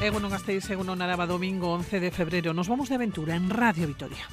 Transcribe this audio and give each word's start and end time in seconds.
Egunon 0.00 0.30
Gasteiz, 0.30 0.70
Egunon 0.70 1.02
Araba, 1.02 1.26
domingo 1.26 1.72
11 1.72 1.98
de 1.98 2.12
febrero. 2.12 2.54
Nos 2.54 2.68
vamos 2.68 2.88
de 2.88 2.94
aventura 2.94 3.34
en 3.34 3.50
Radio 3.50 3.88
Vitoria. 3.88 4.28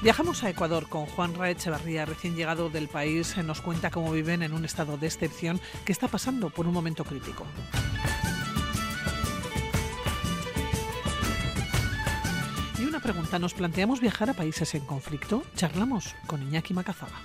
Viajamos 0.00 0.42
a 0.42 0.48
Ecuador 0.48 0.88
con 0.88 1.04
Juan 1.04 1.34
Ra 1.34 1.50
Echevarría, 1.50 2.06
recién 2.06 2.34
llegado 2.34 2.70
del 2.70 2.88
país. 2.88 3.36
Nos 3.36 3.60
cuenta 3.60 3.90
cómo 3.90 4.10
viven 4.10 4.42
en 4.42 4.54
un 4.54 4.64
estado 4.64 4.96
de 4.96 5.06
excepción 5.06 5.60
que 5.84 5.92
está 5.92 6.08
pasando 6.08 6.48
por 6.48 6.66
un 6.66 6.72
momento 6.72 7.04
crítico. 7.04 7.44
Y 12.78 12.84
una 12.84 13.00
pregunta, 13.00 13.38
¿nos 13.38 13.52
planteamos 13.52 14.00
viajar 14.00 14.30
a 14.30 14.34
países 14.34 14.74
en 14.74 14.86
conflicto? 14.86 15.42
Charlamos 15.56 16.14
con 16.26 16.42
Iñaki 16.42 16.72
Macazaga. 16.72 17.20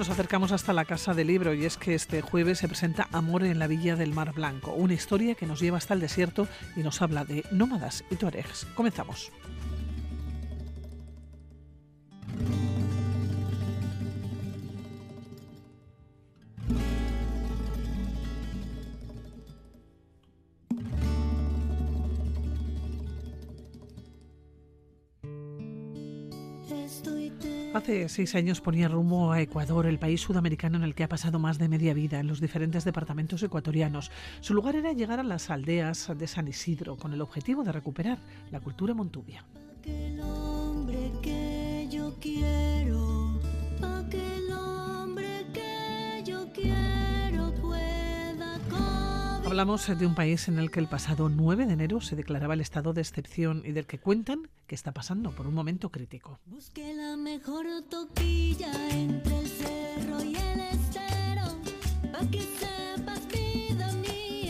Nos 0.00 0.08
acercamos 0.08 0.50
hasta 0.50 0.72
la 0.72 0.86
Casa 0.86 1.12
del 1.12 1.26
Libro 1.26 1.52
y 1.52 1.66
es 1.66 1.76
que 1.76 1.94
este 1.94 2.22
jueves 2.22 2.56
se 2.56 2.68
presenta 2.68 3.06
Amor 3.12 3.44
en 3.44 3.58
la 3.58 3.66
Villa 3.66 3.96
del 3.96 4.14
Mar 4.14 4.32
Blanco, 4.32 4.72
una 4.72 4.94
historia 4.94 5.34
que 5.34 5.44
nos 5.44 5.60
lleva 5.60 5.76
hasta 5.76 5.92
el 5.92 6.00
desierto 6.00 6.48
y 6.74 6.80
nos 6.80 7.02
habla 7.02 7.26
de 7.26 7.44
nómadas 7.50 8.02
y 8.10 8.16
tuaregs. 8.16 8.66
Comenzamos. 8.74 9.30
Hace 27.80 28.10
seis 28.10 28.34
años 28.34 28.60
ponía 28.60 28.88
rumbo 28.88 29.32
a 29.32 29.40
Ecuador, 29.40 29.86
el 29.86 29.98
país 29.98 30.20
sudamericano 30.20 30.76
en 30.76 30.82
el 30.82 30.94
que 30.94 31.02
ha 31.02 31.08
pasado 31.08 31.38
más 31.38 31.58
de 31.58 31.66
media 31.66 31.94
vida 31.94 32.20
en 32.20 32.26
los 32.26 32.38
diferentes 32.38 32.84
departamentos 32.84 33.42
ecuatorianos. 33.42 34.10
Su 34.42 34.52
lugar 34.52 34.76
era 34.76 34.92
llegar 34.92 35.18
a 35.18 35.22
las 35.22 35.48
aldeas 35.48 36.12
de 36.14 36.26
San 36.26 36.46
Isidro 36.46 36.98
con 36.98 37.14
el 37.14 37.22
objetivo 37.22 37.64
de 37.64 37.72
recuperar 37.72 38.18
la 38.50 38.60
cultura 38.60 38.92
montubia. 38.92 39.46
Hablamos 49.46 49.98
de 49.98 50.06
un 50.06 50.14
país 50.14 50.48
en 50.48 50.58
el 50.58 50.70
que 50.70 50.80
el 50.80 50.86
pasado 50.86 51.30
9 51.30 51.64
de 51.64 51.72
enero 51.72 52.02
se 52.02 52.14
declaraba 52.14 52.52
el 52.52 52.60
estado 52.60 52.92
de 52.92 53.00
excepción 53.00 53.62
y 53.64 53.72
del 53.72 53.86
que 53.86 53.98
cuentan 53.98 54.50
que 54.70 54.76
está 54.76 54.92
pasando 54.92 55.32
por 55.32 55.48
un 55.48 55.54
momento 55.54 55.90
crítico. 55.90 56.38
Busque 56.46 56.94
la 56.94 57.16
mejor 57.16 57.66
toquilla 57.90 58.72
entre 58.90 59.40
el 59.40 59.48
cerro 59.48 60.22
y 60.22 60.36
el 60.36 60.60
estero, 60.60 61.58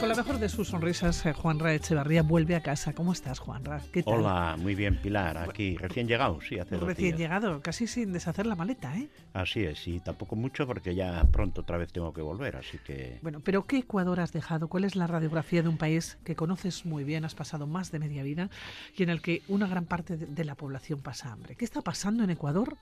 con 0.01 0.09
la 0.09 0.15
mejor 0.15 0.39
de 0.39 0.49
sus 0.49 0.69
sonrisas, 0.69 1.27
eh, 1.27 1.35
Juanra 1.35 1.75
Echevarría 1.75 2.23
vuelve 2.23 2.57
a 2.57 2.63
casa. 2.63 2.95
¿Cómo 2.95 3.13
estás, 3.13 3.39
Juanra? 3.39 3.83
¿Qué 3.93 4.03
tal? 4.03 4.15
Hola, 4.15 4.57
muy 4.59 4.75
bien, 4.75 4.97
Pilar. 4.97 5.37
Aquí, 5.37 5.77
recién 5.77 6.09
llegado, 6.09 6.41
sí, 6.41 6.59
hace 6.59 6.79
Recién 6.79 7.19
llegado, 7.19 7.61
casi 7.61 7.87
sin 7.87 8.11
deshacer 8.15 8.47
la 8.47 8.57
maleta, 8.57 8.97
¿eh? 8.97 9.11
Así 9.35 9.63
es, 9.63 9.87
y 9.87 10.01
tampoco 10.01 10.37
mucho 10.37 10.67
porque 10.67 10.95
ya 10.95 11.23
pronto 11.31 11.61
otra 11.61 11.77
vez 11.77 11.93
tengo 11.93 12.15
que 12.15 12.23
volver, 12.23 12.57
así 12.57 12.79
que... 12.79 13.19
Bueno, 13.21 13.41
pero 13.41 13.67
¿qué 13.67 13.79
Ecuador 13.79 14.21
has 14.21 14.33
dejado? 14.33 14.69
¿Cuál 14.69 14.85
es 14.85 14.97
la 14.97 15.07
radiografía 15.07 15.63
de 15.63 15.69
un 15.69 15.77
país 15.77 16.17
que 16.25 16.35
conoces 16.35 16.87
muy 16.87 17.05
bien, 17.05 17.27
has 17.27 17.35
pasado 17.35 17.67
más 17.67 17.93
de 17.93 17.99
media 17.99 18.23
vida 18.23 18.49
y 18.97 19.03
en 19.03 19.11
el 19.11 19.21
que 19.21 19.43
una 19.49 19.67
gran 19.67 19.85
parte 19.85 20.17
de 20.17 20.45
la 20.47 20.55
población 20.55 21.01
pasa 21.01 21.31
hambre? 21.31 21.57
¿Qué 21.57 21.67
está 21.67 21.83
pasando 21.83 22.25
en 22.25 22.31
Ecuador 22.31 22.79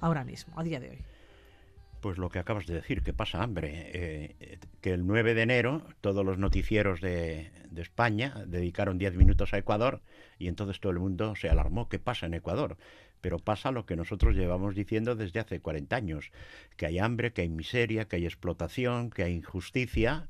ahora 0.00 0.22
mismo, 0.22 0.54
a 0.56 0.62
día 0.62 0.78
de 0.78 0.90
hoy? 0.90 0.98
Pues 2.00 2.18
lo 2.18 2.30
que 2.30 2.38
acabas 2.38 2.66
de 2.66 2.74
decir, 2.74 3.02
que 3.02 3.12
pasa 3.12 3.42
hambre. 3.42 3.90
Eh, 3.92 4.58
que 4.80 4.92
el 4.92 5.06
9 5.06 5.34
de 5.34 5.42
enero 5.42 5.86
todos 6.00 6.24
los 6.24 6.38
noticieros 6.38 7.00
de, 7.00 7.50
España 7.76 8.34
dedicaron 8.46 8.98
10 8.98 9.16
minutos 9.16 9.54
a 9.54 9.58
Ecuador 9.58 10.02
y 10.38 10.48
entonces 10.48 10.80
todo 10.80 10.92
el 10.92 10.98
mundo 10.98 11.34
se 11.36 11.48
alarmó. 11.48 11.88
¿Qué 11.88 11.98
pasa 11.98 12.26
en 12.26 12.34
Ecuador? 12.34 12.76
Pero 13.20 13.38
pasa 13.38 13.70
lo 13.70 13.86
que 13.86 13.96
nosotros 13.96 14.34
llevamos 14.34 14.74
diciendo 14.74 15.14
desde 15.14 15.40
hace 15.40 15.60
40 15.60 15.94
años, 15.94 16.30
que 16.76 16.86
hay 16.86 16.98
hambre, 16.98 17.32
que 17.32 17.42
hay 17.42 17.48
miseria, 17.48 18.06
que 18.06 18.16
hay 18.16 18.24
explotación, 18.24 19.10
que 19.10 19.22
hay 19.22 19.34
injusticia. 19.34 20.28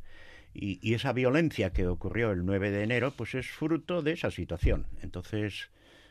Y, 0.52 0.80
y 0.82 0.94
esa 0.94 1.12
violencia 1.12 1.72
que 1.72 1.86
ocurrió 1.86 2.32
el 2.32 2.44
9 2.44 2.70
de 2.72 2.82
enero, 2.82 3.12
pues 3.16 3.34
es 3.36 3.46
fruto 3.46 4.02
de 4.02 4.12
esa 4.12 4.32
situación. 4.32 4.86
Entonces, 5.00 5.70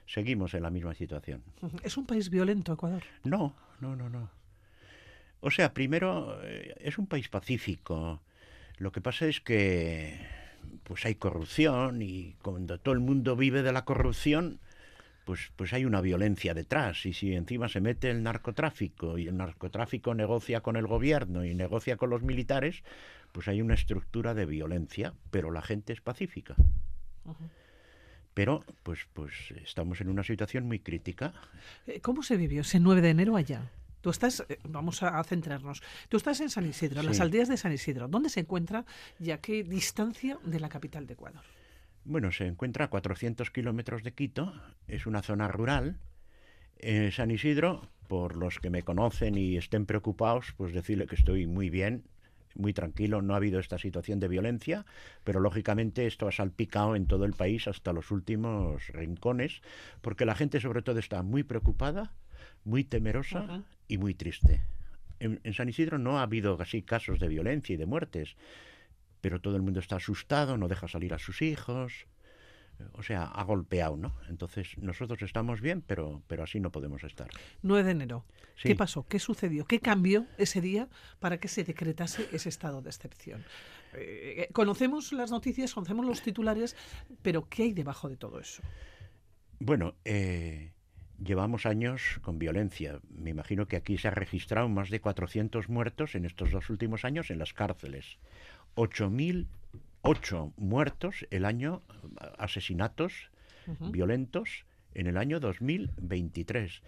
seguimos 0.10 0.54
en 0.54 0.64
la 0.64 0.70
misma 0.70 0.94
situación. 0.94 1.44
¿Es 1.84 1.98
un 1.98 2.06
país 2.06 2.30
violento 2.30 2.74
Ecuador? 2.74 3.04
No, 3.24 3.56
no, 3.80 3.96
no, 3.96 4.10
no. 4.10 4.39
O 5.42 5.52
sea, 5.52 5.74
primero, 5.74 6.40
eh, 6.44 6.76
es 6.80 6.98
un 6.98 7.08
país 7.08 7.30
pacífico. 7.30 8.22
Lo 8.78 8.92
que 8.92 9.02
pasa 9.02 9.28
es 9.28 9.42
que 9.42 10.20
pues 10.84 11.06
hay 11.06 11.16
corrupción 11.16 12.02
y 12.02 12.36
cuando 12.42 12.80
todo 12.80 12.94
el 12.94 13.00
mundo 13.00 13.36
vive 13.36 13.62
de 13.62 13.72
la 13.72 13.86
corrupción, 13.86 14.60
pues, 15.26 15.52
pues 15.56 15.74
hay 15.74 15.86
una 15.86 16.02
violencia 16.02 16.54
detrás. 16.54 17.06
Y 17.06 17.14
si 17.14 17.36
encima 17.36 17.70
se 17.70 17.82
mete 17.82 18.10
el 18.10 18.24
narcotráfico 18.24 19.18
y 19.18 19.28
el 19.28 19.38
narcotráfico 19.38 20.16
negocia 20.16 20.62
con 20.62 20.76
el 20.76 20.88
gobierno 20.88 21.46
y 21.46 21.54
negocia 21.54 21.98
con 21.98 22.10
los 22.10 22.24
militares, 22.24 22.84
pues 23.32 23.48
hay 23.48 23.62
una 23.62 23.76
estructura 23.76 24.34
de 24.34 24.46
violencia, 24.46 25.14
pero 25.30 25.52
la 25.52 25.62
gente 25.62 25.94
es 25.94 26.02
pacífica. 26.02 26.56
Pero 28.34 28.64
pues, 28.84 29.08
pues 29.14 29.34
estamos 29.64 30.02
en 30.02 30.10
una 30.10 30.24
situación 30.24 30.66
muy 30.66 30.80
crítica. 30.80 31.34
Eh, 31.86 32.02
¿Cómo 32.02 32.24
se 32.24 32.38
vivió 32.38 32.62
ese 32.62 32.80
9 32.80 33.02
de 33.02 33.10
enero 33.10 33.36
allá? 33.36 33.70
Tú 34.02 34.10
estás, 34.10 34.46
eh, 34.48 34.58
vamos 34.64 35.04
a, 35.04 35.22
centrarnos, 35.24 35.82
tú 36.08 36.18
estás 36.18 36.40
en 36.42 36.50
San 36.50 36.66
Isidro, 36.66 37.02
en 37.02 37.06
las 37.06 37.20
aldeas 37.20 37.50
de 37.50 37.58
San 37.58 37.74
Isidro. 37.74 38.08
¿Dónde 38.08 38.30
se 38.30 38.40
encuentra 38.40 38.86
y 39.20 39.32
a 39.32 39.40
qué 39.40 39.64
distancia 39.64 40.38
de 40.44 40.60
la 40.60 40.70
capital 40.70 41.06
de 41.06 41.14
Ecuador? 41.14 41.42
Bueno, 42.06 42.32
se 42.32 42.48
encuentra 42.48 42.86
a 42.86 42.90
400 42.90 43.52
kilómetros 43.52 44.04
de 44.04 44.14
Quito, 44.14 44.54
es 44.88 45.06
una 45.06 45.22
zona 45.22 45.48
rural. 45.48 46.00
En 46.78 47.12
San 47.12 47.30
Isidro, 47.30 47.90
por 48.08 48.38
los 48.38 48.60
que 48.60 48.70
me 48.70 48.84
conocen 48.84 49.38
y 49.38 49.58
estén 49.58 49.86
preocupados, 49.86 50.54
pues 50.56 50.74
decirle 50.74 51.06
que 51.06 51.16
estoy 51.16 51.46
muy 51.46 51.70
bien, 51.70 52.06
muy 52.56 52.74
tranquilo, 52.74 53.22
no 53.22 53.34
ha 53.34 53.38
habido 53.38 53.60
esta 53.60 53.78
situación 53.78 54.20
de 54.20 54.28
violencia, 54.28 54.86
pero 55.24 55.40
lógicamente 55.40 56.08
esto 56.08 56.28
ha 56.28 56.32
salpicado 56.32 56.96
en 56.96 57.06
todo 57.06 57.26
el 57.26 57.34
país 57.34 57.68
hasta 57.68 57.94
los 57.94 58.12
últimos 58.12 58.88
rincones, 58.88 59.62
porque 60.02 60.26
la 60.26 60.36
gente 60.36 60.60
sobre 60.60 60.82
todo 60.82 61.00
está 61.00 61.22
muy 61.22 61.44
preocupada, 61.44 62.14
muy 62.64 62.84
temerosa 62.84 63.64
y 63.88 63.98
muy 63.98 64.14
triste. 64.14 64.64
En, 65.20 65.54
San 65.54 65.70
Isidro 65.70 65.98
no 65.98 66.20
ha 66.20 66.24
habido 66.24 66.60
así 66.62 66.82
casos 66.82 67.20
de 67.20 67.28
violencia 67.28 67.74
y 67.74 67.78
de 67.78 67.86
muertes, 67.86 68.36
pero 69.22 69.42
todo 69.42 69.56
el 69.56 69.62
mundo 69.62 69.80
está 69.80 69.98
asustado, 69.98 70.58
no 70.58 70.68
deja 70.68 70.88
salir 70.88 71.14
a 71.14 71.20
sus 71.20 71.42
hijos, 71.42 72.08
o 72.94 73.04
sea, 73.04 73.24
ha 73.26 73.44
golpeado, 73.44 73.98
¿no? 73.98 74.16
Entonces, 74.30 74.78
nosotros 74.78 75.22
estamos 75.22 75.60
bien, 75.60 75.82
pero, 75.86 76.22
pero 76.28 76.44
así 76.44 76.60
no 76.60 76.72
podemos 76.72 77.04
estar. 77.04 77.28
9 77.62 77.84
de 77.84 77.92
enero. 77.92 78.26
¿Qué 78.62 78.76
pasó? 78.76 79.06
¿Qué 79.08 79.20
sucedió? 79.20 79.66
¿Qué 79.66 79.80
cambió 79.80 80.26
ese 80.38 80.62
día 80.62 80.90
para 81.20 81.40
que 81.40 81.48
se 81.48 81.64
decretase 81.64 82.28
ese 82.32 82.50
estado 82.50 82.82
de 82.82 82.90
excepción? 82.90 83.44
Eh, 83.94 84.48
eh, 84.50 84.54
conocemos 84.54 85.12
las 85.14 85.32
noticias, 85.32 85.74
conocemos 85.74 86.06
los 86.06 86.22
titulares, 86.22 86.76
pero 87.22 87.48
¿qué 87.50 87.64
hay 87.64 87.74
debajo 87.74 88.10
de 88.10 88.18
todo 88.18 88.40
eso? 88.40 88.62
Bueno, 89.60 89.96
eh, 90.06 90.72
Llevamos 91.24 91.66
años 91.66 92.20
con 92.22 92.40
violencia. 92.40 93.00
Me 93.10 93.32
imagino 93.32 93.68
que 93.68 93.76
aquí 93.76 93.98
se 93.98 94.08
ha 94.08 94.12
registrado 94.12 94.70
más 94.70 94.90
de 94.90 95.02
400 95.02 95.68
muertos 95.68 96.16
en 96.16 96.26
estos 96.26 96.52
dos 96.52 96.70
últimos 96.70 97.04
años 97.04 97.30
en 97.30 97.40
las 97.40 97.54
cárceles. 97.54 98.18
8.008 98.76 100.54
muertos 100.56 101.28
el 101.30 101.46
año, 101.46 101.82
asesinatos 102.38 103.32
violentos 103.92 104.66
en 104.94 105.08
el 105.08 105.18
año 105.18 105.40
2023. 105.40 106.82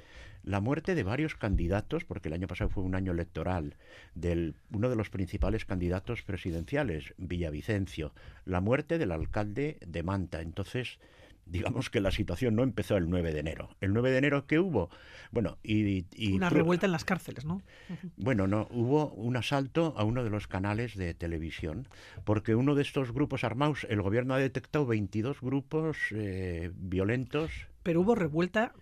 La 0.43 0.59
muerte 0.59 0.95
de 0.95 1.03
varios 1.03 1.35
candidatos, 1.35 2.03
porque 2.03 2.29
el 2.29 2.33
año 2.33 2.47
pasado 2.47 2.69
fue 2.69 2.83
un 2.83 2.95
año 2.95 3.11
electoral, 3.11 3.75
del 4.15 4.55
uno 4.71 4.89
de 4.89 4.95
los 4.95 5.09
principales 5.09 5.65
candidatos 5.65 6.23
presidenciales, 6.23 7.13
Villavicencio. 7.17 8.13
La 8.45 8.61
muerte 8.61 8.97
del 8.97 9.11
alcalde 9.11 9.77
de 9.85 10.03
Manta. 10.03 10.41
Entonces, 10.41 10.99
digamos 11.51 11.89
que 11.89 11.99
la 11.99 12.11
situación 12.11 12.55
no 12.55 12.63
empezó 12.63 12.97
el 12.97 13.09
9 13.09 13.33
de 13.33 13.39
enero. 13.39 13.69
¿El 13.81 13.93
9 13.93 14.11
de 14.11 14.17
enero 14.17 14.47
qué 14.47 14.59
hubo? 14.59 14.89
Bueno, 15.31 15.57
y... 15.63 16.05
Una 16.33 16.49
revuelta 16.49 16.85
en 16.85 16.91
las 16.91 17.03
cárceles, 17.05 17.45
¿no? 17.45 17.61
Bueno, 18.15 18.47
no, 18.47 18.67
hubo 18.71 19.11
un 19.11 19.35
asalto 19.35 19.93
a 19.97 20.03
uno 20.03 20.23
de 20.23 20.29
los 20.29 20.47
canales 20.47 20.95
de 20.95 21.13
televisión, 21.13 21.87
porque 22.23 22.55
uno 22.55 22.75
de 22.75 22.81
estos 22.81 23.11
grupos 23.11 23.43
armados, 23.43 23.85
el 23.89 24.01
gobierno 24.01 24.33
ha 24.33 24.39
detectado 24.39 24.85
22 24.85 25.41
grupos 25.41 25.97
eh, 26.11 26.71
violentos. 26.75 27.51
Pero 27.83 28.01
hubo 28.01 28.15
revuelta 28.15 28.73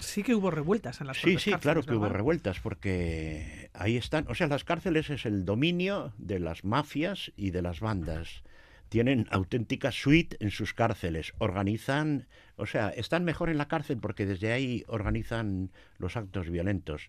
Sí 0.00 0.22
que 0.22 0.34
hubo 0.34 0.50
revueltas 0.50 1.00
en 1.00 1.06
las 1.06 1.16
Sí, 1.16 1.38
sí, 1.38 1.52
claro 1.54 1.82
que 1.82 1.94
hubo 1.94 2.10
revueltas, 2.10 2.60
porque 2.60 3.70
ahí 3.72 3.96
están, 3.96 4.26
o 4.28 4.34
sea, 4.34 4.46
las 4.46 4.62
cárceles 4.62 5.08
es 5.08 5.24
el 5.24 5.46
dominio 5.46 6.12
de 6.18 6.38
las 6.38 6.64
mafias 6.64 7.32
y 7.34 7.50
de 7.50 7.62
las 7.62 7.80
bandas 7.80 8.42
tienen 8.88 9.26
auténtica 9.30 9.92
suite 9.92 10.36
en 10.40 10.50
sus 10.50 10.74
cárceles, 10.74 11.32
organizan, 11.38 12.26
o 12.56 12.66
sea, 12.66 12.88
están 12.90 13.24
mejor 13.24 13.50
en 13.50 13.58
la 13.58 13.68
cárcel 13.68 13.98
porque 13.98 14.26
desde 14.26 14.52
ahí 14.52 14.84
organizan 14.86 15.70
los 15.98 16.16
actos 16.16 16.48
violentos. 16.50 17.08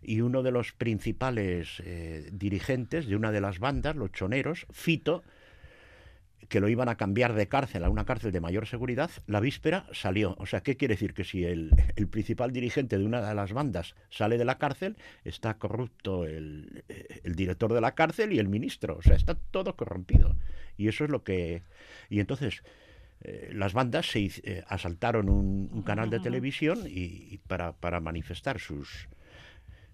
Y 0.00 0.20
uno 0.20 0.42
de 0.42 0.52
los 0.52 0.72
principales 0.72 1.82
eh, 1.84 2.28
dirigentes 2.32 3.06
de 3.06 3.16
una 3.16 3.32
de 3.32 3.40
las 3.40 3.58
bandas, 3.58 3.96
los 3.96 4.12
choneros, 4.12 4.66
Fito, 4.70 5.24
que 6.48 6.60
lo 6.60 6.68
iban 6.68 6.88
a 6.88 6.96
cambiar 6.96 7.34
de 7.34 7.48
cárcel 7.48 7.84
a 7.84 7.90
una 7.90 8.04
cárcel 8.04 8.32
de 8.32 8.40
mayor 8.40 8.66
seguridad, 8.66 9.10
la 9.26 9.40
víspera 9.40 9.86
salió. 9.92 10.34
O 10.38 10.46
sea, 10.46 10.62
¿qué 10.62 10.76
quiere 10.76 10.94
decir? 10.94 11.12
Que 11.12 11.24
si 11.24 11.44
el, 11.44 11.70
principal 12.10 12.52
dirigente 12.52 12.98
de 12.98 13.04
una 13.04 13.26
de 13.26 13.34
las 13.34 13.52
bandas 13.52 13.94
sale 14.08 14.38
de 14.38 14.44
la 14.44 14.58
cárcel, 14.58 14.96
está 15.24 15.58
corrupto 15.58 16.24
el, 16.24 16.84
director 17.24 17.72
de 17.72 17.80
la 17.80 17.94
cárcel 17.94 18.32
y 18.32 18.38
el 18.38 18.48
ministro. 18.48 18.96
O 18.96 19.02
sea, 19.02 19.16
está 19.16 19.34
todo 19.34 19.76
corrompido. 19.76 20.36
Y 20.76 20.88
eso 20.88 21.04
es 21.04 21.10
lo 21.10 21.22
que... 21.22 21.62
Y 22.08 22.20
entonces... 22.20 22.62
Eh, 23.20 23.50
las 23.52 23.72
bandas 23.72 24.06
se 24.06 24.30
eh, 24.44 24.62
asaltaron 24.68 25.28
un, 25.28 25.82
canal 25.82 26.08
de 26.08 26.20
televisión 26.20 26.84
y, 26.86 27.38
para, 27.48 27.72
para, 27.72 27.98
manifestar 27.98 28.60
sus... 28.60 29.08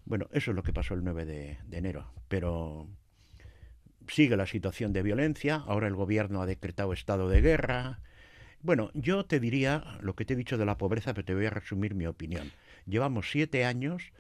Bueno, 0.05 0.29
eso 0.33 0.51
es 0.51 0.55
lo 0.55 0.63
que 0.63 0.75
pasó 0.75 0.93
el 0.93 1.03
9 1.03 1.25
de, 1.25 1.59
de 1.65 1.79
enero. 1.79 2.13
Pero 2.29 2.87
sigue 4.09 4.37
la 4.37 4.47
situación 4.47 4.93
de 4.93 5.03
violencia, 5.03 5.57
ahora 5.67 5.89
el 5.89 5.95
gobierno 5.95 6.43
ha 6.43 6.47
decretado 6.47 6.93
estado 6.93 7.29
de 7.29 7.41
guerra. 7.41 8.01
Bueno, 8.63 8.91
yo 8.95 9.25
te 9.25 9.41
diría 9.41 9.99
lo 10.01 10.15
que 10.15 10.25
te 10.25 10.35
he 10.35 10.37
dicho 10.37 10.59
de 10.59 10.67
la 10.67 10.79
pobreza, 10.79 11.13
pero 11.15 11.25
te 11.25 11.35
voy 11.35 11.47
a 11.47 11.51
resumir 11.51 11.95
mi 11.95 12.07
opinión. 12.07 12.51
Llevamos 12.87 13.31
siete 13.31 13.65
años 13.65 14.13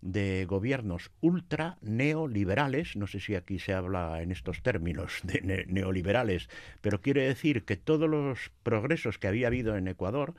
de 0.00 0.44
gobiernos 0.46 1.12
ultra 1.20 1.78
neoliberales, 1.80 2.96
no 2.96 3.06
sé 3.06 3.20
si 3.20 3.36
aquí 3.36 3.60
se 3.60 3.72
habla 3.72 4.20
en 4.20 4.32
estos 4.32 4.60
términos 4.62 5.20
de 5.22 5.64
neoliberales, 5.68 6.48
pero 6.80 7.00
quiere 7.00 7.22
decir 7.22 7.64
que 7.64 7.76
todos 7.76 8.10
los 8.10 8.50
progresos 8.64 9.18
que 9.18 9.28
había 9.28 9.46
habido 9.46 9.76
en 9.76 9.86
Ecuador 9.86 10.34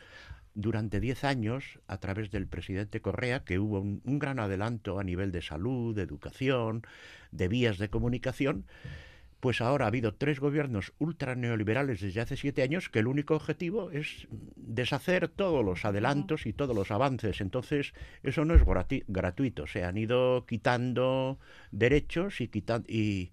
durante 0.56 1.00
diez 1.00 1.24
años, 1.24 1.80
a 1.88 1.98
través 1.98 2.32
del 2.32 2.48
presidente 2.48 3.02
Correa, 3.02 3.44
que 3.44 3.60
hubo 3.60 3.80
un, 3.80 4.02
gran 4.20 4.40
adelanto 4.40 5.00
a 5.00 5.04
nivel 5.04 5.32
de 5.32 5.42
salud, 5.42 5.96
de 5.96 6.04
educación, 6.04 6.84
de 7.32 7.48
vías 7.48 7.78
de 7.78 7.90
comunicación, 7.90 8.66
pues 9.40 9.60
ahora 9.60 9.86
ha 9.86 9.88
habido 9.90 10.14
tres 10.14 10.40
gobiernos 10.40 10.94
ultra 11.00 11.36
neoliberales 11.36 12.00
desde 12.00 12.22
hace 12.22 12.38
siete 12.38 12.62
años 12.62 12.88
que 12.88 13.00
el 13.00 13.08
único 13.08 13.36
objetivo 13.36 13.92
es 13.92 14.28
deshacer 14.56 15.28
todos 15.28 15.66
los 15.66 15.84
adelantos 15.84 16.46
y 16.46 16.54
todos 16.54 16.74
los 16.74 16.92
avances. 16.92 17.42
Entonces, 17.42 17.94
eso 18.22 18.46
no 18.46 18.56
es 18.56 18.62
gratuito. 19.08 19.68
Se 19.68 19.84
han 19.84 19.98
ido 19.98 20.46
quitando 20.46 21.40
derechos 21.72 22.40
y, 22.40 22.48
quitando, 22.48 22.88
y, 22.90 23.32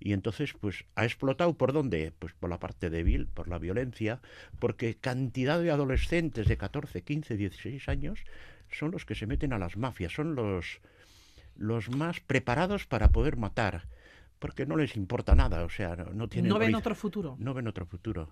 y 0.00 0.12
entonces, 0.12 0.54
pues, 0.60 0.84
ha 0.94 1.04
explotado 1.04 1.54
por 1.54 1.72
dónde? 1.72 2.12
Pues 2.18 2.32
por 2.32 2.50
la 2.50 2.60
parte 2.60 2.88
débil, 2.90 3.26
por 3.26 3.48
la 3.48 3.58
violencia, 3.58 4.20
porque 4.58 4.94
cantidad 4.94 5.60
de 5.60 5.70
adolescentes 5.70 6.46
de 6.46 6.56
14, 6.56 7.02
15, 7.02 7.36
16 7.36 7.88
años 7.88 8.20
son 8.70 8.92
los 8.92 9.04
que 9.04 9.14
se 9.14 9.26
meten 9.26 9.52
a 9.52 9.58
las 9.58 9.76
mafias, 9.76 10.12
son 10.12 10.34
los, 10.34 10.80
los 11.56 11.90
más 11.90 12.20
preparados 12.20 12.86
para 12.86 13.08
poder 13.10 13.36
matar, 13.36 13.88
porque 14.38 14.66
no 14.66 14.76
les 14.76 14.94
importa 14.94 15.34
nada, 15.34 15.64
o 15.64 15.70
sea, 15.70 15.96
no, 15.96 16.28
tienen... 16.28 16.50
No 16.50 16.58
ven 16.58 16.74
otro 16.74 16.94
futuro. 16.94 17.36
No 17.40 17.54
ven 17.54 17.66
otro 17.66 17.86
futuro. 17.86 18.30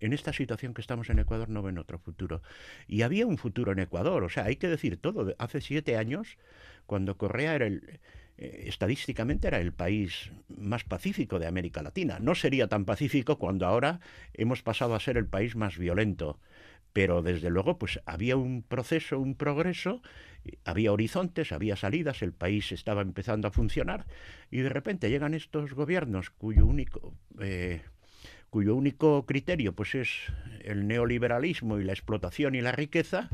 En 0.00 0.12
esta 0.12 0.32
situación 0.32 0.74
que 0.74 0.82
estamos 0.82 1.10
en 1.10 1.18
Ecuador 1.18 1.48
no 1.48 1.62
ven 1.62 1.78
otro 1.78 1.98
futuro. 1.98 2.42
Y 2.86 3.02
había 3.02 3.26
un 3.26 3.38
futuro 3.38 3.72
en 3.72 3.78
Ecuador, 3.80 4.22
o 4.22 4.28
sea, 4.28 4.44
hay 4.44 4.56
que 4.56 4.68
decir 4.68 4.98
todo. 4.98 5.34
Hace 5.38 5.60
siete 5.60 5.96
años, 5.96 6.36
cuando 6.86 7.16
Correa 7.16 7.54
era 7.54 7.66
el, 7.66 7.98
eh, 8.38 8.64
estadísticamente 8.66 9.48
era 9.48 9.60
el 9.60 9.72
país 9.72 10.30
más 10.48 10.84
pacífico 10.84 11.38
de 11.38 11.46
América 11.46 11.82
Latina. 11.82 12.18
No 12.20 12.34
sería 12.34 12.68
tan 12.68 12.84
pacífico 12.84 13.38
cuando 13.38 13.66
ahora 13.66 14.00
hemos 14.34 14.62
pasado 14.62 14.94
a 14.94 15.00
ser 15.00 15.16
el 15.16 15.26
país 15.26 15.56
más 15.56 15.76
violento. 15.76 16.38
Pero 16.92 17.22
desde 17.22 17.50
luego, 17.50 17.78
pues 17.78 18.00
había 18.06 18.36
un 18.36 18.62
proceso, 18.62 19.18
un 19.18 19.34
progreso, 19.34 20.02
había 20.64 20.92
horizontes, 20.92 21.52
había 21.52 21.76
salidas, 21.76 22.22
el 22.22 22.32
país 22.32 22.72
estaba 22.72 23.02
empezando 23.02 23.46
a 23.46 23.50
funcionar, 23.50 24.06
y 24.50 24.58
de 24.60 24.70
repente 24.70 25.10
llegan 25.10 25.34
estos 25.34 25.74
gobiernos 25.74 26.30
cuyo 26.30 26.64
único 26.64 27.14
eh, 27.40 27.82
cuyo 28.50 28.74
único 28.74 29.24
criterio 29.26 29.72
pues 29.72 29.94
es 29.94 30.08
el 30.64 30.86
neoliberalismo 30.86 31.78
y 31.78 31.84
la 31.84 31.92
explotación 31.92 32.54
y 32.54 32.60
la 32.60 32.72
riqueza, 32.72 33.28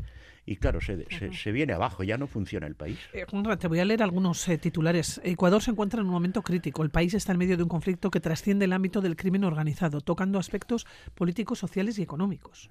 y 0.45 0.57
claro, 0.57 0.79
se, 0.79 1.05
se, 1.33 1.51
viene 1.51 1.73
abajo, 1.73 2.03
ya 2.03 2.17
no 2.17 2.27
funciona 2.27 2.67
el 2.67 2.75
país. 2.75 2.99
Eh, 3.13 3.25
te 3.59 3.67
voy 3.67 3.79
a 3.79 3.85
leer 3.85 4.03
algunos 4.03 4.47
eh, 4.47 4.59
titulares. 4.59 5.19
Ecuador 5.23 5.61
se 5.63 5.71
encuentra 5.71 6.01
en 6.01 6.05
un 6.05 6.11
momento 6.11 6.43
crítico. 6.43 6.83
El 6.83 6.91
país 6.91 7.15
está 7.15 7.31
en 7.31 7.39
medio 7.39 7.57
de 7.57 7.63
un 7.63 7.69
conflicto 7.69 8.11
que 8.11 8.19
trasciende 8.19 8.65
el 8.65 8.73
ámbito 8.73 9.01
del 9.01 9.15
crimen 9.15 9.43
organizado, 9.43 10.01
tocando 10.01 10.37
aspectos 10.37 10.85
políticos, 11.15 11.57
sociales 11.57 11.97
y 11.97 12.03
económicos. 12.03 12.69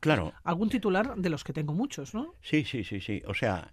Claro. 0.00 0.34
Algún 0.42 0.68
titular 0.68 1.16
de 1.16 1.30
los 1.30 1.44
que 1.44 1.54
tengo 1.54 1.72
muchos, 1.72 2.12
¿no? 2.12 2.34
Sí, 2.42 2.64
sí, 2.64 2.84
sí, 2.84 3.00
sí. 3.00 3.22
O 3.26 3.32
sea, 3.32 3.72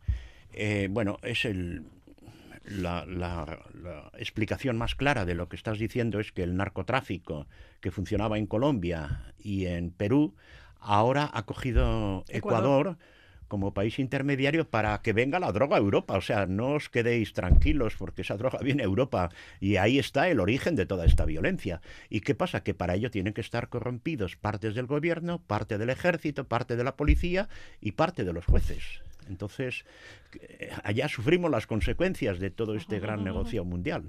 eh, 0.53 0.87
bueno, 0.89 1.17
es 1.21 1.43
el, 1.43 1.83
la, 2.65 3.05
la, 3.05 4.11
explicación 4.17 4.77
más 4.77 4.95
clara 4.95 5.25
de 5.25 5.35
lo 5.35 5.49
que 5.49 5.55
estás 5.55 5.79
diciendo 5.79 6.19
es 6.19 6.31
que 6.31 6.43
el 6.43 6.55
narcotráfico 6.55 7.47
que 7.79 7.91
funcionaba 7.91 8.37
en 8.37 8.45
Colombia 8.45 9.33
y 9.39 9.65
en 9.65 9.91
Perú 9.91 10.35
ahora 10.79 11.29
ha 11.33 11.45
cogido 11.45 12.23
Ecuador 12.29 12.97
como 13.51 13.73
país 13.73 13.99
intermediario 13.99 14.69
para 14.69 15.01
que 15.01 15.11
venga 15.11 15.37
la 15.37 15.51
droga 15.51 15.75
a 15.75 15.79
Europa. 15.79 16.15
O 16.15 16.21
sea, 16.21 16.45
no 16.45 16.75
os 16.75 16.87
quedéis 16.87 17.33
tranquilos 17.33 17.95
porque 17.97 18.21
esa 18.21 18.37
droga 18.37 18.59
viene 18.59 18.83
a 18.83 18.85
Europa 18.85 19.29
y 19.59 19.75
ahí 19.75 19.99
está 19.99 20.29
el 20.29 20.39
origen 20.39 20.77
de 20.77 20.85
toda 20.85 21.05
esta 21.05 21.25
violencia. 21.25 21.81
¿Y 22.09 22.21
qué 22.21 22.33
pasa? 22.33 22.63
Que 22.63 22.73
para 22.73 22.95
ello 22.95 23.11
tienen 23.11 23.33
que 23.33 23.41
estar 23.41 23.67
corrompidos 23.67 24.37
partes 24.37 24.73
del 24.73 24.85
gobierno, 24.85 25.41
parte 25.45 25.77
del 25.77 25.89
ejército, 25.89 26.47
parte 26.47 26.77
de 26.77 26.85
la 26.85 26.95
policía 26.95 27.49
y 27.81 27.91
parte 27.91 28.23
de 28.23 28.31
los 28.31 28.45
jueces. 28.45 29.01
Entonces, 29.27 29.85
eh, 30.39 30.71
allá 30.83 31.07
sufrimos 31.07 31.51
las 31.51 31.67
consecuencias 31.67 32.39
de 32.39 32.51
todo 32.51 32.75
este 32.75 32.99
gran 32.99 33.23
negocio 33.23 33.63
mundial. 33.65 34.03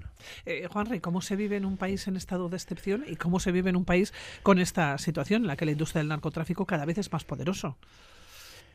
Eh, 0.45 0.67
Juan 0.69 0.87
Rey, 0.87 0.99
¿cómo 0.99 1.21
se 1.21 1.35
vive 1.35 1.57
en 1.57 1.65
un 1.65 1.77
país 1.77 2.07
en 2.07 2.15
estado 2.15 2.49
de 2.49 2.57
excepción 2.57 3.05
y 3.07 3.15
cómo 3.15 3.39
se 3.39 3.51
vive 3.51 3.69
en 3.69 3.75
un 3.75 3.85
país 3.85 4.13
con 4.43 4.59
esta 4.59 4.97
situación 4.97 5.43
en 5.43 5.47
la 5.47 5.55
que 5.55 5.65
la 5.65 5.71
industria 5.71 5.99
del 5.99 6.09
narcotráfico 6.09 6.65
cada 6.65 6.85
vez 6.85 6.97
es 6.97 7.11
más 7.11 7.23
poderoso? 7.23 7.77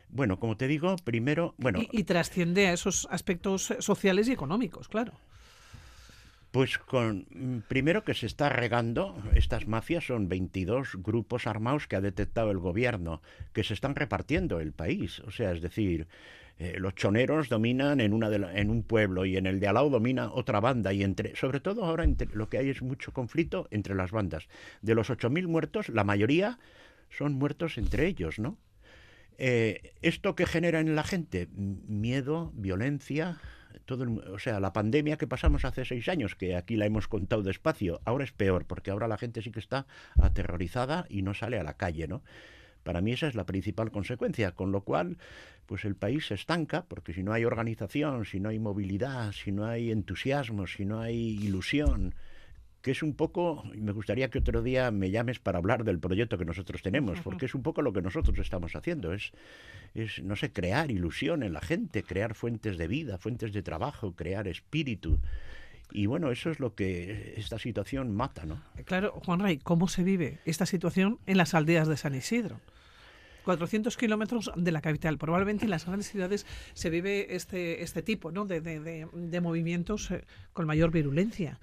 Bueno, 0.09 0.39
como 0.39 0.57
te 0.57 0.67
digo, 0.67 0.95
primero, 1.03 1.53
bueno, 1.57 1.81
y, 1.91 2.03
trasciende 2.03 2.67
a 2.67 2.73
esos 2.73 3.07
aspectos 3.11 3.73
sociales 3.79 4.27
y 4.27 4.31
económicos, 4.31 4.87
claro. 4.87 5.13
Pues 6.51 6.79
con 6.79 7.27
mm, 7.29 7.59
primero 7.67 8.03
que 8.03 8.13
se 8.13 8.25
está 8.25 8.49
regando, 8.49 9.21
estas 9.35 9.67
mafias 9.67 10.05
son 10.05 10.27
22 10.27 10.95
grupos 10.97 11.45
armados 11.45 11.87
que 11.87 11.95
ha 11.95 12.01
detectado 12.01 12.49
el 12.49 12.57
gobierno, 12.57 13.21
que 13.53 13.63
se 13.63 13.73
están 13.73 13.95
repartiendo 13.95 14.59
el 14.59 14.73
país. 14.73 15.19
O 15.21 15.31
sea, 15.31 15.51
es 15.51 15.61
decir, 15.61 16.07
eh, 16.57 16.75
los 16.79 16.95
choneros 16.95 17.49
dominan 17.49 18.01
en, 18.01 18.13
una 18.13 18.29
en 18.33 18.69
un 18.69 18.83
pueblo 18.83 19.25
y 19.25 19.37
en 19.37 19.45
el 19.45 19.59
de 19.59 19.67
al 19.67 19.75
lado 19.75 19.89
domina 19.91 20.31
otra 20.31 20.59
banda. 20.59 20.91
Y 20.91 21.03
entre, 21.03 21.35
sobre 21.35 21.59
todo 21.59 21.85
ahora 21.85 22.03
entre, 22.03 22.27
lo 22.33 22.49
que 22.49 22.57
hay 22.57 22.69
es 22.69 22.81
mucho 22.81 23.13
conflicto 23.13 23.67
entre 23.69 23.93
las 23.93 24.11
bandas. 24.11 24.47
De 24.81 24.95
los 24.95 25.09
8.000 25.09 25.47
muertos, 25.47 25.89
la 25.89 26.03
mayoría 26.03 26.57
son 27.09 27.33
muertos 27.33 27.77
entre 27.77 28.07
ellos, 28.07 28.39
¿no? 28.39 28.57
Eh, 29.37 29.93
¿Esto 30.01 30.35
que 30.35 30.45
genera 30.45 30.81
en 30.81 30.95
la 30.95 31.03
gente? 31.03 31.47
Miedo, 31.55 32.51
violencia, 32.55 33.37
todo 33.85 34.05
o 34.33 34.39
sea, 34.39 34.59
la 34.59 34.73
pandemia 34.73 35.17
que 35.17 35.27
pasamos 35.27 35.65
hace 35.65 35.85
seis 35.85 36.07
años, 36.09 36.35
que 36.35 36.55
aquí 36.55 36.75
la 36.75 36.85
hemos 36.85 37.07
contado 37.07 37.43
despacio, 37.43 38.01
ahora 38.05 38.23
es 38.23 38.31
peor, 38.31 38.65
porque 38.65 38.91
ahora 38.91 39.07
la 39.07 39.17
gente 39.17 39.41
sí 39.41 39.51
que 39.51 39.59
está 39.59 39.85
aterrorizada 40.21 41.05
y 41.09 41.21
no 41.21 41.33
sale 41.33 41.59
a 41.59 41.63
la 41.63 41.77
calle, 41.77 42.07
¿no? 42.07 42.23
Para 42.83 43.01
mí 43.01 43.11
esa 43.11 43.27
es 43.27 43.35
la 43.35 43.45
principal 43.45 43.91
consecuencia, 43.91 44.53
con 44.53 44.71
lo 44.71 44.81
cual, 44.81 45.17
pues 45.65 45.85
el 45.85 45.95
país 45.95 46.27
se 46.27 46.35
estanca, 46.35 46.85
porque 46.87 47.13
si 47.13 47.23
no 47.23 47.33
hay 47.33 47.45
organización, 47.45 48.25
si 48.25 48.39
no 48.39 48.49
hay 48.49 48.59
movilidad, 48.59 49.31
si 49.33 49.51
no 49.51 49.65
hay 49.65 49.91
entusiasmo, 49.91 50.65
si 50.65 50.85
no 50.85 51.01
hay 51.01 51.15
ilusión, 51.15 52.15
que 52.81 52.91
es 52.91 53.03
un 53.03 53.13
poco, 53.13 53.63
y 53.73 53.81
me 53.81 53.91
gustaría 53.91 54.29
que 54.29 54.39
otro 54.39 54.61
día 54.61 54.91
me 54.91 55.11
llames 55.11 55.39
para 55.39 55.57
hablar 55.57 55.83
del 55.83 55.99
proyecto 55.99 56.37
que 56.37 56.45
nosotros 56.45 56.81
tenemos, 56.81 57.19
porque 57.21 57.45
es 57.45 57.55
un 57.55 57.61
poco 57.61 57.81
lo 57.81 57.91
que 57.91 58.01
nosotros 58.01 58.37
estamos 58.39 58.75
haciendo, 58.75 59.13
es, 59.13 59.31
es, 59.93 60.23
no 60.23 60.35
sé, 60.35 60.51
crear 60.51 60.89
ilusión 60.89 61.43
en 61.43 61.53
la 61.53 61.61
gente, 61.61 62.03
crear 62.03 62.35
fuentes 62.35 62.77
de 62.77 62.87
vida, 62.87 63.17
fuentes 63.17 63.51
de 63.51 63.61
trabajo, 63.63 64.13
crear 64.13 64.47
espíritu. 64.47 65.19
Y 65.91 66.05
bueno, 66.05 66.31
eso 66.31 66.51
es 66.51 66.59
lo 66.59 66.75
que 66.75 67.33
esta 67.35 67.59
situación 67.59 68.15
mata, 68.15 68.45
¿no? 68.45 68.61
Claro, 68.85 69.19
Juan 69.25 69.39
Rey, 69.39 69.57
¿cómo 69.57 69.87
se 69.87 70.03
vive 70.03 70.39
esta 70.45 70.65
situación 70.65 71.19
en 71.25 71.37
las 71.37 71.53
aldeas 71.53 71.87
de 71.87 71.97
San 71.97 72.15
Isidro? 72.15 72.61
400 73.45 73.97
kilómetros 73.97 74.51
de 74.55 74.71
la 74.71 74.81
capital. 74.81 75.17
Probablemente 75.17 75.65
en 75.65 75.71
las 75.71 75.85
grandes 75.85 76.09
ciudades 76.09 76.45
se 76.73 76.89
vive 76.89 77.35
este, 77.35 77.83
este 77.83 78.01
tipo 78.01 78.31
¿no? 78.31 78.45
de, 78.45 78.61
de, 78.61 79.41
movimientos 79.41 80.11
eh, 80.11 80.25
con 80.53 80.65
mayor 80.65 80.91
virulencia. 80.91 81.59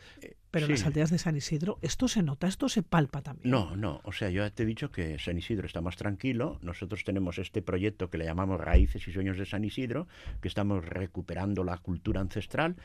Pero 0.51 0.67
en 0.67 0.73
las 0.73 0.87
aldeas 0.87 1.11
de 1.11 1.19
San 1.19 1.37
Isidro, 1.37 1.79
¿esto 1.83 2.09
se 2.09 2.23
nota? 2.23 2.47
¿Esto 2.47 2.71
se 2.71 2.83
palpa 2.83 3.21
también? 3.21 3.51
No, 3.51 3.77
no. 3.77 4.01
O 4.05 4.13
sea, 4.13 4.31
yo 4.31 4.51
te 4.51 4.63
he 4.63 4.67
dicho 4.67 4.91
que 4.91 5.19
San 5.19 5.37
Isidro 5.37 5.67
está 5.67 5.83
más 5.83 5.97
tranquilo. 5.97 6.59
Nosotros 6.63 7.05
tenemos 7.05 7.39
este 7.39 7.61
proyecto 7.61 8.09
que 8.09 8.17
le 8.17 8.25
llamamos 8.25 8.59
Raíces 8.59 9.07
y 9.07 9.13
Sueños 9.13 9.37
de 9.37 9.45
San 9.45 9.65
Isidro, 9.65 10.09
que 10.41 10.49
estamos 10.49 10.85
recuperando 10.85 11.63
la 11.63 11.77
cultura 11.77 12.23
ancestral. 12.23 12.77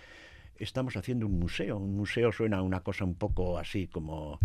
Estamos 0.58 0.98
haciendo 0.98 1.28
un 1.28 1.40
museo. 1.40 1.78
Un 1.78 1.96
museo 1.96 2.34
suena 2.34 2.58
a 2.58 2.62
una 2.62 2.82
cosa 2.82 3.06
un 3.06 3.16
poco 3.16 3.58
así 3.58 3.88
como 3.88 4.40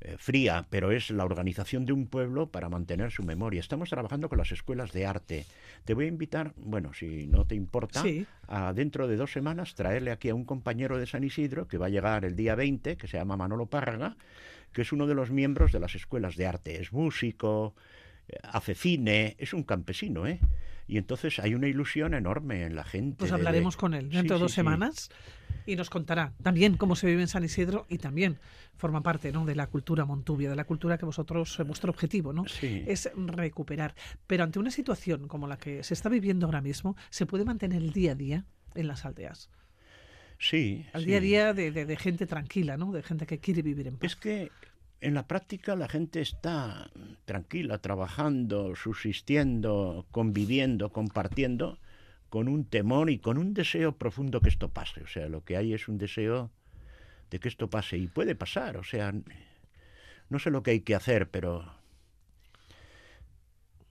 eh, 0.00 0.16
fría, 0.18 0.66
pero 0.68 0.90
es 0.92 1.10
la 1.10 1.24
organización 1.24 1.86
de 1.86 1.92
un 1.92 2.06
pueblo 2.06 2.48
para 2.48 2.68
mantener 2.68 3.10
su 3.10 3.22
memoria. 3.22 3.60
Estamos 3.60 3.88
trabajando 3.88 4.28
con 4.28 4.38
las 4.38 4.52
escuelas 4.52 4.92
de 4.92 5.06
arte. 5.06 5.46
Te 5.84 5.94
voy 5.94 6.04
a 6.04 6.08
invitar, 6.08 6.52
bueno, 6.56 6.92
si 6.92 7.26
no 7.26 7.46
te 7.46 7.54
importa, 7.54 8.04
a 8.46 8.72
dentro 8.74 9.08
de 9.08 9.16
dos 9.16 9.32
semanas 9.32 9.74
traerle 9.74 10.10
aquí 10.10 10.28
a 10.28 10.34
un 10.34 10.44
compañero 10.44 10.98
de 10.98 11.06
San 11.06 11.24
Isidro 11.24 11.66
que 11.66 11.78
va 11.78 11.86
a 11.86 11.90
llegar 11.90 12.24
el 12.24 12.36
día 12.36 12.54
20, 12.54 12.96
que 12.96 13.08
se 13.08 13.16
llama 13.16 13.36
Manolo 13.36 13.66
Párraga, 13.66 14.16
que 14.72 14.82
es 14.82 14.92
uno 14.92 15.06
de 15.06 15.14
los 15.14 15.30
miembros 15.30 15.72
de 15.72 15.80
las 15.80 15.94
escuelas 15.94 16.36
de 16.36 16.46
arte. 16.46 16.80
Es 16.80 16.92
músico, 16.92 17.74
hace 18.42 18.74
cine, 18.74 19.36
es 19.38 19.52
un 19.52 19.62
campesino, 19.62 20.26
¿eh? 20.26 20.40
Y 20.88 20.98
entonces 20.98 21.38
hay 21.40 21.54
una 21.54 21.66
ilusión 21.66 22.14
enorme 22.14 22.64
en 22.64 22.76
la 22.76 22.84
gente. 22.84 23.16
Pues 23.18 23.32
hablaremos 23.32 23.76
con 23.76 23.94
él 23.94 24.08
dentro 24.08 24.36
de 24.36 24.42
dos 24.42 24.52
semanas 24.52 25.10
y 25.66 25.74
nos 25.74 25.90
contará 25.90 26.32
también 26.42 26.76
cómo 26.76 26.94
se 26.94 27.08
vive 27.08 27.22
en 27.22 27.28
San 27.28 27.44
Isidro 27.44 27.86
y 27.88 27.98
también 27.98 28.38
forma 28.76 29.02
parte 29.02 29.32
¿no? 29.32 29.44
de 29.44 29.56
la 29.56 29.66
cultura 29.66 30.04
montubia, 30.04 30.48
de 30.48 30.54
la 30.54 30.64
cultura 30.64 30.96
que 30.96 31.04
vosotros, 31.04 31.58
eh, 31.58 31.64
vuestro 31.64 31.90
objetivo 31.90 32.32
¿no? 32.32 32.44
es 32.62 33.10
recuperar. 33.14 33.94
Pero 34.28 34.44
ante 34.44 34.60
una 34.60 34.70
situación 34.70 35.26
como 35.26 35.48
la 35.48 35.58
que 35.58 35.82
se 35.82 35.94
está 35.94 36.08
viviendo 36.08 36.46
ahora 36.46 36.60
mismo, 36.60 36.96
¿se 37.10 37.26
puede 37.26 37.44
mantener 37.44 37.82
el 37.82 37.92
día 37.92 38.12
a 38.12 38.14
día 38.14 38.44
en 38.76 38.86
las 38.86 39.04
aldeas? 39.04 39.50
Sí. 40.38 40.86
Al 40.92 41.04
día 41.04 41.16
a 41.16 41.20
día 41.20 41.54
de, 41.54 41.72
de, 41.72 41.96
gente 41.96 42.26
tranquila, 42.26 42.76
¿no? 42.76 42.92
De 42.92 43.02
gente 43.02 43.26
que 43.26 43.38
quiere 43.38 43.62
vivir 43.62 43.86
en 43.86 43.96
paz. 43.96 44.12
Es 44.12 44.16
que 44.16 44.52
en 45.00 45.14
la 45.14 45.26
práctica 45.26 45.76
la 45.76 45.88
gente 45.88 46.20
está 46.20 46.90
tranquila, 47.24 47.78
trabajando, 47.78 48.74
subsistiendo, 48.76 50.06
conviviendo, 50.10 50.90
compartiendo, 50.90 51.78
con 52.28 52.48
un 52.48 52.64
temor 52.64 53.10
y 53.10 53.18
con 53.18 53.38
un 53.38 53.54
deseo 53.54 53.92
profundo 53.96 54.40
que 54.40 54.48
esto 54.48 54.68
pase. 54.70 55.02
O 55.02 55.06
sea, 55.06 55.28
lo 55.28 55.44
que 55.44 55.56
hay 55.56 55.74
es 55.74 55.88
un 55.88 55.98
deseo 55.98 56.50
de 57.30 57.38
que 57.38 57.48
esto 57.48 57.70
pase 57.70 57.98
y 57.98 58.06
puede 58.08 58.34
pasar. 58.34 58.76
O 58.76 58.84
sea, 58.84 59.12
no 60.28 60.38
sé 60.38 60.50
lo 60.50 60.62
que 60.62 60.72
hay 60.72 60.80
que 60.80 60.94
hacer, 60.94 61.30
pero 61.30 61.64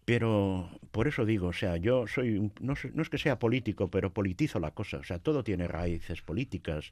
pero 0.06 0.70
por 0.92 1.08
eso 1.08 1.26
digo, 1.26 1.48
o 1.48 1.54
sea, 1.54 1.78
yo 1.78 2.06
soy, 2.06 2.52
no, 2.60 2.76
no, 2.94 3.02
es 3.02 3.10
que 3.10 3.18
sea 3.18 3.40
político, 3.40 3.90
pero 3.90 4.14
politizo 4.14 4.60
la 4.60 4.72
cosa, 4.72 4.98
o 4.98 5.04
sea, 5.04 5.18
todo 5.18 5.44
tiene 5.44 5.68
raíces 5.68 6.22
políticas. 6.22 6.92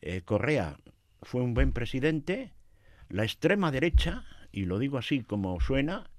Eh, 0.00 0.22
Correa 0.22 0.78
fue 1.20 1.42
un 1.42 1.52
buen 1.52 1.72
presidente, 1.72 2.52
la 3.08 3.24
extrema 3.24 3.70
derecha, 3.70 4.24
y 4.52 4.64
lo 4.64 4.78
digo 4.78 4.98
así 4.98 5.22
como 5.22 5.60
suena, 5.60 6.10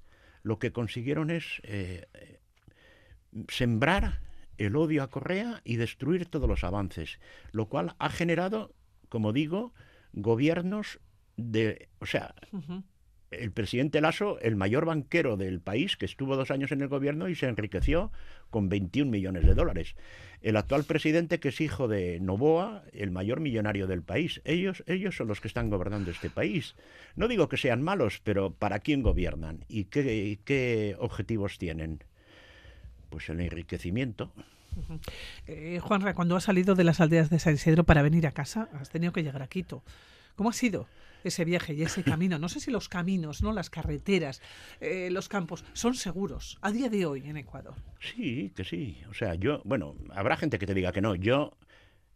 lo 0.43 0.59
que 0.59 0.71
consiguieron 0.71 1.29
es 1.31 1.61
eh, 1.63 2.07
sembrar 3.49 4.21
el 4.57 4.75
odio 4.75 5.03
a 5.03 5.09
Correa 5.09 5.61
y 5.63 5.75
destruir 5.75 6.25
todos 6.25 6.49
los 6.49 6.63
avances, 6.63 7.19
lo 7.51 7.67
cual 7.67 7.95
ha 7.99 8.09
generado, 8.09 8.73
como 9.09 9.33
digo, 9.33 9.73
gobiernos 10.13 10.99
de, 11.35 11.89
o 11.99 12.05
sea, 12.05 12.33
el 13.29 13.51
presidente 13.51 14.01
Lasso, 14.01 14.39
el 14.39 14.55
mayor 14.55 14.85
banquero 14.85 15.37
del 15.37 15.61
país, 15.61 15.97
que 15.97 16.05
estuvo 16.05 16.35
dos 16.35 16.49
años 16.49 16.71
en 16.71 16.81
el 16.81 16.87
gobierno 16.87 17.29
y 17.29 17.35
se 17.35 17.47
enriqueció 17.47 18.11
con 18.49 18.69
21 18.69 19.11
millones 19.11 19.45
de 19.45 19.53
dólares. 19.53 19.95
El 20.41 20.55
actual 20.55 20.83
presidente, 20.83 21.39
que 21.39 21.49
es 21.49 21.61
hijo 21.61 21.87
de 21.87 22.19
Novoa, 22.19 22.83
el 22.93 23.11
mayor 23.11 23.39
millonario 23.39 23.87
del 23.87 24.03
país. 24.03 24.41
Ellos, 24.45 24.83
ellos 24.85 25.15
son 25.15 25.27
los 25.27 25.41
que 25.41 25.47
están 25.47 25.69
gobernando 25.69 26.11
este 26.11 26.29
país. 26.29 26.75
No 27.15 27.27
digo 27.27 27.49
que 27.49 27.57
sean 27.57 27.81
malos, 27.81 28.21
pero 28.23 28.51
¿para 28.51 28.79
quién 28.79 29.01
gobiernan? 29.01 29.65
¿Y 29.67 29.85
qué, 29.85 30.39
qué 30.45 30.95
objetivos 30.99 31.57
tienen? 31.57 32.03
Pues 33.09 33.29
el 33.29 33.39
enriquecimiento. 33.39 34.31
Eh, 35.47 35.79
Juanra, 35.81 36.13
cuando 36.13 36.35
has 36.35 36.43
salido 36.43 36.75
de 36.75 36.83
las 36.83 37.01
aldeas 37.01 37.29
de 37.29 37.39
San 37.39 37.55
Isidro 37.55 37.83
para 37.83 38.03
venir 38.03 38.27
a 38.27 38.31
casa, 38.31 38.69
has 38.73 38.89
tenido 38.89 39.11
que 39.11 39.23
llegar 39.23 39.41
a 39.41 39.47
Quito. 39.47 39.81
¿Cómo 40.35 40.51
ha 40.51 40.53
sido? 40.53 40.87
Ese 41.23 41.45
viaje 41.45 41.73
y 41.73 41.83
ese 41.83 42.03
camino. 42.03 42.39
No 42.39 42.49
sé 42.49 42.59
si 42.59 42.71
los 42.71 42.89
caminos, 42.89 43.41
no 43.41 43.53
las 43.53 43.69
carreteras, 43.69 44.41
eh, 44.79 45.09
los 45.11 45.29
campos 45.29 45.65
son 45.73 45.95
seguros 45.95 46.57
a 46.61 46.71
día 46.71 46.89
de 46.89 47.05
hoy 47.05 47.27
en 47.27 47.37
Ecuador. 47.37 47.75
Sí, 47.99 48.51
que 48.55 48.63
sí. 48.63 48.97
O 49.09 49.13
sea, 49.13 49.35
yo, 49.35 49.61
bueno, 49.65 49.95
habrá 50.11 50.37
gente 50.37 50.59
que 50.59 50.65
te 50.65 50.73
diga 50.73 50.91
que 50.91 51.01
no. 51.01 51.15
Yo 51.15 51.57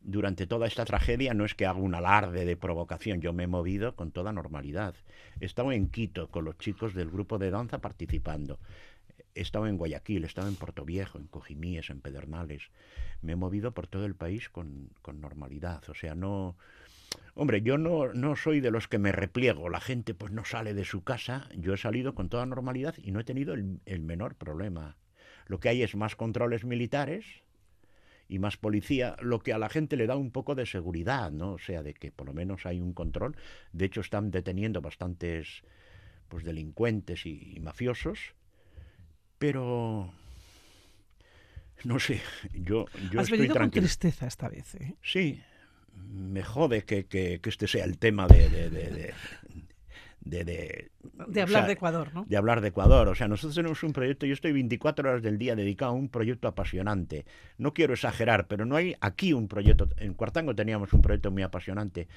durante 0.01 0.47
toda 0.47 0.67
esta 0.67 0.85
tragedia 0.85 1.33
no 1.33 1.45
es 1.45 1.55
que 1.55 1.65
haga 1.65 1.79
un 1.79 1.95
alarde 1.95 2.45
de 2.45 2.57
provocación, 2.57 3.21
yo 3.21 3.33
me 3.33 3.43
he 3.43 3.47
movido 3.47 3.95
con 3.95 4.11
toda 4.11 4.31
normalidad. 4.31 4.95
He 5.39 5.45
estado 5.45 5.71
en 5.71 5.89
Quito 5.89 6.29
con 6.29 6.45
los 6.45 6.57
chicos 6.57 6.93
del 6.93 7.09
grupo 7.09 7.37
de 7.37 7.51
danza 7.51 7.79
participando. 7.79 8.59
He 9.33 9.41
estado 9.41 9.67
en 9.67 9.77
Guayaquil, 9.77 10.23
he 10.23 10.27
estado 10.27 10.47
en 10.47 10.55
Puerto 10.55 10.83
Viejo, 10.83 11.17
en 11.17 11.27
Cojimíes, 11.27 11.89
en 11.89 12.01
Pedernales. 12.01 12.69
Me 13.21 13.33
he 13.33 13.35
movido 13.35 13.71
por 13.71 13.87
todo 13.87 14.05
el 14.05 14.15
país 14.15 14.49
con, 14.49 14.89
con 15.01 15.21
normalidad. 15.21 15.83
O 15.89 15.93
sea, 15.93 16.15
no, 16.15 16.57
Hombre, 17.33 17.61
yo 17.61 17.77
no, 17.77 18.13
no 18.13 18.35
soy 18.35 18.59
de 18.59 18.71
los 18.71 18.87
que 18.87 18.99
me 18.99 19.11
repliego, 19.11 19.69
la 19.69 19.79
gente 19.79 20.13
pues 20.13 20.31
no 20.31 20.45
sale 20.45 20.73
de 20.73 20.85
su 20.85 21.03
casa, 21.03 21.49
yo 21.55 21.73
he 21.73 21.77
salido 21.77 22.13
con 22.13 22.29
toda 22.29 22.45
normalidad 22.45 22.95
y 22.97 23.11
no 23.11 23.19
he 23.19 23.23
tenido 23.23 23.53
el, 23.53 23.79
el 23.85 24.01
menor 24.01 24.35
problema. 24.35 24.97
Lo 25.45 25.59
que 25.59 25.69
hay 25.69 25.81
es 25.81 25.95
más 25.95 26.15
controles 26.15 26.65
militares 26.65 27.25
y 28.31 28.39
más 28.39 28.55
policía, 28.55 29.17
lo 29.19 29.39
que 29.39 29.51
a 29.51 29.57
la 29.57 29.67
gente 29.67 29.97
le 29.97 30.07
da 30.07 30.15
un 30.15 30.31
poco 30.31 30.55
de 30.55 30.65
seguridad, 30.65 31.31
¿no? 31.31 31.51
O 31.51 31.59
sea, 31.59 31.83
de 31.83 31.93
que 31.93 32.13
por 32.13 32.27
lo 32.27 32.33
menos 32.33 32.65
hay 32.65 32.79
un 32.79 32.93
control. 32.93 33.35
De 33.73 33.83
hecho, 33.83 33.99
están 33.99 34.31
deteniendo 34.31 34.81
bastantes 34.81 35.63
pues 36.29 36.45
delincuentes 36.45 37.25
y, 37.25 37.59
mafiosos, 37.61 38.35
pero 39.37 40.13
no 41.83 41.99
sé, 41.99 42.21
yo, 42.53 42.85
yo 43.11 43.19
Has 43.19 43.25
estoy 43.25 43.39
venido 43.39 43.55
con 43.57 43.69
tristeza 43.69 44.27
esta 44.27 44.47
vez, 44.47 44.75
¿eh? 44.75 44.95
Sí, 45.01 45.41
me 45.95 46.43
jode 46.43 46.83
que, 46.83 47.05
que, 47.05 47.39
este 47.43 47.67
sea 47.67 47.85
el 47.85 47.97
tema 47.97 48.27
de, 48.27 48.49
de, 48.49 48.69
de, 48.69 49.13
de 51.27 51.41
hablar 51.41 51.65
de 51.65 51.73
Ecuador, 51.73 52.13
¿no? 52.13 52.25
De 52.27 52.37
hablar 52.37 52.61
de 52.61 52.69
Ecuador. 52.69 53.07
O 53.07 53.15
sea, 53.15 53.27
nosotros 53.27 53.55
tenemos 53.55 53.83
un 53.83 53.93
proyecto, 53.93 54.25
yo 54.25 54.33
estoy 54.33 54.51
24 54.51 55.09
horas 55.09 55.23
del 55.23 55.37
día 55.37 55.55
dedicado 55.55 55.91
a 55.91 55.95
un 55.95 56.09
proyecto 56.09 56.47
apasionante. 56.47 57.25
No 57.57 57.73
quiero 57.73 57.93
exagerar, 57.93 58.47
pero 58.47 58.65
no 58.65 58.75
hay 58.75 58.95
aquí 59.01 59.33
un 59.33 59.47
proyecto. 59.47 59.89
En 59.97 60.13
Cuartango 60.13 60.55
teníamos 60.55 60.93
un 60.93 61.01
proyecto 61.01 61.31
muy 61.31 61.43
apasionante 61.43 62.07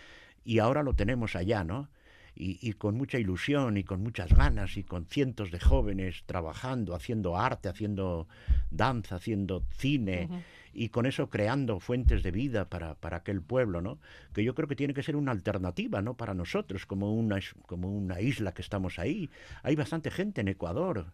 y 0.45 0.59
ahora 0.59 0.83
lo 0.83 0.95
tenemos 0.95 1.35
allá, 1.35 1.65
¿no? 1.65 1.89
Y, 2.37 2.59
y, 2.69 2.73
con 2.73 2.97
mucha 2.97 3.19
ilusión 3.19 3.77
y 3.77 3.85
con 3.85 4.03
muchas 4.03 4.35
ganas 4.35 4.77
y 4.77 4.83
con 4.83 5.07
cientos 5.07 5.53
de 5.53 5.61
jóvenes 5.61 6.25
trabajando, 6.27 6.97
haciendo 6.97 7.37
arte, 7.37 7.69
haciendo 7.69 8.27
danza, 8.71 9.17
haciendo 9.17 9.65
cine 9.77 10.29
y 10.75 10.89
con 10.89 11.07
eso 11.07 11.31
creando 11.31 11.79
fuentes 11.79 12.23
de 12.23 12.33
vida 12.33 12.69
para, 12.69 12.97
para, 12.97 13.19
aquel 13.19 13.41
pueblo, 13.41 13.81
¿no? 13.81 13.99
Que 14.33 14.43
yo 14.43 14.55
creo 14.55 14.69
que 14.69 14.77
tiene 14.77 14.93
que 14.93 15.03
ser 15.03 15.17
una 15.17 15.31
alternativa, 15.31 16.03
¿no? 16.03 16.15
Para 16.17 16.35
nosotros, 16.35 16.85
como 16.85 17.15
una, 17.15 17.39
como 17.67 17.89
una 17.89 18.21
isla 18.21 18.53
que 18.53 18.63
estamos 18.63 18.99
ahí. 18.99 19.31
Hay 19.63 19.77
bastante 19.77 20.11
gente 20.11 20.41
en 20.41 20.49
Ecuador, 20.49 21.13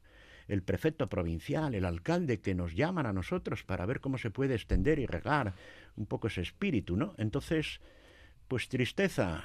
el 0.49 0.63
prefecto 0.63 1.09
provincial, 1.09 1.75
el 1.75 1.85
alcalde, 1.85 2.41
que 2.41 2.55
nos 2.55 2.75
llaman 2.75 3.07
a 3.07 3.13
nosotros 3.13 3.63
para 3.63 3.87
ver 3.87 4.01
cómo 4.01 4.19
se 4.19 4.31
puede 4.31 4.55
extender 4.55 4.99
y 4.99 5.07
regar 5.07 5.55
un 5.97 6.07
poco 6.07 6.29
ese 6.29 6.41
espíritu, 6.41 6.97
¿no? 6.97 7.15
Entonces, 7.19 7.81
pues 8.49 8.69
tristeza, 8.69 9.45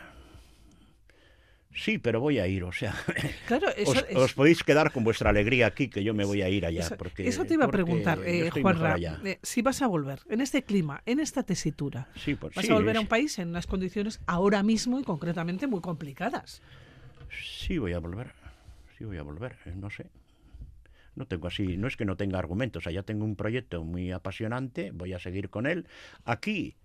Sí, 1.75 1.97
pero 1.97 2.21
voy 2.21 2.39
a 2.39 2.47
ir, 2.47 2.63
o 2.63 2.71
sea, 2.71 2.93
claro, 3.47 3.67
os, 4.15 4.33
podéis 4.33 4.63
quedar 4.63 4.93
con 4.93 5.03
vuestra 5.03 5.29
alegría 5.29 5.67
aquí, 5.67 5.89
que 5.89 6.03
yo 6.05 6.13
me 6.13 6.23
voy 6.23 6.41
a 6.41 6.47
ir 6.47 6.65
allá. 6.65 6.79
Eso, 6.79 6.95
porque, 6.95 7.27
eso 7.27 7.43
te 7.43 7.55
iba 7.55 7.65
a 7.65 7.71
preguntar, 7.71 8.21
eh, 8.25 8.49
Juanra, 8.49 8.95
eh, 8.97 9.39
si 9.43 9.61
vas 9.61 9.81
a 9.81 9.87
volver 9.87 10.21
en 10.29 10.39
este 10.39 10.63
clima, 10.63 11.03
en 11.05 11.19
esta 11.19 11.43
tesitura, 11.43 12.07
sí, 12.15 12.35
pues, 12.35 12.55
vas 12.55 12.69
a 12.69 12.73
volver 12.73 12.95
a 12.95 13.01
un 13.01 13.07
país 13.07 13.37
en 13.39 13.49
unas 13.49 13.67
condiciones 13.67 14.21
ahora 14.25 14.63
mismo 14.63 14.99
y 14.99 15.03
concretamente 15.03 15.67
muy 15.67 15.81
complicadas. 15.81 16.61
Sí, 17.29 17.77
voy 17.77 17.91
a 17.91 17.99
volver, 17.99 18.31
sí 18.97 19.03
voy 19.03 19.17
a 19.17 19.23
volver, 19.23 19.57
eh, 19.65 19.73
no 19.75 19.89
sé. 19.89 20.07
No 21.15 21.27
tengo 21.27 21.47
así, 21.47 21.77
no 21.77 21.87
es 21.87 21.97
que 21.97 22.05
no 22.05 22.15
tenga 22.15 22.39
argumentos, 22.39 22.87
allá 22.87 23.03
tengo 23.03 23.25
un 23.25 23.35
proyecto 23.35 23.83
muy 23.83 24.11
apasionante, 24.11 24.91
voy 24.91 25.13
a 25.13 25.19
seguir 25.19 25.49
con 25.49 25.65
él. 25.65 25.87
Aquí 26.23 26.75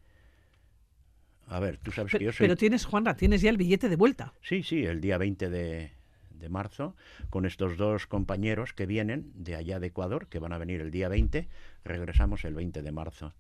a 1.51 1.59
ver, 1.59 1.79
tú 1.79 1.91
sabes 1.91 2.13
que 2.13 2.25
yo 2.25 2.33
soy... 2.33 2.45
Pero 2.45 2.57
tienes, 2.57 2.85
Juanra, 2.85 3.17
tienes 3.17 3.43
ya 3.43 3.51
el 3.51 3.57
billete 3.57 3.89
de 3.89 3.97
vuelta. 3.97 4.35
Sí, 4.41 4.63
sí, 4.63 4.85
el 4.85 5.01
día 5.01 5.19
20 5.19 5.51
de, 5.51 5.91
de 6.31 6.49
marzo, 6.49 6.95
con 7.29 7.45
estos 7.45 7.77
dos 7.77 8.07
compañeros 8.07 8.73
que 8.73 8.87
vienen 8.87 9.33
de 9.35 9.57
allá 9.57 9.81
de 9.81 9.89
Ecuador, 9.89 10.29
que 10.29 10.39
van 10.39 10.53
a 10.53 10.59
venir 10.59 10.81
el 10.81 10.93
día 10.93 11.09
20, 11.09 11.49
regresamos 11.85 12.45
el 12.45 12.55
20 12.55 12.83
de 12.83 12.93
marzo. 12.93 13.35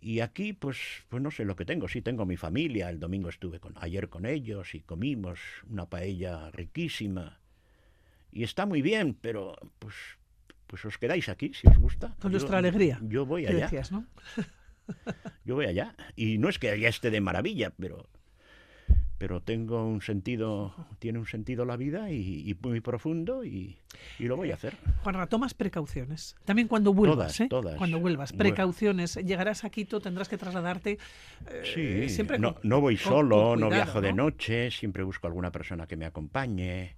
Y 0.00 0.20
aquí, 0.20 0.52
pues, 0.52 0.78
pues 1.08 1.20
no 1.20 1.32
sé 1.32 1.44
lo 1.44 1.56
que 1.56 1.64
tengo. 1.64 1.88
Sí, 1.88 2.02
tengo 2.02 2.24
mi 2.24 2.36
familia. 2.36 2.88
El 2.88 3.00
domingo 3.00 3.28
estuve 3.28 3.58
con, 3.58 3.74
ayer 3.80 4.08
con 4.08 4.24
ellos 4.24 4.76
y 4.76 4.80
comimos 4.80 5.40
una 5.68 5.86
paella 5.86 6.52
riquísima. 6.52 7.40
Y 8.30 8.44
está 8.44 8.64
muy 8.64 8.80
bien, 8.80 9.16
pero 9.20 9.56
pues, 9.80 9.94
pues 10.68 10.84
os 10.84 10.98
quedáis 10.98 11.28
aquí 11.28 11.52
si 11.52 11.66
os 11.66 11.78
gusta. 11.78 12.14
Con 12.20 12.30
nuestra 12.30 12.58
alegría. 12.58 13.00
Yo 13.02 13.26
voy 13.26 13.46
allá. 13.46 13.64
Decías, 13.64 13.90
¿no? 13.90 14.06
Yo 15.44 15.54
voy 15.54 15.66
allá. 15.66 15.94
Y 16.16 16.38
no 16.38 16.48
es 16.48 16.58
que 16.58 16.70
allá 16.70 16.88
esté 16.88 17.10
de 17.10 17.20
maravilla, 17.20 17.72
pero, 17.78 18.08
pero 19.18 19.40
tengo 19.42 19.84
un 19.84 20.02
sentido, 20.02 20.74
tiene 20.98 21.18
un 21.18 21.26
sentido 21.26 21.64
la 21.64 21.76
vida 21.76 22.10
y, 22.10 22.56
muy 22.62 22.80
profundo 22.80 23.44
y, 23.44 23.78
lo 24.18 24.36
voy 24.36 24.50
a 24.50 24.54
hacer. 24.54 24.76
Juanra, 25.02 25.26
tomas 25.26 25.54
precauciones. 25.54 26.36
También 26.44 26.68
cuando 26.68 26.92
vuelvas, 26.92 27.40
¿eh? 27.40 27.48
Cuando 27.48 28.00
vuelvas, 28.00 28.32
precauciones. 28.32 29.16
Llegarás 29.16 29.64
a 29.64 29.70
Quito, 29.70 30.00
tendrás 30.00 30.28
que 30.28 30.38
trasladarte. 30.38 30.98
Eh, 31.50 31.62
sí, 31.64 32.08
siempre 32.08 32.38
no, 32.38 32.56
no 32.62 32.80
voy 32.80 32.96
solo, 32.96 33.56
no 33.56 33.68
viajo 33.68 34.00
de 34.00 34.12
noche, 34.12 34.70
siempre 34.70 35.02
busco 35.02 35.26
alguna 35.26 35.50
persona 35.50 35.86
que 35.86 35.96
me 35.96 36.06
acompañe. 36.06 36.96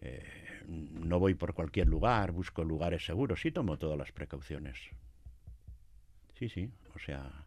Eh, 0.00 0.22
no 0.68 1.18
voy 1.18 1.34
por 1.34 1.54
cualquier 1.54 1.86
lugar, 1.86 2.32
busco 2.32 2.64
lugares 2.64 3.04
seguros, 3.04 3.40
sí 3.40 3.50
tomo 3.50 3.78
todas 3.78 3.96
las 3.96 4.12
precauciones. 4.12 4.76
Sí, 6.38 6.48
sí, 6.48 6.70
o 6.94 6.98
sea, 6.98 7.46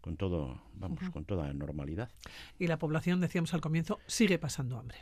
con 0.00 0.16
todo, 0.16 0.62
vamos, 0.74 1.10
con 1.10 1.24
toda 1.24 1.52
normalidad. 1.52 2.10
Y 2.58 2.66
la 2.66 2.78
población, 2.78 3.20
decíamos 3.20 3.52
al 3.52 3.60
comienzo, 3.60 4.00
sigue 4.06 4.38
pasando 4.38 4.78
hambre. 4.78 4.98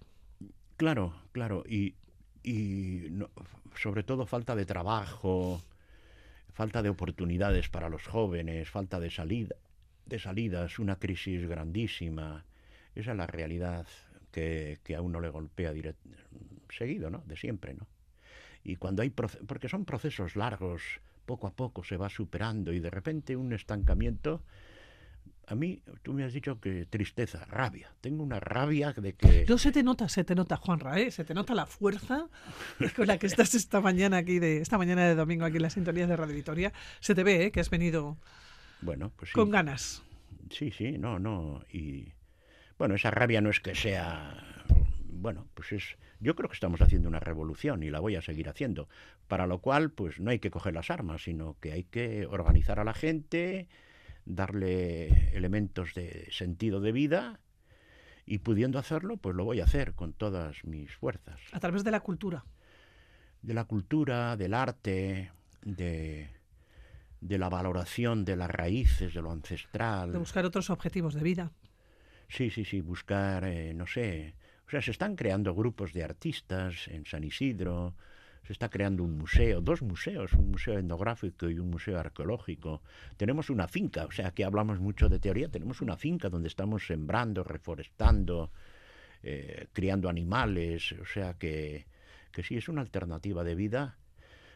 Claro, 0.76 1.14
claro, 1.32 1.64
y, 1.68 1.94
y 2.42 3.08
sobre 3.76 4.02
todo 4.02 4.26
falta 4.26 4.56
de 4.56 4.66
trabajo, 4.66 5.62
falta 6.52 6.82
de 6.82 6.88
oportunidades 6.88 7.68
para 7.68 7.88
los 7.88 8.06
jóvenes, 8.06 8.70
falta 8.70 8.98
de 8.98 9.10
salida, 9.10 9.54
de 10.06 10.18
salidas, 10.18 10.78
una 10.78 10.96
crisis 10.96 11.46
grandísima. 11.48 12.44
Esa 12.94 13.12
es 13.12 13.16
la 13.16 13.26
realidad 13.26 13.86
que, 14.32 14.78
que 14.82 14.96
a 14.96 15.02
uno 15.02 15.20
le 15.20 15.28
golpea 15.28 15.72
seguido, 16.70 17.10
¿no? 17.10 17.22
De 17.26 17.36
siempre, 17.36 17.74
¿no? 17.74 17.86
Y 18.64 18.76
cuando 18.76 19.02
hay 19.02 19.10
porque 19.10 19.68
son 19.68 19.84
procesos 19.84 20.34
largos, 20.34 20.82
poco 21.28 21.46
a 21.46 21.52
poco 21.52 21.84
se 21.84 21.98
va 21.98 22.08
superando 22.08 22.72
y 22.72 22.80
de 22.80 22.88
repente 22.88 23.36
un 23.36 23.52
estancamiento 23.52 24.42
a 25.46 25.54
mí, 25.54 25.82
tú 26.02 26.12
me 26.12 26.24
has 26.24 26.32
dicho 26.32 26.60
que 26.60 26.84
tristeza, 26.84 27.44
rabia. 27.46 27.90
Tengo 28.02 28.22
una 28.22 28.38
rabia 28.38 28.92
de 28.92 29.14
que... 29.14 29.46
No 29.48 29.56
se 29.56 29.72
te 29.72 29.82
nota, 29.82 30.06
se 30.08 30.22
te 30.22 30.34
nota, 30.34 30.56
Juanra, 30.56 31.00
¿eh? 31.00 31.10
Se 31.10 31.24
te 31.24 31.32
nota 31.32 31.54
la 31.54 31.64
fuerza 31.64 32.28
con 32.96 33.06
la 33.06 33.18
que 33.18 33.26
estás 33.26 33.54
esta 33.54 33.80
mañana 33.80 34.18
aquí, 34.18 34.38
de 34.38 34.60
esta 34.60 34.76
mañana 34.76 35.06
de 35.06 35.14
domingo 35.14 35.46
aquí 35.46 35.56
en 35.56 35.62
la 35.62 35.70
sintonía 35.70 36.06
de 36.06 36.16
Radio 36.16 36.34
Vitoria. 36.34 36.72
Se 37.00 37.14
te 37.14 37.24
ve, 37.24 37.46
¿eh? 37.46 37.50
Que 37.50 37.60
has 37.60 37.70
venido 37.70 38.18
bueno, 38.82 39.10
pues 39.16 39.32
con 39.32 39.50
ganas. 39.50 40.02
Sí, 40.50 40.70
sí, 40.70 40.98
no, 40.98 41.18
no. 41.18 41.62
Y 41.72 42.12
bueno, 42.78 42.94
esa 42.94 43.10
rabia 43.10 43.40
no 43.40 43.50
es 43.50 43.60
que 43.60 43.74
sea... 43.74 44.44
Bueno, 45.20 45.48
pues 45.54 45.72
es... 45.72 45.96
Yo 46.20 46.34
creo 46.34 46.48
que 46.48 46.54
estamos 46.54 46.80
haciendo 46.80 47.08
una 47.08 47.20
revolución 47.20 47.82
y 47.82 47.90
la 47.90 48.00
voy 48.00 48.16
a 48.16 48.22
seguir 48.22 48.48
haciendo. 48.48 48.88
Para 49.26 49.46
lo 49.46 49.60
cual, 49.60 49.90
pues 49.90 50.20
no 50.20 50.30
hay 50.30 50.38
que 50.38 50.50
coger 50.50 50.74
las 50.74 50.90
armas, 50.90 51.22
sino 51.22 51.56
que 51.60 51.72
hay 51.72 51.84
que 51.84 52.26
organizar 52.26 52.78
a 52.80 52.84
la 52.84 52.94
gente 52.94 53.68
darle 54.28 55.34
elementos 55.34 55.94
de 55.94 56.28
sentido 56.30 56.80
de 56.80 56.92
vida 56.92 57.40
y 58.26 58.38
pudiendo 58.38 58.78
hacerlo, 58.78 59.16
pues 59.16 59.34
lo 59.34 59.44
voy 59.44 59.60
a 59.60 59.64
hacer 59.64 59.94
con 59.94 60.12
todas 60.12 60.64
mis 60.64 60.94
fuerzas. 60.94 61.40
A 61.52 61.60
través 61.60 61.82
de 61.82 61.90
la 61.90 62.00
cultura. 62.00 62.44
De 63.40 63.54
la 63.54 63.64
cultura, 63.64 64.36
del 64.36 64.52
arte, 64.52 65.32
de, 65.62 66.28
de 67.20 67.38
la 67.38 67.48
valoración 67.48 68.24
de 68.24 68.36
las 68.36 68.50
raíces, 68.50 69.14
de 69.14 69.22
lo 69.22 69.30
ancestral. 69.30 70.12
De 70.12 70.18
buscar 70.18 70.44
otros 70.44 70.68
objetivos 70.68 71.14
de 71.14 71.22
vida. 71.22 71.52
Sí, 72.28 72.50
sí, 72.50 72.64
sí, 72.64 72.82
buscar, 72.82 73.44
eh, 73.44 73.72
no 73.72 73.86
sé. 73.86 74.34
O 74.68 74.70
sea, 74.70 74.82
se 74.82 74.90
están 74.90 75.16
creando 75.16 75.54
grupos 75.54 75.94
de 75.94 76.04
artistas 76.04 76.88
en 76.88 77.06
San 77.06 77.24
Isidro, 77.24 77.94
se 78.46 78.52
está 78.52 78.68
creando 78.68 79.02
un 79.02 79.16
museo, 79.16 79.62
dos 79.62 79.80
museos, 79.80 80.34
un 80.34 80.50
museo 80.50 80.78
etnográfico 80.78 81.48
y 81.48 81.58
un 81.58 81.70
museo 81.70 81.98
arqueológico. 81.98 82.82
Tenemos 83.16 83.48
una 83.48 83.66
finca, 83.66 84.04
o 84.04 84.10
sea, 84.10 84.32
que 84.32 84.44
hablamos 84.44 84.78
mucho 84.78 85.08
de 85.08 85.20
teoría, 85.20 85.48
tenemos 85.48 85.80
una 85.80 85.96
finca 85.96 86.28
donde 86.28 86.48
estamos 86.48 86.86
sembrando, 86.86 87.44
reforestando, 87.44 88.50
eh, 89.22 89.68
criando 89.72 90.10
animales, 90.10 90.92
o 91.00 91.06
sea 91.06 91.32
que, 91.38 91.86
que 92.30 92.42
sí, 92.42 92.58
es 92.58 92.68
una 92.68 92.82
alternativa 92.82 93.44
de 93.44 93.54
vida 93.54 93.96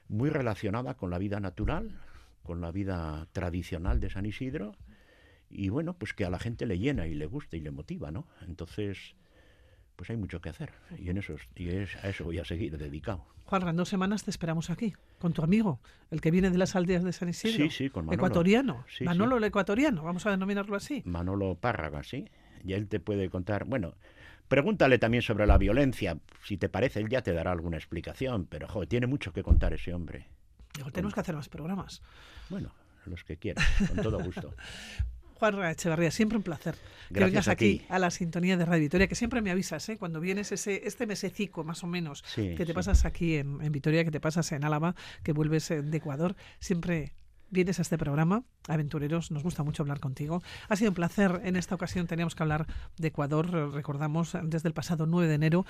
muy 0.09 0.29
relacionada 0.29 0.93
con 0.95 1.09
la 1.09 1.17
vida 1.17 1.41
natural, 1.41 1.99
con 2.43 2.61
la 2.61 2.71
vida 2.71 3.29
tradicional 3.33 3.99
de 3.99 4.11
San 4.11 4.27
Isidro, 4.27 4.77
y 5.49 5.71
bueno, 5.71 5.95
pues 5.95 6.13
que 6.13 6.27
a 6.27 6.31
la 6.31 6.39
gente 6.39 6.67
le 6.67 6.79
llena 6.79 7.07
y 7.07 7.15
le 7.15 7.25
gusta 7.25 7.57
y 7.57 7.61
le 7.61 7.71
motiva, 7.71 8.11
¿no? 8.11 8.27
Entonces, 8.47 9.15
pues 9.97 10.11
hay 10.11 10.17
mucho 10.17 10.41
que 10.41 10.49
hacer 10.49 10.73
y 10.99 11.11
en 11.11 11.19
eso 11.19 11.37
y 11.55 11.69
a 11.69 11.83
eso 11.83 12.25
voy 12.25 12.39
a 12.39 12.45
seguir 12.45 12.77
dedicado. 12.77 13.25
Juan, 13.45 13.69
en 13.69 13.77
dos 13.77 13.89
semanas 13.89 14.25
te 14.25 14.31
esperamos 14.31 14.71
aquí 14.71 14.95
con 15.19 15.33
tu 15.33 15.43
amigo, 15.43 15.81
el 16.11 16.21
que 16.21 16.31
viene 16.31 16.51
de 16.51 16.59
las 16.59 16.75
aldeas 16.75 17.05
de 17.05 17.13
San 17.13 17.29
Isidro. 17.29 17.65
Sí, 17.65 17.71
sí, 17.71 17.91
con 17.91 18.07
Manolo. 18.07 18.17
Ecuatoriano. 18.17 18.85
Manolo 19.03 19.37
el 19.37 19.45
ecuatoriano, 19.45 20.03
vamos 20.03 20.27
a 20.27 20.31
denominarlo 20.31 20.75
así. 20.75 21.03
Manolo 21.05 21.55
Párraga, 21.57 22.03
sí. 22.03 22.29
Y 22.65 22.73
él 22.73 22.89
te 22.89 22.99
puede 22.99 23.29
contar, 23.29 23.65
bueno, 23.65 23.95
pregúntale 24.49 24.99
también 24.99 25.23
sobre 25.23 25.47
la 25.47 25.59
violencia, 25.59 26.19
si 26.45 26.57
te 26.57 26.69
parece, 26.69 27.01
él 27.01 27.09
ya 27.09 27.23
te 27.23 27.33
dará 27.33 27.53
alguna 27.53 27.77
explicación, 27.77 28.47
pero 28.47 28.69
joder, 28.69 28.89
tiene 28.89 29.07
mucho 29.07 29.33
que 29.33 29.43
contar 29.43 29.73
ese 29.73 29.93
hombre. 29.93 30.29
tenemos 30.93 31.15
que 31.15 31.21
hacer 31.21 31.35
más 31.35 31.49
programas. 31.49 32.03
Bueno, 32.49 32.73
los 33.07 33.25
que 33.25 33.37
quieras, 33.37 33.67
con 33.89 34.03
todo 34.03 34.23
gusto. 34.23 34.55
Juan 35.51 35.73
Echevarría, 35.73 36.13
siempre 36.13 36.39
un 36.39 36.45
placer 36.45 36.77
que 37.13 37.19
vengas 37.19 37.49
aquí 37.49 37.83
a 37.89 37.99
la 37.99 38.13
sintonía 38.13 38.57
de 38.57 38.65
Radio 38.65 38.83
Vitoria, 38.83 39.09
que 39.09 39.17
siempre 39.17 39.43
me 39.43 39.51
avisas, 39.51 39.89
¿eh? 39.89 39.99
cuando 39.99 40.21
vienes 40.21 40.53
ese, 40.53 40.87
este 40.87 41.05
mesecico 41.05 41.65
más 41.65 41.83
o 41.83 41.89
menos, 41.89 42.23
que 42.37 42.65
te 42.65 42.73
pasas 42.73 43.05
aquí 43.05 43.35
en, 43.35 43.59
Vitoria, 43.73 44.05
que 44.05 44.13
te 44.13 44.21
pasas 44.21 44.53
en 44.53 44.63
Álava, 44.63 44.95
que 45.25 45.33
vuelves 45.33 45.69
eh, 45.73 45.83
de 45.83 45.97
Ecuador, 45.97 46.37
siempre 46.61 47.17
vienes 47.51 47.81
a 47.81 47.83
este 47.83 47.99
programa, 47.99 48.45
Aventureros, 48.69 49.33
nos 49.33 49.43
gusta 49.43 49.65
mucho 49.65 49.83
hablar 49.83 49.99
contigo. 49.99 50.45
Ha 50.69 50.77
sido 50.77 50.93
un 50.93 50.95
placer, 50.95 51.41
en 51.43 51.57
esta 51.57 51.75
ocasión 51.75 52.07
teníamos 52.07 52.37
que 52.37 52.45
hablar 52.45 52.69
de 52.97 53.09
Ecuador, 53.09 53.73
recordamos, 53.73 54.37
desde 54.45 54.69
el 54.69 54.75
pasado 54.75 55.07
9 55.07 55.27
de 55.27 55.35
enero 55.35 55.67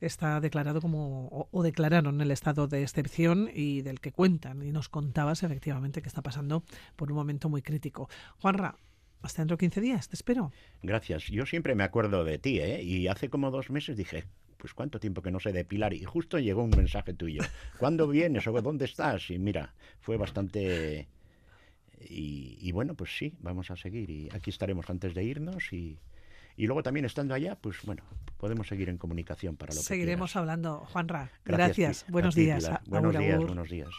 está 0.00 0.38
declarado 0.40 0.80
como, 0.80 1.48
o, 1.50 1.62
declararon 1.62 2.20
el 2.20 2.30
estado 2.30 2.68
de 2.68 2.82
excepción 2.82 3.50
y 3.52 3.82
del 3.82 4.00
que 4.00 4.12
cuentan. 4.12 4.62
Y 4.62 4.70
nos 4.70 4.88
contabas 4.88 5.42
efectivamente 5.42 6.02
que 6.02 6.08
está 6.08 6.22
pasando 6.22 6.62
por 6.94 7.10
un 7.10 7.16
momento 7.16 7.48
muy 7.48 7.62
crítico. 7.62 8.08
Juanra, 8.38 8.76
hasta 9.22 9.42
dentro 9.42 9.56
de 9.56 9.60
15 9.60 9.80
días, 9.80 10.08
te 10.08 10.16
espero. 10.16 10.52
Gracias. 10.82 11.26
Yo 11.26 11.46
siempre 11.46 11.74
me 11.74 11.84
acuerdo 11.84 12.24
de 12.24 12.38
ti, 12.38 12.60
¿eh? 12.60 12.82
Y 12.82 13.08
hace 13.08 13.28
como 13.28 13.50
dos 13.50 13.70
meses 13.70 13.96
dije, 13.96 14.24
pues 14.58 14.74
cuánto 14.74 15.00
tiempo 15.00 15.22
que 15.22 15.30
no 15.30 15.40
sé 15.40 15.52
depilar 15.52 15.94
y 15.94 16.04
justo 16.04 16.38
llegó 16.38 16.62
un 16.62 16.70
mensaje 16.70 17.14
tuyo. 17.14 17.42
¿Cuándo 17.78 18.06
vienes 18.08 18.46
o 18.46 18.60
dónde 18.60 18.84
estás? 18.84 19.30
Y 19.30 19.38
mira, 19.38 19.74
fue 20.00 20.16
bastante... 20.16 21.08
Y, 22.00 22.70
bueno, 22.70 22.94
pues 22.94 23.16
sí, 23.16 23.34
vamos 23.40 23.72
a 23.72 23.76
seguir 23.76 24.08
y 24.08 24.28
aquí 24.32 24.50
estaremos 24.50 24.88
antes 24.88 25.14
de 25.14 25.24
irnos 25.24 25.72
y, 25.72 25.98
y 26.56 26.66
luego 26.66 26.84
también 26.84 27.04
estando 27.04 27.34
allá, 27.34 27.56
pues 27.56 27.82
bueno, 27.82 28.04
podemos 28.36 28.68
seguir 28.68 28.88
en 28.88 28.98
comunicación 28.98 29.56
para 29.56 29.74
lo 29.74 29.80
Seguiremos 29.80 30.36
hablando, 30.36 30.86
Juanra. 30.92 31.32
Gracias. 31.44 32.06
Buenos 32.08 32.36
días. 32.36 32.70
Buenos 32.86 33.18
días, 33.18 33.38
buenos 33.38 33.68
días. 33.68 33.90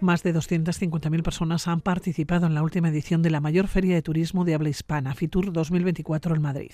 Más 0.00 0.22
de 0.22 0.34
250.000 0.34 1.22
personas 1.22 1.68
han 1.68 1.82
participado 1.82 2.46
en 2.46 2.54
la 2.54 2.62
última 2.62 2.88
edición 2.88 3.20
de 3.20 3.28
la 3.28 3.40
mayor 3.40 3.68
feria 3.68 3.94
de 3.94 4.02
turismo 4.02 4.46
de 4.46 4.54
habla 4.54 4.70
hispana, 4.70 5.14
FITUR 5.14 5.52
2024 5.52 6.34
en 6.34 6.42
Madrid. 6.42 6.72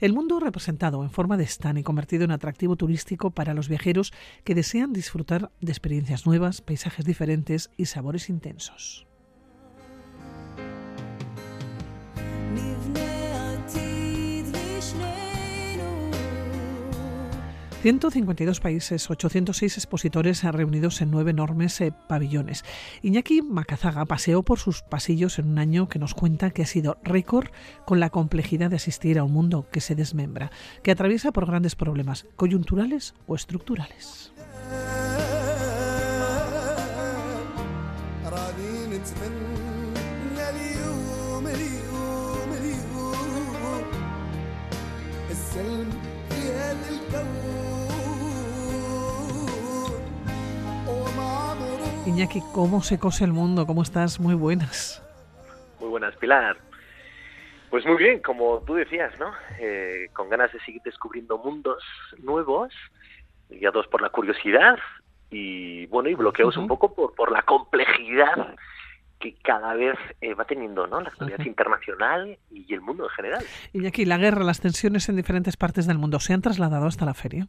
El 0.00 0.12
mundo 0.12 0.38
representado 0.38 1.02
en 1.02 1.10
forma 1.10 1.36
de 1.36 1.44
stand 1.44 1.78
y 1.78 1.82
convertido 1.82 2.24
en 2.24 2.30
atractivo 2.30 2.76
turístico 2.76 3.32
para 3.32 3.52
los 3.52 3.68
viajeros 3.68 4.12
que 4.44 4.54
desean 4.54 4.92
disfrutar 4.92 5.50
de 5.60 5.72
experiencias 5.72 6.24
nuevas, 6.24 6.60
paisajes 6.60 7.04
diferentes 7.04 7.70
y 7.76 7.86
sabores 7.86 8.28
intensos. 8.28 9.07
152 17.82 18.58
países, 18.58 19.08
806 19.08 19.76
expositores 19.76 20.42
reunidos 20.42 21.00
en 21.00 21.12
nueve 21.12 21.30
enormes 21.30 21.80
eh, 21.80 21.92
pabellones. 22.08 22.64
Iñaki 23.02 23.40
Macazaga 23.40 24.04
paseó 24.04 24.42
por 24.42 24.58
sus 24.58 24.82
pasillos 24.82 25.38
en 25.38 25.48
un 25.48 25.58
año 25.60 25.88
que 25.88 26.00
nos 26.00 26.14
cuenta 26.14 26.50
que 26.50 26.62
ha 26.62 26.66
sido 26.66 26.98
récord 27.04 27.50
con 27.86 28.00
la 28.00 28.10
complejidad 28.10 28.70
de 28.70 28.76
asistir 28.76 29.16
a 29.16 29.24
un 29.24 29.32
mundo 29.32 29.68
que 29.70 29.80
se 29.80 29.94
desmembra, 29.94 30.50
que 30.82 30.90
atraviesa 30.90 31.30
por 31.30 31.46
grandes 31.46 31.76
problemas 31.76 32.26
coyunturales 32.34 33.14
o 33.28 33.36
estructurales. 33.36 34.32
Iñaki, 52.08 52.40
¿cómo 52.54 52.80
se 52.80 52.98
cose 52.98 53.24
el 53.24 53.32
mundo? 53.32 53.66
¿Cómo 53.66 53.82
estás? 53.82 54.18
Muy 54.18 54.34
buenas. 54.34 55.02
buenas, 55.78 56.16
Pilar. 56.16 56.56
Pues 57.68 57.84
muy 57.84 57.98
bien, 57.98 58.20
como 58.20 58.62
tú 58.66 58.74
decías, 58.74 59.12
¿no? 59.18 59.30
Eh, 59.60 60.08
con 60.14 60.30
ganas 60.30 60.50
de 60.50 60.58
seguir 60.60 60.80
descubriendo 60.82 61.36
mundos 61.36 61.84
nuevos, 62.22 62.72
guiados 63.50 63.86
por 63.88 64.00
la 64.00 64.08
curiosidad 64.08 64.78
y, 65.30 65.84
bueno, 65.88 66.08
y 66.08 66.14
bloqueados 66.14 66.56
un 66.56 66.66
poco 66.66 66.94
por, 66.94 67.14
por 67.14 67.30
la 67.30 67.42
complejidad 67.42 68.56
que 69.20 69.34
cada 69.42 69.74
vez 69.74 69.98
eh, 70.22 70.32
va 70.32 70.46
teniendo 70.46 70.86
¿no? 70.86 71.02
la 71.02 71.10
actualidad 71.10 71.44
internacional 71.44 72.38
y 72.50 72.72
el 72.72 72.80
mundo 72.80 73.04
en 73.04 73.10
general. 73.10 73.44
Aquí 73.86 74.06
la 74.06 74.16
guerra, 74.16 74.44
las 74.44 74.60
tensiones 74.60 75.10
en 75.10 75.16
diferentes 75.16 75.58
partes 75.58 75.86
del 75.86 75.98
mundo, 75.98 76.20
¿se 76.20 76.32
han 76.32 76.40
trasladado 76.40 76.86
hasta 76.86 77.04
la 77.04 77.12
feria? 77.12 77.48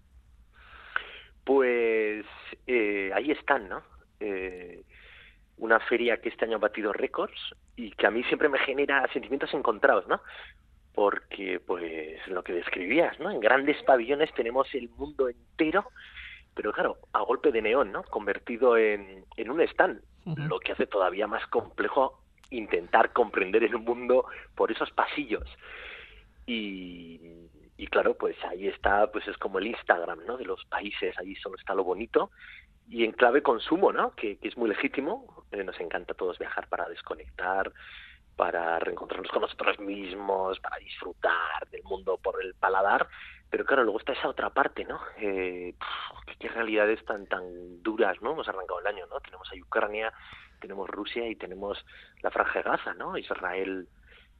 Pues 1.45 2.25
eh, 2.67 3.11
ahí 3.15 3.31
están, 3.31 3.69
¿no? 3.69 3.81
Eh, 4.19 4.83
una 5.59 5.79
feria 5.79 6.17
que 6.17 6.29
este 6.29 6.45
año 6.45 6.55
ha 6.55 6.59
batido 6.59 6.93
récords 6.93 7.37
y 7.75 7.91
que 7.91 8.07
a 8.07 8.11
mí 8.11 8.23
siempre 8.23 8.49
me 8.49 8.59
genera 8.59 9.07
sentimientos 9.11 9.53
encontrados, 9.53 10.07
¿no? 10.07 10.21
Porque, 10.93 11.59
pues, 11.59 12.25
lo 12.27 12.43
que 12.43 12.53
describías, 12.53 13.19
¿no? 13.19 13.29
En 13.29 13.39
grandes 13.39 13.81
pabellones 13.83 14.33
tenemos 14.33 14.73
el 14.73 14.89
mundo 14.89 15.29
entero, 15.29 15.85
pero 16.55 16.71
claro, 16.71 16.97
a 17.13 17.21
golpe 17.21 17.51
de 17.51 17.61
neón, 17.61 17.91
¿no? 17.91 18.03
Convertido 18.03 18.77
en, 18.77 19.25
en 19.37 19.51
un 19.51 19.61
stand, 19.61 20.01
lo 20.25 20.59
que 20.59 20.73
hace 20.73 20.87
todavía 20.87 21.27
más 21.27 21.45
complejo 21.47 22.21
intentar 22.51 23.13
comprender 23.13 23.63
el 23.63 23.77
mundo 23.77 24.25
por 24.55 24.71
esos 24.71 24.91
pasillos. 24.91 25.45
Y, 26.45 27.19
y 27.77 27.87
claro, 27.87 28.15
pues 28.15 28.35
ahí 28.45 28.67
está, 28.67 29.11
pues 29.11 29.27
es 29.27 29.37
como 29.37 29.59
el 29.59 29.67
Instagram, 29.67 30.25
¿no? 30.25 30.37
De 30.37 30.45
los 30.45 30.63
países, 30.65 31.17
ahí 31.17 31.35
solo 31.35 31.55
está 31.57 31.73
lo 31.73 31.83
bonito 31.83 32.31
y 32.89 33.05
en 33.05 33.11
clave 33.11 33.43
consumo, 33.43 33.93
¿no? 33.93 34.11
Que, 34.15 34.39
es 34.41 34.57
muy 34.57 34.67
legítimo. 34.67 35.45
Eh, 35.51 35.63
nos 35.63 35.79
encanta 35.79 36.13
a 36.13 36.15
todos 36.15 36.39
viajar 36.39 36.67
para 36.67 36.89
desconectar, 36.89 37.71
para 38.35 38.79
reencontrarnos 38.79 39.31
con 39.31 39.43
nosotros 39.43 39.79
mismos, 39.79 40.59
para 40.59 40.77
disfrutar 40.77 41.67
del 41.71 41.83
mundo 41.83 42.17
por 42.17 42.43
el 42.43 42.55
paladar. 42.55 43.07
Pero 43.49 43.65
claro, 43.65 43.83
luego 43.83 43.99
está 43.99 44.13
esa 44.13 44.27
otra 44.27 44.49
parte, 44.49 44.85
¿no? 44.85 44.99
Eh, 45.17 45.75
qué, 46.39 46.49
realidades 46.49 47.03
tan 47.05 47.27
tan 47.27 47.83
duras, 47.83 48.19
¿no? 48.21 48.31
Hemos 48.31 48.47
arrancado 48.47 48.79
el 48.79 48.87
año, 48.87 49.05
¿no? 49.07 49.19
Tenemos 49.19 49.47
a 49.51 49.55
Ucrania, 49.55 50.11
tenemos 50.59 50.89
Rusia 50.89 51.27
y 51.27 51.35
tenemos 51.35 51.83
la 52.21 52.31
Franja 52.31 52.59
de 52.59 52.69
Gaza, 52.69 52.93
¿no? 52.95 53.17
Israel 53.17 53.87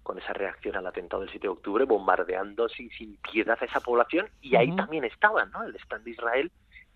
con 0.01 0.17
esa 0.17 0.33
reacción 0.33 0.75
al 0.75 0.87
atentado 0.87 1.21
del 1.21 1.29
7 1.29 1.45
de 1.45 1.51
octubre, 1.51 1.85
bombardeando 1.85 2.67
sin, 2.69 2.89
sin 2.91 3.17
piedad 3.17 3.57
a 3.61 3.65
esa 3.65 3.81
población, 3.81 4.27
y 4.41 4.55
ahí 4.55 4.75
también 4.75 5.03
estaban, 5.03 5.51
¿no? 5.51 5.63
El 5.63 5.75
stand 5.75 6.03
de 6.03 6.11
Israel 6.11 6.51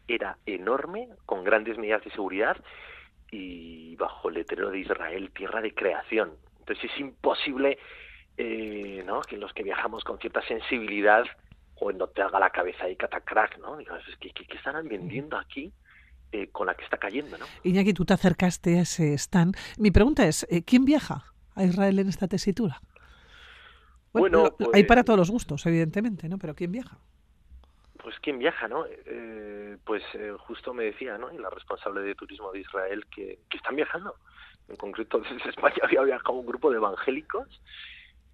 era 0.07 0.37
enorme, 0.45 1.09
con 1.25 1.43
grandes 1.43 1.77
medidas 1.77 2.03
de 2.03 2.11
seguridad 2.11 2.57
y 3.31 3.95
bajo 3.95 4.29
el 4.29 4.35
letrero 4.35 4.69
de 4.69 4.79
Israel, 4.79 5.31
tierra 5.31 5.61
de 5.61 5.73
creación. 5.73 6.33
Entonces 6.59 6.91
es 6.91 6.99
imposible 6.99 7.77
eh, 8.37 9.03
¿no? 9.05 9.21
que 9.21 9.37
los 9.37 9.53
que 9.53 9.63
viajamos 9.63 10.03
con 10.03 10.19
cierta 10.19 10.45
sensibilidad 10.47 11.23
o 11.75 11.91
no 11.91 12.07
te 12.07 12.21
haga 12.21 12.39
la 12.39 12.49
cabeza 12.49 12.85
ahí 12.85 12.95
catacrack, 12.95 13.57
¿no? 13.59 13.77
Digas, 13.77 14.01
¿qué, 14.19 14.31
qué, 14.31 14.55
estarán 14.55 14.87
vendiendo 14.87 15.37
aquí? 15.37 15.73
Eh, 16.31 16.49
con 16.51 16.65
la 16.65 16.73
que 16.73 16.83
está 16.83 16.97
cayendo, 16.97 17.37
¿no? 17.37 17.45
Iñaki, 17.63 17.93
tú 17.93 18.05
te 18.05 18.13
acercaste 18.13 18.79
a 18.79 18.81
ese 18.81 19.13
stand. 19.13 19.55
Mi 19.77 19.91
pregunta 19.91 20.25
es, 20.25 20.47
eh, 20.49 20.63
¿quién 20.63 20.83
viaja 20.83 21.25
a 21.53 21.63
Israel 21.63 21.99
en 21.99 22.09
esta 22.09 22.27
tesitura? 22.27 22.81
Bueno, 24.13 24.55
hay 24.73 24.83
para 24.83 25.01
pues 25.01 25.05
todos 25.05 25.19
los 25.19 25.29
gustos, 25.29 25.63
evidentemente, 25.67 26.27
¿no? 26.29 26.39
Pero 26.39 26.55
¿quién 26.55 26.71
viaja? 26.71 26.97
Pues 28.03 28.19
quién 28.19 28.37
viaja, 28.37 28.67
¿no? 28.67 28.85
Eh, 28.87 29.77
pues 29.85 30.03
eh, 30.13 30.33
justo 30.37 30.73
me 30.73 30.83
decía, 30.83 31.17
¿no? 31.17 31.31
la 31.31 31.49
responsable 31.49 32.01
de 32.01 32.15
turismo 32.15 32.51
de 32.51 32.59
Israel 32.59 33.05
que, 33.07 33.39
están 33.49 33.77
viajando. 33.77 34.17
En 34.67 34.75
concreto 34.75 35.19
desde 35.31 35.49
España 35.49 35.77
había 35.81 36.01
viajado 36.01 36.33
un 36.33 36.45
grupo 36.45 36.69
de 36.69 36.77
evangélicos 36.77 37.61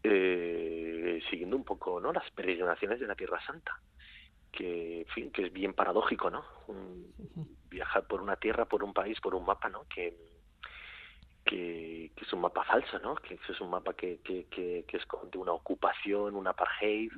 eh, 0.03 1.21
siguiendo 1.29 1.55
un 1.55 1.63
poco, 1.63 1.99
¿no? 2.01 2.11
Las 2.11 2.29
peregrinaciones 2.31 2.99
de 2.99 3.07
la 3.07 3.15
Tierra 3.15 3.39
Santa. 3.45 3.79
Que, 4.51 5.01
en 5.01 5.07
fin, 5.07 5.31
que 5.31 5.45
es 5.45 5.53
bien 5.53 5.73
paradójico, 5.73 6.29
¿no? 6.31 6.43
viajar 7.69 8.07
por 8.07 8.19
una 8.19 8.35
tierra, 8.35 8.65
por 8.65 8.83
un 8.83 8.93
país, 8.93 9.21
por 9.21 9.35
un 9.35 9.45
mapa, 9.45 9.69
¿no? 9.69 9.85
Que, 9.87 10.17
que, 11.45 12.11
es 12.19 12.33
un 12.33 12.41
mapa 12.41 12.63
falso, 12.63 12.97
¿no? 12.97 13.13
Que 13.13 13.35
es 13.35 13.61
un 13.61 13.69
mapa 13.69 13.93
que, 13.93 14.21
que, 14.23 14.45
que, 14.45 14.85
que 14.87 14.97
esconde 14.97 15.37
una 15.37 15.51
ocupación, 15.51 16.33
un 16.33 16.47
apartheid, 16.47 17.11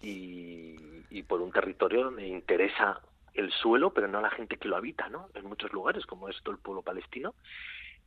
y, 0.00 1.22
por 1.24 1.40
un 1.42 1.52
territorio 1.52 2.04
donde 2.04 2.26
interesa 2.26 3.00
el 3.34 3.52
suelo, 3.52 3.92
pero 3.92 4.08
no 4.08 4.20
la 4.20 4.30
gente 4.30 4.56
que 4.56 4.68
lo 4.68 4.76
habita, 4.76 5.08
¿no? 5.08 5.28
En 5.34 5.44
muchos 5.44 5.72
lugares, 5.72 6.06
como 6.06 6.28
es 6.28 6.40
todo 6.42 6.54
el 6.54 6.60
pueblo 6.60 6.82
palestino, 6.82 7.34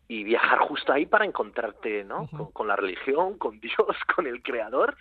y 0.08 0.24
viajar 0.24 0.60
justo 0.60 0.92
ahí 0.92 1.06
para 1.06 1.26
encontrarte, 1.26 2.04
¿no? 2.04 2.28
con, 2.54 2.68
la 2.68 2.76
religión, 2.76 3.38
con 3.38 3.60
Dios, 3.60 3.96
con 4.16 4.28
el 4.28 4.42
Creador. 4.42 4.98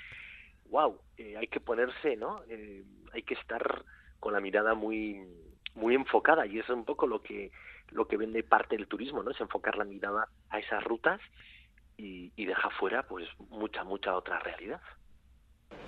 ¡Wow! 0.66 1.00
Eh, 1.16 1.37
hay 1.37 1.48
que 1.48 1.61
ponerse, 1.61 2.16
¿no? 2.16 2.42
Eh, 2.48 2.85
hay 3.12 3.22
que 3.22 3.35
estar 3.35 3.85
con 4.20 4.33
la 4.33 4.40
mirada 4.40 4.74
muy 4.74 5.26
muy 5.74 5.94
enfocada 5.94 6.46
y 6.46 6.59
eso 6.59 6.72
es 6.72 6.79
un 6.79 6.85
poco 6.85 7.07
lo 7.07 7.22
que 7.22 7.53
lo 7.90 8.07
que 8.07 8.16
vende 8.16 8.42
parte 8.42 8.76
del 8.76 8.87
turismo, 8.87 9.22
¿no? 9.22 9.31
Es 9.31 9.40
enfocar 9.40 9.76
la 9.76 9.85
mirada 9.85 10.29
a 10.50 10.59
esas 10.59 10.85
rutas 10.85 11.20
y, 11.96 12.33
y 12.37 12.44
deja 12.44 12.70
fuera, 12.70 13.03
pues, 13.03 13.29
mucha, 13.48 13.83
mucha 13.83 14.14
otra 14.14 14.38
realidad. 14.38 14.81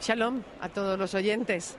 Shalom 0.02 0.42
a 0.60 0.68
todos 0.68 0.98
los 0.98 1.14
oyentes. 1.14 1.76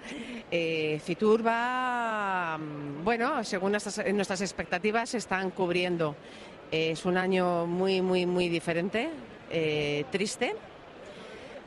Eh, 0.50 1.02
mm, 1.06 3.04
bueno, 3.04 3.44
según 3.44 3.72
nuestras, 3.72 4.02
nuestras 4.14 4.40
expectativas, 4.40 5.10
se 5.10 5.18
están 5.18 5.52
cubriendo. 5.52 6.16
es 6.72 7.06
un 7.06 7.18
año 7.18 7.68
muy, 7.68 8.02
muy, 8.02 8.26
muy 8.26 8.48
diferente, 8.48 9.10
eh, 9.52 10.06
triste, 10.10 10.56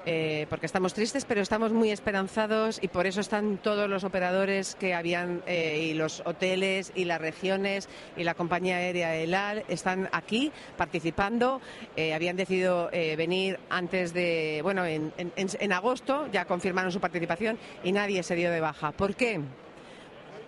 eh, 0.09 0.47
porque 0.49 0.66
estamos 0.66 0.95
tristes, 0.95 1.25
pero 1.25 1.40
estamos 1.40 1.73
muy 1.73 1.90
esperanzados 1.90 2.79
y 2.81 2.87
por 2.87 3.09
eso 3.09 3.21
están 3.21 3.59
todos 3.59 3.90
los 3.90 4.05
operadores 4.05 4.77
que 4.77 4.95
habían 4.95 5.42
eh, 5.49 5.88
y 5.90 5.95
los 5.95 6.23
hoteles 6.25 6.92
y 6.95 7.07
las 7.07 7.21
regiones 7.21 7.88
y 8.16 8.23
la 8.23 8.35
compañía 8.35 8.77
aérea 8.77 9.16
ELAL 9.16 9.64
están 9.66 10.09
aquí 10.12 10.53
participando. 10.77 11.61
Eh, 11.97 12.14
habían 12.14 12.37
decidido 12.37 12.88
venir 13.16 13.59
antes 13.69 14.14
de, 14.14 14.61
bueno, 14.62 14.87
en, 14.87 15.73
agosto 15.73 16.29
ya 16.33 16.45
confirmaron 16.45 16.92
su 16.92 17.01
participación 17.01 17.59
y 17.83 17.90
nadie 17.90 18.23
se 18.23 18.37
dio 18.37 18.53
de 18.53 18.61
baja. 18.61 18.92
¿Por 18.92 19.16
qué? 19.16 19.40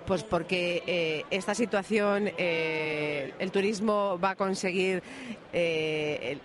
Pues 0.07 0.23
porque 0.23 1.25
esta 1.31 1.55
situación, 1.55 2.31
el 2.39 3.51
turismo 3.51 4.19
va 4.23 4.31
a 4.31 4.37
conseguir 4.37 5.03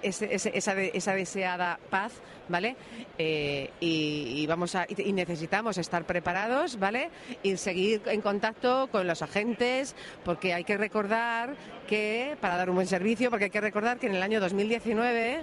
esa, 0.02 0.76
deseada 1.16 1.80
paz, 1.90 2.12
¿vale? 2.50 2.76
Y, 3.18 4.46
vamos 4.48 4.76
a, 4.76 4.86
y 4.90 5.14
necesitamos 5.14 5.78
estar 5.78 6.06
preparados, 6.06 6.80
¿vale? 6.80 7.10
Y 7.42 7.58
seguir 7.58 8.02
en 8.06 8.22
contacto 8.22 8.88
con 8.92 9.08
los 9.08 9.22
agentes, 9.22 9.96
porque 10.24 10.54
hay 10.54 10.64
que 10.64 10.78
recordar 10.78 11.56
que, 11.88 12.38
para 12.42 12.58
dar 12.58 12.70
un 12.70 12.76
buen 12.76 12.88
servicio, 12.88 13.30
porque 13.30 13.46
hay 13.46 13.52
que 13.52 13.62
recordar 13.62 14.00
que 14.00 14.08
en 14.08 14.16
el 14.16 14.24
año 14.24 14.40
2019 14.40 15.42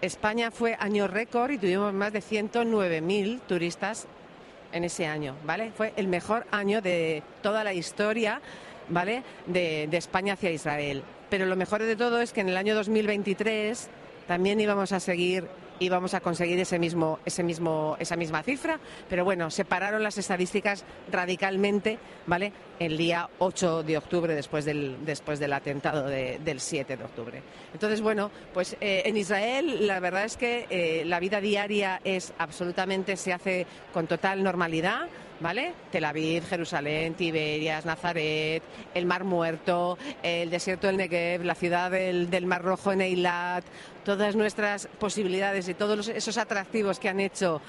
España 0.00 0.50
fue 0.50 0.76
año 0.78 1.08
récord 1.08 1.50
y 1.50 1.58
tuvimos 1.58 1.92
más 1.92 2.12
de 2.12 2.20
109.000 2.20 3.40
turistas 3.40 4.06
en 4.72 4.84
ese 4.84 5.06
año, 5.06 5.34
¿vale? 5.44 5.72
Fue 5.74 5.92
el 5.96 6.06
mejor 6.06 6.46
año 6.50 6.80
de 6.80 7.22
toda 7.42 7.64
la 7.64 7.72
historia, 7.72 8.40
¿vale? 8.88 9.22
De, 9.46 9.88
España 9.92 10.34
hacia 10.34 10.50
Israel. 10.50 11.02
Pero 11.30 11.46
lo 11.46 11.56
mejor 11.56 11.82
de 11.82 11.96
todo 11.96 12.20
es 12.20 12.32
que 12.32 12.40
en 12.40 12.48
el 12.48 12.56
año 12.56 12.74
2023 12.74 13.88
también 14.26 14.60
íbamos 14.60 14.92
a 14.92 15.00
seguir 15.00 15.48
y 15.78 15.88
vamos 15.88 16.14
a 16.14 16.20
conseguir 16.20 16.58
ese 16.58 16.78
mismo, 16.78 17.18
ese 17.24 17.42
mismo, 17.42 17.96
esa 17.98 18.16
misma 18.16 18.42
cifra. 18.42 18.78
Pero 19.08 19.24
bueno, 19.24 19.50
separaron 19.50 20.02
las 20.02 20.18
estadísticas 20.18 20.84
radicalmente, 21.10 21.98
¿vale? 22.26 22.52
El 22.78 22.96
día 22.96 23.28
8 23.38 23.82
de 23.82 23.98
octubre, 23.98 24.34
después 24.34 24.64
del, 24.64 25.04
después 25.04 25.38
del 25.38 25.52
atentado 25.52 26.06
del 26.06 26.60
7 26.60 26.96
de 26.96 27.04
octubre. 27.04 27.42
Entonces, 27.72 28.00
bueno, 28.00 28.30
pues 28.54 28.76
eh, 28.80 29.02
en 29.04 29.16
Israel 29.16 29.86
la 29.86 30.00
verdad 30.00 30.24
es 30.24 30.36
que 30.36 30.66
eh, 30.70 31.04
la 31.04 31.20
vida 31.20 31.40
diaria 31.40 32.00
es 32.04 32.32
absolutamente, 32.38 33.16
se 33.16 33.32
hace 33.32 33.66
con 33.92 34.06
total 34.06 34.42
normalidad. 34.42 35.08
¿vale? 35.40 35.72
Tel 35.90 36.04
Aviv, 36.04 36.44
Jerusalén, 36.46 37.14
Tiberias, 37.14 37.84
Nazaret, 37.84 38.62
el 38.94 39.06
Mar 39.06 39.24
Muerto, 39.24 39.98
el 40.22 40.50
desierto 40.50 40.86
del 40.86 40.96
Negev, 40.96 41.44
la 41.44 41.54
ciudad 41.54 41.90
del, 41.90 42.30
del 42.30 42.46
Mar 42.46 42.62
Rojo 42.62 42.92
en 42.92 43.02
Eilat, 43.02 43.64
todas 44.08 44.36
nuestras 44.36 44.88
posibilidades 44.98 45.68
y 45.68 45.74
todos 45.74 46.08
esos 46.08 46.38
atractivos 46.38 46.98
que 46.98 47.10
han 47.10 47.20
hecho 47.20 47.60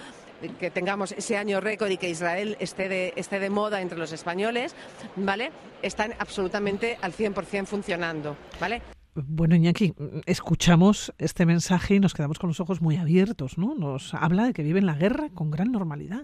que 0.58 0.72
tengamos 0.72 1.12
ese 1.12 1.36
año 1.36 1.60
récord 1.60 1.90
y 1.90 1.98
que 1.98 2.10
Israel 2.10 2.56
esté 2.62 2.88
de, 2.88 3.12
esté 3.18 3.42
de 3.42 3.50
moda 3.50 3.82
entre 3.82 3.98
los 3.98 4.14
españoles, 4.14 4.74
¿vale? 5.18 5.52
Están 5.82 6.14
absolutamente 6.18 6.98
al 7.02 7.12
100% 7.12 7.66
funcionando, 7.66 8.38
¿vale? 8.58 8.82
Bueno, 9.16 9.54
Iñaki, 9.58 9.94
escuchamos 10.26 11.14
este 11.18 11.46
mensaje 11.46 11.96
y 11.96 12.00
nos 12.00 12.14
quedamos 12.14 12.40
con 12.40 12.48
los 12.48 12.62
ojos 12.62 12.80
muy 12.80 12.96
abiertos, 12.96 13.58
¿no? 13.58 13.76
Nos 13.76 14.14
habla 14.14 14.46
de 14.46 14.54
que 14.54 14.64
viven 14.64 14.86
la 14.86 14.96
guerra 14.96 15.28
con 15.34 15.52
gran 15.52 15.74
normalidad. 15.74 16.24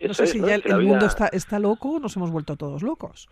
no 0.00 0.14
sé 0.14 0.26
si 0.26 0.40
ya 0.40 0.56
el, 0.56 0.84
mundo 0.84 1.06
está, 1.06 1.28
está 1.28 1.60
loco 1.60 1.90
o 1.90 2.00
nos 2.00 2.16
hemos 2.16 2.32
vuelto 2.32 2.56
todos 2.56 2.82
locos. 2.82 3.28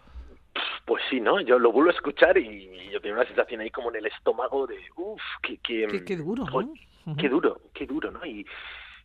Pues 0.84 1.02
sí, 1.10 1.20
¿no? 1.20 1.40
Yo 1.40 1.58
lo 1.58 1.72
vuelvo 1.72 1.90
a 1.90 1.94
escuchar 1.94 2.38
y 2.38 2.90
yo 2.90 3.00
tengo 3.00 3.16
una 3.16 3.26
sensación 3.26 3.60
ahí 3.60 3.70
como 3.70 3.90
en 3.90 3.96
el 3.96 4.06
estómago 4.06 4.66
de, 4.66 4.78
uff, 4.96 5.20
que, 5.42 5.58
Qué, 5.58 6.16
duro, 6.16 6.44
¿no? 6.44 7.16
qué 7.16 7.28
duro, 7.28 7.60
qué 7.74 7.86
duro, 7.86 8.10
¿no? 8.10 8.24
Y, 8.24 8.46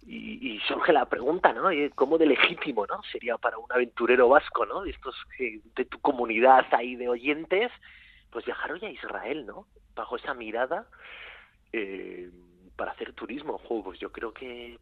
y, 0.06 0.60
surge 0.68 0.92
la 0.92 1.06
pregunta, 1.06 1.54
¿no? 1.54 1.70
¿Cómo 1.96 2.18
de 2.18 2.26
legítimo, 2.26 2.86
¿no? 2.86 3.02
Sería 3.12 3.38
para 3.38 3.58
un 3.58 3.72
aventurero 3.72 4.30
vasco, 4.30 4.66
¿no? 4.66 4.84
De 4.84 4.92
estos 4.92 5.16
de 5.38 5.86
tu 5.86 6.00
comunidad 6.00 6.66
ahí 6.72 6.96
de 6.96 7.10
oyentes, 7.10 7.72
pues 8.30 8.46
viajar 8.46 8.74
hoy 8.74 8.86
a 8.86 8.90
Israel, 8.90 9.46
¿no? 9.46 9.68
Bajo 9.96 10.18
esa 10.18 10.34
mirada 10.34 10.88
eh, 11.72 12.30
para 12.76 12.92
hacer 12.92 13.14
turismo, 13.14 13.58
juegos. 13.60 14.00
Yo 14.00 14.12
creo 14.12 14.34
que 14.34 14.80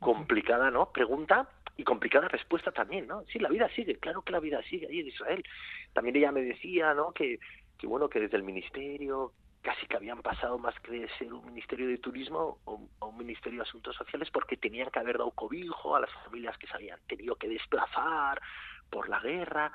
complicada, 0.00 0.70
¿no? 0.70 0.92
Pregunta 0.92 1.48
y 1.76 1.84
complicada 1.84 2.28
respuesta 2.28 2.72
también, 2.72 3.06
¿no? 3.06 3.24
Sí, 3.32 3.38
la 3.38 3.48
vida 3.48 3.68
sigue, 3.74 3.96
claro 3.96 4.22
que 4.22 4.32
la 4.32 4.40
vida 4.40 4.62
sigue 4.62 4.86
ahí 4.88 5.00
en 5.00 5.08
Israel. 5.08 5.44
También 5.92 6.16
ella 6.16 6.32
me 6.32 6.42
decía, 6.42 6.94
¿no? 6.94 7.12
Que, 7.12 7.38
que 7.78 7.86
bueno, 7.86 8.08
que 8.08 8.20
desde 8.20 8.36
el 8.36 8.42
ministerio 8.42 9.32
casi 9.62 9.86
que 9.86 9.96
habían 9.96 10.22
pasado 10.22 10.58
más 10.58 10.74
que 10.80 10.92
de 10.92 11.08
ser 11.18 11.32
un 11.32 11.44
ministerio 11.44 11.88
de 11.88 11.98
turismo 11.98 12.58
a 13.00 13.04
un 13.04 13.18
ministerio 13.18 13.58
de 13.58 13.68
asuntos 13.68 13.96
sociales 13.96 14.30
porque 14.30 14.56
tenían 14.56 14.90
que 14.90 14.98
haber 14.98 15.18
dado 15.18 15.30
cobijo 15.32 15.96
a 15.96 16.00
las 16.00 16.10
familias 16.24 16.56
que 16.58 16.66
se 16.66 16.74
habían 16.74 16.98
tenido 17.06 17.34
que 17.36 17.48
desplazar 17.48 18.40
por 18.88 19.08
la 19.08 19.20
guerra. 19.20 19.72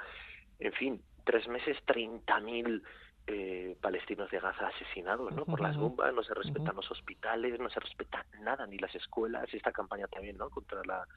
En 0.60 0.74
fin, 0.74 1.02
tres 1.26 1.48
meses, 1.48 1.78
30.000 1.86 2.82
eh, 3.28 3.78
palestinos 3.80 4.30
de 4.32 4.40
Gaza 4.40 4.68
asesinados 4.68 5.34
¿no? 5.34 5.46
por 5.46 5.62
las 5.62 5.78
bombas, 5.78 6.14
no 6.14 6.24
se 6.24 6.34
respetan 6.34 6.76
los 6.76 6.90
hospitales, 6.92 7.60
no 7.60 7.70
se 7.70 7.80
respeta 7.80 8.26
nada, 8.42 8.68
ni 8.68 8.78
las 8.78 8.94
escuelas, 8.96 9.54
esta 9.54 9.72
campaña 9.72 10.08
también 10.08 10.38
¿no? 10.38 10.50
contra 10.50 10.82
la, 10.86 11.08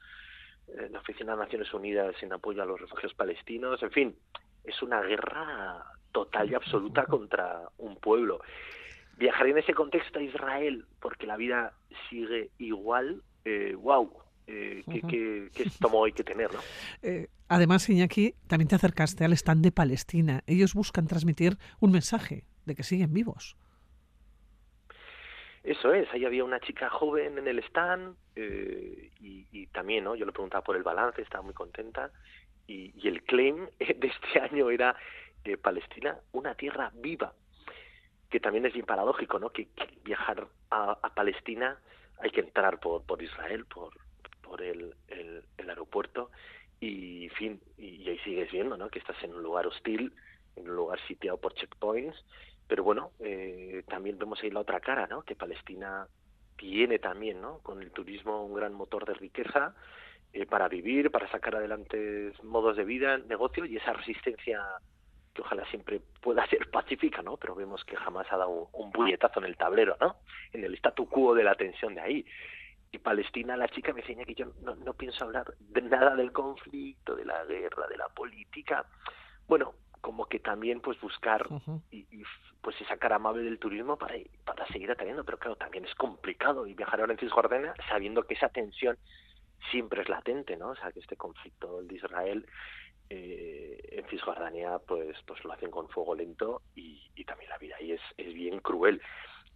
eh, 0.67 0.89
la 0.89 0.99
Oficina 0.99 1.33
de 1.33 1.39
Naciones 1.39 1.73
Unidas 1.73 2.15
en 2.21 2.33
apoyo 2.33 2.63
a 2.63 2.65
los 2.65 2.79
refugios 2.79 3.13
palestinos, 3.13 3.81
en 3.83 3.91
fin, 3.91 4.15
es 4.63 4.81
una 4.81 5.01
guerra 5.01 5.83
total 6.11 6.49
y 6.51 6.55
absoluta 6.55 7.05
contra 7.05 7.63
un 7.77 7.97
pueblo. 7.97 8.41
Viajar 9.17 9.47
en 9.47 9.57
ese 9.57 9.73
contexto 9.73 10.19
a 10.19 10.21
Israel 10.21 10.85
porque 11.01 11.27
la 11.27 11.37
vida 11.37 11.73
sigue 12.09 12.51
igual, 12.57 13.21
eh, 13.45 13.75
wow, 13.77 14.11
eh, 14.47 14.83
¿qué, 14.89 15.71
tomo 15.79 16.05
hay 16.05 16.13
que 16.13 16.23
tener? 16.23 16.51
¿no? 16.53 16.59
Eh, 17.03 17.27
además, 17.47 17.87
Iñaki, 17.89 18.33
también 18.47 18.67
te 18.67 18.75
acercaste 18.75 19.23
al 19.23 19.33
stand 19.33 19.63
de 19.63 19.71
Palestina. 19.71 20.43
Ellos 20.47 20.73
buscan 20.73 21.07
transmitir 21.07 21.57
un 21.79 21.91
mensaje 21.91 22.45
de 22.65 22.75
que 22.75 22.83
siguen 22.83 23.13
vivos. 23.13 23.55
Eso 25.63 25.93
es, 25.93 26.07
ahí 26.13 26.23
había 26.23 26.45
una 26.45 26.61
chica 26.61 26.89
joven 26.89 27.37
en 27.37 27.47
el 27.47 27.59
stand 27.59 28.15
eh, 28.35 29.11
y, 29.19 29.67
también, 29.67 30.05
¿no? 30.05 30.15
Yo 30.15 30.25
le 30.25 30.31
preguntaba 30.31 30.63
por 30.63 30.77
el 30.77 30.83
balance, 30.83 31.21
estaba 31.21 31.43
muy 31.43 31.53
contenta 31.53 32.09
y, 32.65 32.93
el 33.05 33.21
claim 33.23 33.67
de 33.79 34.07
este 34.07 34.39
año 34.39 34.69
era 34.69 34.95
eh, 35.43 35.57
Palestina, 35.57 36.17
una 36.31 36.55
tierra 36.55 36.91
viva, 36.95 37.33
que 38.29 38.39
también 38.39 38.65
es 38.65 38.73
bien 38.73 38.85
paradójico, 38.85 39.39
¿no? 39.39 39.49
Que, 39.49 39.67
viajar 40.05 40.47
a, 40.71 41.13
Palestina 41.13 41.77
hay 42.19 42.31
que 42.31 42.39
entrar 42.39 42.79
por, 42.79 43.03
por 43.03 43.21
Israel, 43.21 43.65
por, 43.65 43.93
por 44.47 44.61
el, 44.61 44.95
el, 45.07 45.69
aeropuerto 45.69 46.31
y, 46.79 47.29
fin, 47.29 47.61
y, 47.77 48.07
ahí 48.07 48.17
sigues 48.19 48.51
viendo, 48.51 48.77
¿no? 48.77 48.89
Que 48.89 48.99
estás 48.99 49.21
en 49.23 49.33
un 49.33 49.43
lugar 49.43 49.67
hostil, 49.67 50.13
en 50.55 50.69
un 50.69 50.75
lugar 50.75 50.99
sitiado 51.07 51.37
por 51.37 51.53
checkpoints, 51.53 52.23
pero 52.67 52.83
bueno, 52.83 53.11
eh, 53.19 53.83
también 53.87 54.17
vemos 54.17 54.41
ahí 54.41 54.49
la 54.49 54.61
otra 54.61 54.79
cara, 54.79 55.07
¿no? 55.07 55.23
Que 55.23 55.35
Palestina 55.35 56.07
tiene 56.57 56.99
también, 56.99 57.41
¿no? 57.41 57.59
Con 57.59 57.81
el 57.81 57.91
turismo 57.91 58.45
un 58.45 58.53
gran 58.53 58.73
motor 58.73 59.05
de 59.05 59.13
riqueza, 59.13 59.75
eh, 60.33 60.45
para 60.45 60.67
vivir, 60.67 61.09
para 61.09 61.29
sacar 61.31 61.55
adelante 61.55 62.33
modos 62.43 62.75
de 62.75 62.83
vida, 62.83 63.17
negocio 63.17 63.65
y 63.65 63.77
esa 63.77 63.93
resistencia 63.93 64.61
que 65.33 65.41
ojalá 65.41 65.65
siempre 65.69 66.01
pueda 66.21 66.45
ser 66.47 66.69
pacífica, 66.71 67.21
¿no? 67.21 67.37
Pero 67.37 67.55
vemos 67.55 67.83
que 67.85 67.95
jamás 67.95 68.27
ha 68.31 68.37
dado 68.37 68.69
un, 68.73 68.91
bulletazo 68.91 69.39
en 69.39 69.45
el 69.45 69.55
tablero, 69.55 69.95
¿no? 70.01 70.17
En 70.51 70.63
el 70.63 70.73
statu 70.75 71.07
quo 71.07 71.33
de 71.33 71.43
la 71.43 71.55
tensión 71.55 71.95
de 71.95 72.01
ahí. 72.01 72.25
Y 72.91 72.99
Palestina, 72.99 73.57
la 73.57 73.67
chica 73.67 73.93
me 73.93 74.01
enseña 74.01 74.25
que 74.25 74.35
yo 74.35 74.53
no, 74.61 74.75
no 74.75 74.93
pienso 74.93 75.25
hablar 75.25 75.53
de 75.59 75.81
nada 75.81 76.15
del 76.15 76.31
conflicto, 76.31 77.15
de 77.15 77.25
la 77.25 77.43
guerra, 77.45 77.87
de 77.87 77.97
la 77.97 78.07
política. 78.09 78.85
Bueno, 79.47 79.73
como 80.01 80.25
que 80.25 80.39
también 80.39 80.79
pues 80.79 80.99
buscar 81.01 81.45
y, 81.91 82.05
pues 82.61 82.79
esa 82.81 82.97
cara 82.97 83.17
amable 83.17 83.43
del 83.43 83.59
turismo 83.59 83.97
para, 83.97 84.15
para 84.45 84.65
seguir 84.67 84.89
atrayendo, 84.91 85.23
pero 85.25 85.37
claro, 85.37 85.55
también 85.55 85.85
es 85.85 85.93
complicado 85.95 86.67
y 86.67 86.73
viajar 86.73 87.01
ahora 87.01 87.13
en 87.13 87.19
Cisjordania 87.19 87.73
sabiendo 87.89 88.23
que 88.23 88.35
esa 88.35 88.49
tensión 88.49 88.97
siempre 89.71 90.01
es 90.01 90.09
latente, 90.09 90.55
¿no? 90.55 90.69
O 90.69 90.75
sea, 90.75 90.91
que 90.91 90.99
este 90.99 91.17
conflicto 91.17 91.81
de 91.83 91.95
Israel 91.95 92.45
eh, 93.09 93.79
en 93.91 94.07
Cisjordania 94.07 94.79
pues 94.79 95.17
pues 95.25 95.43
lo 95.43 95.53
hacen 95.53 95.71
con 95.71 95.89
fuego 95.89 96.15
lento 96.15 96.61
y, 96.75 96.97
también 97.25 97.49
la 97.49 97.57
vida 97.57 97.75
ahí 97.77 97.91
es, 97.91 98.01
es 98.15 98.33
bien 98.33 98.59
cruel 98.59 99.01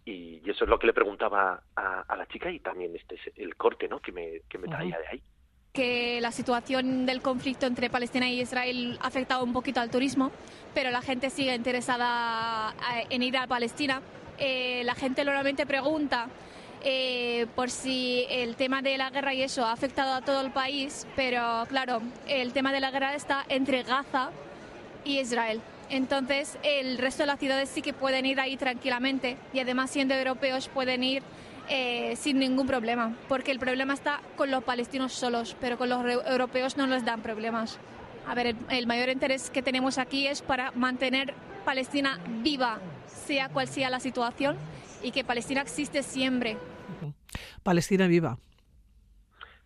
y, 0.04 0.42
eso 0.48 0.64
es 0.64 0.70
lo 0.70 0.78
que 0.78 0.86
le 0.86 0.92
preguntaba 0.92 1.62
a, 1.76 2.16
la 2.16 2.26
chica 2.26 2.50
y 2.50 2.60
también 2.60 2.94
este 2.94 3.14
es 3.14 3.20
el 3.36 3.56
corte 3.56 3.88
¿no? 3.88 4.00
que 4.00 4.12
me, 4.12 4.42
que 4.48 4.58
me 4.58 4.68
traía 4.68 4.98
de 4.98 5.08
ahí 5.08 5.22
que 5.72 6.20
la 6.20 6.32
situación 6.32 7.06
del 7.06 7.22
conflicto 7.22 7.66
entre 7.66 7.88
Palestina 7.88 8.28
y 8.28 8.42
Israel 8.42 8.98
ha 9.00 9.06
afectado 9.06 9.42
un 9.42 9.52
poquito 9.52 9.80
al 9.80 9.90
turismo, 9.90 10.30
pero 10.74 10.90
la 10.90 11.00
gente 11.00 11.30
sigue 11.30 11.54
interesada 11.54 12.74
eh, 12.94 13.06
en 13.08 13.22
ir 13.22 13.36
a 13.38 13.46
Palestina. 13.46 14.02
Eh, 14.38 14.82
la 14.84 14.94
gente 14.94 15.24
normalmente 15.24 15.64
pregunta 15.64 16.28
eh, 16.84 17.46
por 17.54 17.70
si 17.70 18.26
el 18.28 18.56
tema 18.56 18.82
de 18.82 18.98
la 18.98 19.10
guerra 19.10 19.32
y 19.32 19.42
eso 19.42 19.64
ha 19.64 19.72
afectado 19.72 20.12
a 20.12 20.20
todo 20.20 20.42
el 20.42 20.50
país, 20.50 21.06
pero 21.16 21.64
claro, 21.68 22.02
el 22.26 22.52
tema 22.52 22.72
de 22.72 22.80
la 22.80 22.90
guerra 22.90 23.14
está 23.14 23.44
entre 23.48 23.82
Gaza 23.82 24.30
y 25.04 25.20
Israel. 25.20 25.62
Entonces, 25.92 26.58
el 26.62 26.96
resto 26.96 27.24
de 27.24 27.26
las 27.26 27.38
ciudades 27.38 27.68
sí 27.68 27.82
que 27.82 27.92
pueden 27.92 28.24
ir 28.24 28.40
ahí 28.40 28.56
tranquilamente 28.56 29.36
y 29.52 29.58
además 29.58 29.90
siendo 29.90 30.14
europeos 30.14 30.70
pueden 30.70 31.04
ir 31.04 31.22
eh, 31.68 32.16
sin 32.16 32.38
ningún 32.38 32.66
problema, 32.66 33.14
porque 33.28 33.50
el 33.50 33.58
problema 33.58 33.92
está 33.92 34.22
con 34.34 34.50
los 34.50 34.64
palestinos 34.64 35.12
solos, 35.12 35.54
pero 35.60 35.76
con 35.76 35.90
los 35.90 36.02
europeos 36.26 36.78
no 36.78 36.86
les 36.86 37.04
dan 37.04 37.20
problemas. 37.20 37.78
A 38.26 38.34
ver, 38.34 38.56
el 38.70 38.86
mayor 38.86 39.10
interés 39.10 39.50
que 39.50 39.60
tenemos 39.60 39.98
aquí 39.98 40.26
es 40.26 40.40
para 40.40 40.70
mantener 40.70 41.34
Palestina 41.66 42.18
viva, 42.42 42.78
sea 43.06 43.50
cual 43.50 43.68
sea 43.68 43.90
la 43.90 44.00
situación, 44.00 44.56
y 45.02 45.10
que 45.10 45.24
Palestina 45.24 45.60
existe 45.60 46.02
siempre. 46.02 46.56
Palestina 47.62 48.06
viva. 48.06 48.38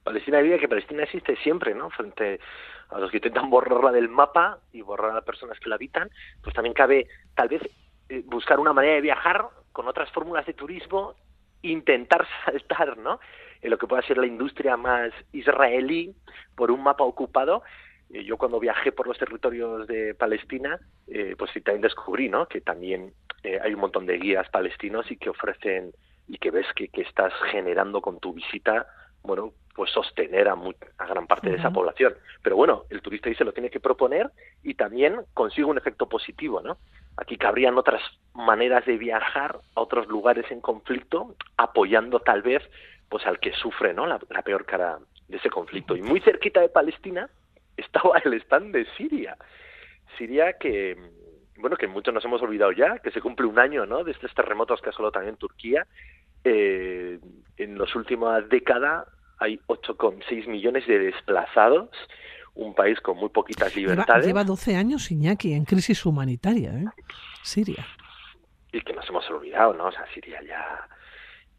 Palestina 0.03 0.41
viva, 0.41 0.59
que 0.59 0.67
Palestina 0.67 1.05
existe 1.05 1.37
siempre, 1.37 1.73
¿no? 1.73 1.89
Frente 1.91 2.41
a 2.91 2.99
los 2.99 3.11
que 3.11 3.19
intentan 3.19 3.51
borrarla 3.51 3.93
del 3.93 4.09
mapa 4.09 4.59
y 4.73 4.83
borrar 4.83 5.11
a 5.11 5.15
las 5.15 5.25
personas 5.25 5.59
que 5.59 5.69
la 5.69 5.75
habitan, 5.77 6.11
pues 6.43 6.55
también 6.55 6.75
cabe 6.75 7.09
tal 7.35 7.49
vez 7.49 7.63
eh, 8.09 8.23
buscar 8.27 8.61
una 8.61 8.73
manera 8.73 8.95
de 8.95 9.01
viajar 9.01 9.47
con 9.73 9.89
otras 9.89 10.11
fórmulas 10.13 10.47
de 10.47 10.55
turismo, 10.55 11.15
intentar 11.63 12.27
saltar, 12.45 12.97
¿no? 12.99 13.19
En 13.61 13.71
lo 13.71 13.79
que 13.79 13.87
pueda 13.87 14.03
ser 14.03 14.19
la 14.19 14.27
industria 14.27 14.77
más 14.77 15.13
israelí 15.33 16.15
por 16.55 16.71
un 16.71 16.83
mapa 16.83 17.05
ocupado. 17.05 17.63
Eh, 18.11 18.25
yo 18.25 18.37
cuando 18.37 18.61
viajé 18.61 18.93
por 18.93 19.09
los 19.09 19.19
territorios 19.19 19.87
de 19.89 20.15
Palestina, 20.15 20.79
eh, 21.09 21.35
pues 21.37 21.53
también 21.65 21.81
descubrí, 21.81 22.29
¿no? 22.29 22.47
Que 22.47 22.61
también 22.61 23.13
hay 23.63 23.75
un 23.75 23.81
montón 23.81 24.07
de 24.07 24.19
guías 24.19 24.49
palestinos 24.49 25.09
y 25.09 25.17
que 25.17 25.31
ofrecen 25.31 25.93
y 26.27 26.37
que 26.39 26.51
ves 26.51 26.67
que, 26.75 26.89
que 26.89 27.03
estás 27.03 27.33
generando 27.53 28.01
con 28.01 28.19
tu 28.19 28.33
visita, 28.33 28.89
bueno, 29.27 29.53
pues 29.75 29.91
sostener 29.91 30.49
a, 30.49 30.57
a 30.99 31.07
gran 31.07 31.27
parte 31.27 31.51
de 31.51 31.57
esa 31.57 31.71
población. 31.71 32.15
Pero 32.43 32.57
bueno, 32.57 32.85
el 32.91 33.03
turista 33.03 33.29
ahí 33.29 33.35
se 33.35 33.45
lo 33.45 33.53
tiene 33.53 33.71
que 33.71 33.81
proponer 33.81 34.31
y 34.63 34.75
también 34.75 35.21
consigue 35.35 35.67
un 35.67 35.79
efecto 35.79 36.09
positivo, 36.09 36.63
¿no? 36.63 36.79
Aquí 37.19 37.37
cabrían 37.37 37.79
otras 37.79 38.03
maneras 38.35 38.85
de 38.87 38.97
viajar 38.97 39.59
a 39.75 39.81
otros 39.81 40.07
lugares 40.07 40.51
en 40.51 40.61
conflicto, 40.61 41.35
apoyando 41.57 42.21
tal 42.21 42.43
vez 42.43 42.63
pues 43.09 43.27
al 43.27 43.39
que 43.39 43.53
sufre, 43.53 43.95
¿no? 43.95 44.07
La, 44.07 44.19
la 44.31 44.43
peor 44.43 44.65
cara 44.65 44.99
de 45.29 45.37
ese 45.37 45.51
conflicto. 45.51 45.97
Y 45.97 46.03
muy 46.03 46.21
cerquita 46.21 46.61
de 46.61 46.69
Palestina 46.69 47.29
estaba 47.77 48.19
el 48.19 48.35
stand 48.35 48.75
de 48.75 48.87
Siria. 48.97 49.37
Siria 50.17 50.55
que 50.55 50.97
bueno, 51.59 51.77
que 51.77 51.87
muchos 51.87 52.13
nos 52.13 52.25
hemos 52.25 52.43
olvidado 52.43 52.73
ya, 52.73 52.99
que 52.99 53.11
se 53.11 53.21
cumple 53.21 53.47
un 53.47 53.59
año, 53.59 53.87
¿no? 53.87 54.05
De 54.05 54.13
estos 54.13 54.35
terremotos 54.35 54.81
que 54.81 54.91
ha 54.91 54.93
solo 54.93 55.11
también 55.11 55.37
Turquía. 55.37 55.87
Eh, 56.45 57.19
en 57.57 57.79
las 57.79 57.95
últimas 57.97 58.49
décadas 58.49 59.09
hay 59.39 59.59
8,6 59.67 60.47
millones 60.47 60.87
de 60.87 60.99
desplazados, 60.99 61.91
un 62.55 62.75
país 62.75 63.01
con 63.01 63.19
muy 63.19 63.29
poquitas 63.29 63.75
libertades. 63.77 64.27
Lleva, 64.27 64.45
12 64.45 64.77
años 64.77 65.11
Iñaki 65.11 65.53
en 65.53 65.65
crisis 65.65 66.05
humanitaria, 66.07 66.71
¿eh? 66.71 66.85
Siria. 67.43 67.87
Y 68.73 68.81
que 68.81 68.93
nos 68.93 69.09
hemos 69.09 69.29
olvidado, 69.31 69.75
¿no? 69.75 69.87
O 69.87 69.93
sea, 69.93 70.07
Siria 70.13 70.41
ya, 70.43 70.89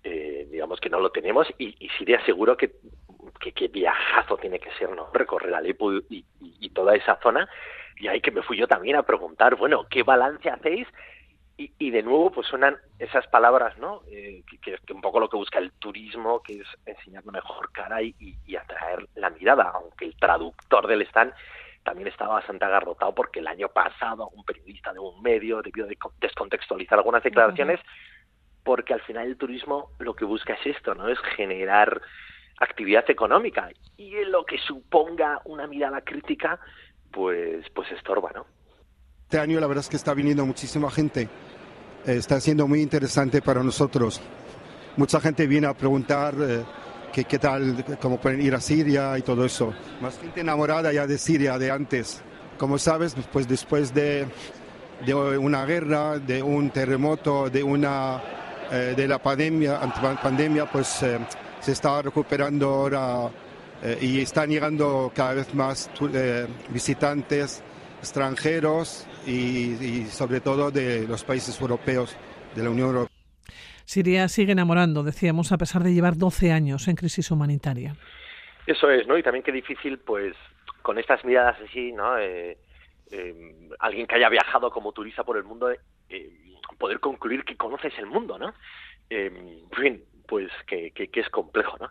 eh, 0.03 0.47
digamos 0.51 0.79
que 0.79 0.89
no 0.89 0.99
lo 0.99 1.11
tenemos 1.11 1.47
y, 1.57 1.73
Siria 1.97 2.23
seguro 2.25 2.57
que, 2.57 2.75
que, 3.39 3.67
viajazo 3.67 4.37
tiene 4.37 4.59
que 4.59 4.71
ser, 4.77 4.89
¿no? 4.89 5.09
Recorrer 5.13 5.53
Alepo 5.53 5.93
y, 5.93 6.25
y 6.39 6.69
toda 6.71 6.95
esa 6.95 7.19
zona 7.21 7.47
y 7.99 8.07
ahí 8.07 8.21
que 8.21 8.31
me 8.31 8.43
fui 8.43 8.57
yo 8.57 8.67
también 8.67 8.95
a 8.95 9.03
preguntar, 9.03 9.55
bueno, 9.55 9.87
¿qué 9.89 10.03
balance 10.03 10.49
hacéis? 10.49 10.87
Y, 11.57 11.73
y 11.79 11.89
de 11.89 12.03
nuevo, 12.03 12.31
pues 12.31 12.47
suenan 12.47 12.77
esas 12.99 13.25
palabras, 13.27 13.77
¿no? 13.79 14.01
Eh, 14.11 14.43
que, 14.61 14.75
es 14.75 14.79
un 14.91 15.01
poco 15.01 15.19
lo 15.19 15.27
que 15.27 15.37
busca 15.37 15.57
el 15.57 15.71
turismo, 15.73 16.41
que 16.43 16.61
es 16.61 16.67
enseñar 16.85 17.23
una 17.23 17.39
mejor 17.39 17.71
cara 17.71 18.01
y, 18.01 18.15
y, 18.19 18.55
atraer 18.55 19.07
la 19.15 19.31
mirada, 19.31 19.71
aunque 19.73 20.05
el 20.05 20.15
traductor 20.17 20.85
del 20.85 21.01
stand 21.03 21.33
también 21.83 22.09
estaba 22.09 22.35
bastante 22.35 22.65
agarrotado 22.65 23.15
porque 23.15 23.39
el 23.39 23.47
año 23.47 23.69
pasado 23.69 24.29
un 24.35 24.43
periodista 24.43 24.91
de 24.91 24.99
un 24.99 25.21
medio 25.21 25.61
debió 25.61 25.87
de 25.87 25.97
descontextualizar 26.19 26.99
algunas 26.99 27.23
declaraciones, 27.23 27.79
porque 28.63 28.93
al 28.93 29.01
final 29.01 29.25
el 29.25 29.37
turismo 29.37 29.91
lo 29.97 30.13
que 30.13 30.25
busca 30.25 30.53
es 30.53 30.75
esto, 30.75 30.93
¿no? 30.93 31.07
Es 31.07 31.17
generar 31.37 32.01
actividad 32.59 33.09
económica 33.09 33.69
y 33.95 34.15
en 34.15 34.31
lo 34.31 34.45
que 34.45 34.57
suponga 34.57 35.41
una 35.45 35.65
mirada 35.65 36.01
crítica, 36.01 36.59
pues, 37.11 37.67
pues 37.69 37.91
estorba, 37.93 38.31
¿no? 38.33 38.45
Este 39.27 39.39
año 39.39 39.59
la 39.59 39.67
verdad 39.67 39.83
es 39.83 39.89
que 39.89 39.97
está 39.97 40.13
viniendo 40.13 40.45
muchísima 40.45 40.89
gente, 40.89 41.23
eh, 41.23 42.15
está 42.15 42.39
siendo 42.39 42.65
muy 42.65 42.81
interesante 42.81 43.41
para 43.41 43.61
nosotros. 43.61 44.21
Mucha 44.95 45.19
gente 45.19 45.45
viene 45.47 45.67
a 45.67 45.73
preguntar 45.73 46.33
eh, 46.39 46.63
qué 47.11 47.37
tal, 47.37 47.83
cómo 48.01 48.21
pueden 48.21 48.41
ir 48.41 48.55
a 48.55 48.61
Siria 48.61 49.17
y 49.17 49.23
todo 49.23 49.43
eso. 49.43 49.73
Más 49.99 50.17
gente 50.17 50.39
enamorada 50.39 50.93
ya 50.93 51.05
de 51.05 51.17
Siria 51.17 51.57
de 51.57 51.69
antes. 51.69 52.21
Como 52.57 52.77
sabes, 52.77 53.17
pues 53.33 53.49
después 53.49 53.93
de, 53.93 54.27
de 55.05 55.13
una 55.13 55.65
guerra, 55.65 56.19
de 56.19 56.41
un 56.41 56.69
terremoto, 56.69 57.49
de 57.49 57.63
una 57.63 58.23
eh, 58.71 58.93
de 58.95 59.07
la 59.09 59.21
pandemia, 59.21 59.81
pandemia 60.23 60.71
pues 60.71 60.87
se 60.87 61.71
está 61.73 62.01
recuperando 62.01 62.69
ahora 62.69 63.29
eh, 63.83 63.97
y 63.99 64.21
están 64.21 64.49
llegando 64.49 65.11
cada 65.13 65.33
vez 65.33 65.53
más 65.53 65.89
visitantes 66.69 67.61
extranjeros 67.99 69.07
y, 69.25 70.05
sobre 70.05 70.39
todo 70.39 70.71
de 70.71 71.07
los 71.07 71.23
países 71.23 71.59
europeos, 71.59 72.15
de 72.55 72.63
la 72.63 72.69
Unión 72.69 72.87
Europea. 72.89 73.15
Siria 73.85 74.27
sigue 74.27 74.51
enamorando, 74.51 75.03
decíamos, 75.03 75.51
a 75.51 75.57
pesar 75.57 75.83
de 75.83 75.93
llevar 75.93 76.17
12 76.17 76.51
años 76.51 76.87
en 76.87 76.95
crisis 76.95 77.31
humanitaria. 77.31 77.95
Eso 78.65 78.89
es, 78.89 79.07
¿no? 79.07 79.17
Y 79.17 79.23
también 79.23 79.43
qué 79.43 79.51
difícil, 79.51 79.97
pues, 79.99 80.35
con 80.81 80.97
estas 80.97 81.23
miradas 81.23 81.57
así, 81.61 81.93
¿no? 81.93 82.17
Eh, 82.17 82.57
alguien 83.79 84.05
que 84.05 84.15
haya 84.15 84.27
viajado 84.27 84.69
como 84.69 84.91
turista 84.91 85.23
por 85.23 85.37
el 85.37 85.43
mundo, 85.45 85.69
poder 86.77 86.99
concluir 86.99 87.45
que 87.45 87.55
conoces 87.55 87.93
el 87.97 88.05
mundo, 88.05 88.37
¿no? 88.37 88.53
en 89.09 89.69
fin, 89.71 90.03
pues 90.27 90.49
que, 90.67 90.91
que, 90.91 91.09
es 91.19 91.29
complejo, 91.29 91.77
¿no? 91.79 91.89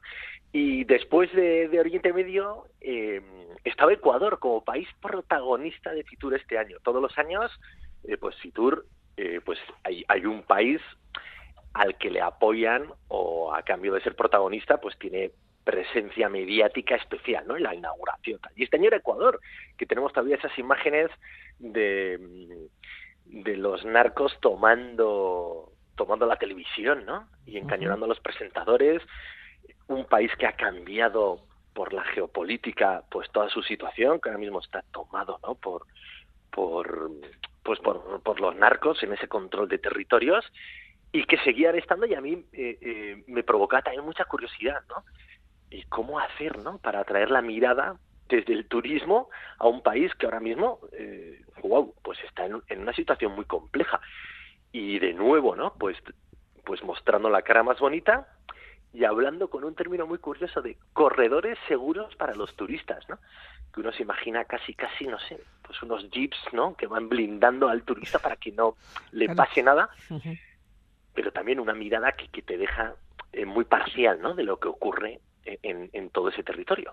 Y 0.52 0.84
después 0.84 1.32
de, 1.32 1.68
Oriente 1.78 2.12
Medio 2.12 2.64
eh, 2.80 3.20
estaba 3.64 3.92
Ecuador 3.92 4.38
como 4.38 4.64
país 4.64 4.88
protagonista 5.00 5.92
de 5.92 6.04
Fitur 6.04 6.34
este 6.34 6.58
año. 6.58 6.78
Todos 6.82 7.02
los 7.02 7.16
años, 7.18 7.50
eh, 8.04 8.16
pues 8.16 8.36
Fitur, 8.36 8.86
eh, 9.16 9.40
pues 9.44 9.58
hay, 9.84 10.04
hay 10.08 10.24
un 10.24 10.42
país 10.42 10.80
al 11.74 11.98
que 11.98 12.10
le 12.10 12.20
apoyan 12.20 12.86
o 13.08 13.54
a 13.54 13.62
cambio 13.62 13.92
de 13.92 14.00
ser 14.00 14.14
protagonista, 14.14 14.78
pues 14.80 14.98
tiene 14.98 15.32
presencia 15.64 16.28
mediática 16.28 16.94
especial, 16.94 17.46
¿no? 17.46 17.56
En 17.56 17.64
la 17.64 17.74
inauguración. 17.74 18.38
Y 18.54 18.64
este 18.64 18.76
año 18.76 18.86
era 18.86 18.98
Ecuador, 18.98 19.40
que 19.76 19.84
tenemos 19.84 20.12
todavía 20.12 20.36
esas 20.36 20.56
imágenes 20.58 21.10
de, 21.58 22.68
de 23.24 23.56
los 23.56 23.84
narcos 23.84 24.32
tomando 24.40 25.72
tomando 25.96 26.26
la 26.26 26.36
televisión, 26.36 27.04
¿no? 27.04 27.28
Y 27.46 27.56
encañonando 27.56 28.06
a 28.06 28.08
los 28.08 28.20
presentadores, 28.20 29.02
un 29.88 30.04
país 30.04 30.30
que 30.38 30.46
ha 30.46 30.52
cambiado 30.52 31.40
por 31.74 31.92
la 31.92 32.04
geopolítica, 32.04 33.02
pues 33.10 33.30
toda 33.30 33.48
su 33.48 33.62
situación, 33.62 34.20
que 34.20 34.28
ahora 34.28 34.38
mismo 34.38 34.60
está 34.60 34.82
tomado, 34.92 35.38
¿no? 35.42 35.54
Por, 35.54 35.86
por, 36.50 37.10
pues 37.62 37.80
por, 37.80 38.22
por 38.22 38.40
los 38.40 38.54
narcos 38.56 39.02
en 39.02 39.12
ese 39.12 39.28
control 39.28 39.68
de 39.68 39.78
territorios 39.78 40.44
y 41.12 41.24
que 41.24 41.38
seguían 41.38 41.76
estando 41.76 42.06
y 42.06 42.14
a 42.14 42.20
mí 42.20 42.44
eh, 42.52 42.78
eh, 42.80 43.24
me 43.26 43.42
provocaba 43.42 43.82
también 43.82 44.04
mucha 44.04 44.24
curiosidad, 44.24 44.80
¿no? 44.88 45.04
Y 45.70 45.82
cómo 45.84 46.18
hacer, 46.18 46.58
¿no? 46.58 46.78
Para 46.78 47.00
atraer 47.00 47.30
la 47.30 47.42
mirada 47.42 47.96
desde 48.28 48.52
el 48.52 48.66
turismo 48.66 49.28
a 49.58 49.66
un 49.68 49.82
país 49.82 50.12
que 50.14 50.26
ahora 50.26 50.40
mismo, 50.40 50.80
eh, 50.92 51.40
wow, 51.62 51.94
pues 52.02 52.18
está 52.24 52.46
en 52.46 52.80
una 52.80 52.92
situación 52.92 53.32
muy 53.32 53.44
compleja 53.44 54.00
y 54.76 54.98
de 54.98 55.14
nuevo, 55.14 55.56
¿no? 55.56 55.72
Pues, 55.78 55.96
pues 56.64 56.82
mostrando 56.82 57.30
la 57.30 57.40
cara 57.40 57.62
más 57.62 57.78
bonita 57.78 58.28
y 58.92 59.04
hablando 59.04 59.48
con 59.48 59.64
un 59.64 59.74
término 59.74 60.06
muy 60.06 60.18
curioso 60.18 60.60
de 60.60 60.76
corredores 60.92 61.58
seguros 61.66 62.14
para 62.16 62.34
los 62.34 62.54
turistas, 62.56 63.08
¿no? 63.08 63.18
Que 63.72 63.80
uno 63.80 63.90
se 63.92 64.02
imagina 64.02 64.44
casi, 64.44 64.74
casi, 64.74 65.06
no 65.06 65.18
sé, 65.18 65.40
pues 65.62 65.82
unos 65.82 66.10
jeeps, 66.10 66.36
¿no? 66.52 66.76
Que 66.76 66.86
van 66.86 67.08
blindando 67.08 67.68
al 67.68 67.84
turista 67.84 68.18
para 68.18 68.36
que 68.36 68.52
no 68.52 68.76
le 69.12 69.34
pase 69.34 69.62
nada, 69.62 69.88
pero 71.14 71.32
también 71.32 71.58
una 71.58 71.72
mirada 71.72 72.12
que, 72.12 72.28
que 72.28 72.42
te 72.42 72.58
deja 72.58 72.94
eh, 73.32 73.46
muy 73.46 73.64
parcial, 73.64 74.20
¿no? 74.20 74.34
De 74.34 74.44
lo 74.44 74.58
que 74.58 74.68
ocurre 74.68 75.20
en, 75.44 75.88
en 75.94 76.10
todo 76.10 76.28
ese 76.28 76.42
territorio. 76.42 76.92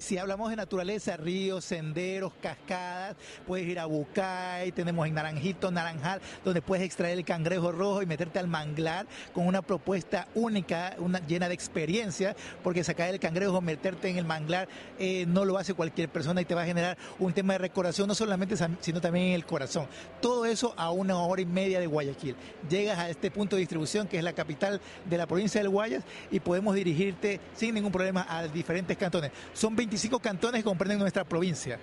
Si 0.00 0.16
hablamos 0.16 0.48
de 0.48 0.56
naturaleza, 0.56 1.18
ríos, 1.18 1.62
senderos, 1.62 2.32
cascadas, 2.40 3.16
puedes 3.46 3.68
ir 3.68 3.78
a 3.78 3.84
Bucay, 3.84 4.72
tenemos 4.72 5.06
en 5.06 5.12
Naranjito, 5.12 5.70
Naranjal, 5.70 6.22
donde 6.42 6.62
puedes 6.62 6.86
extraer 6.86 7.18
el 7.18 7.24
cangrejo 7.26 7.70
rojo 7.70 8.00
y 8.00 8.06
meterte 8.06 8.38
al 8.38 8.48
manglar 8.48 9.06
con 9.34 9.46
una 9.46 9.60
propuesta 9.60 10.26
única, 10.34 10.96
una, 11.00 11.18
llena 11.26 11.48
de 11.48 11.54
experiencia, 11.54 12.34
porque 12.64 12.82
sacar 12.82 13.10
el 13.10 13.20
cangrejo, 13.20 13.60
meterte 13.60 14.08
en 14.08 14.16
el 14.16 14.24
manglar, 14.24 14.68
eh, 14.98 15.26
no 15.28 15.44
lo 15.44 15.58
hace 15.58 15.74
cualquier 15.74 16.08
persona 16.08 16.40
y 16.40 16.46
te 16.46 16.54
va 16.54 16.62
a 16.62 16.66
generar 16.66 16.96
un 17.18 17.34
tema 17.34 17.52
de 17.52 17.58
recordación, 17.58 18.08
no 18.08 18.14
solamente, 18.14 18.56
sino 18.80 19.02
también 19.02 19.26
en 19.26 19.32
el 19.34 19.44
corazón. 19.44 19.86
Todo 20.22 20.46
eso 20.46 20.72
a 20.78 20.92
una 20.92 21.18
hora 21.18 21.42
y 21.42 21.46
media 21.46 21.78
de 21.78 21.86
Guayaquil. 21.86 22.36
Llegas 22.70 22.98
a 22.98 23.10
este 23.10 23.30
punto 23.30 23.56
de 23.56 23.60
distribución, 23.60 24.08
que 24.08 24.16
es 24.16 24.24
la 24.24 24.32
capital 24.32 24.80
de 25.04 25.18
la 25.18 25.26
provincia 25.26 25.60
del 25.60 25.68
Guayas, 25.68 26.04
y 26.30 26.40
podemos 26.40 26.74
dirigirte 26.74 27.38
sin 27.54 27.74
ningún 27.74 27.92
problema 27.92 28.24
a 28.30 28.48
diferentes 28.48 28.96
cantones. 28.96 29.30
Son 29.52 29.76
25 29.90 30.20
cantones 30.20 30.62
comprenden 30.62 31.00
nuestra 31.00 31.24
provincia. 31.24 31.76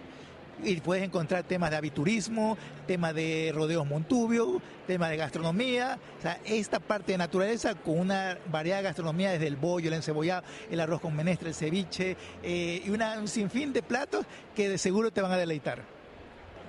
Y 0.63 0.77
puedes 0.77 1.03
encontrar 1.03 1.43
temas 1.43 1.71
de 1.71 1.75
aviturismo, 1.75 2.57
temas 2.87 3.13
de 3.13 3.51
rodeos 3.53 3.85
Montubio, 3.85 4.61
temas 4.87 5.09
de 5.09 5.17
gastronomía. 5.17 5.99
O 6.17 6.21
sea, 6.21 6.39
esta 6.45 6.79
parte 6.79 7.11
de 7.11 7.17
naturaleza 7.17 7.75
con 7.75 7.99
una 7.99 8.37
variedad 8.49 8.77
de 8.77 8.83
gastronomía 8.83 9.31
desde 9.31 9.47
el 9.47 9.57
bollo, 9.57 9.89
el 9.89 9.95
encebollado, 9.95 10.43
el 10.71 10.79
arroz 10.79 11.01
con 11.01 11.13
menestra, 11.17 11.49
el 11.49 11.53
ceviche 11.53 12.15
eh, 12.41 12.81
y 12.85 12.89
un 12.89 13.27
sinfín 13.27 13.73
de 13.73 13.83
platos 13.83 14.25
que 14.55 14.69
de 14.69 14.77
seguro 14.77 15.11
te 15.11 15.21
van 15.21 15.33
a 15.33 15.37
deleitar. 15.37 15.96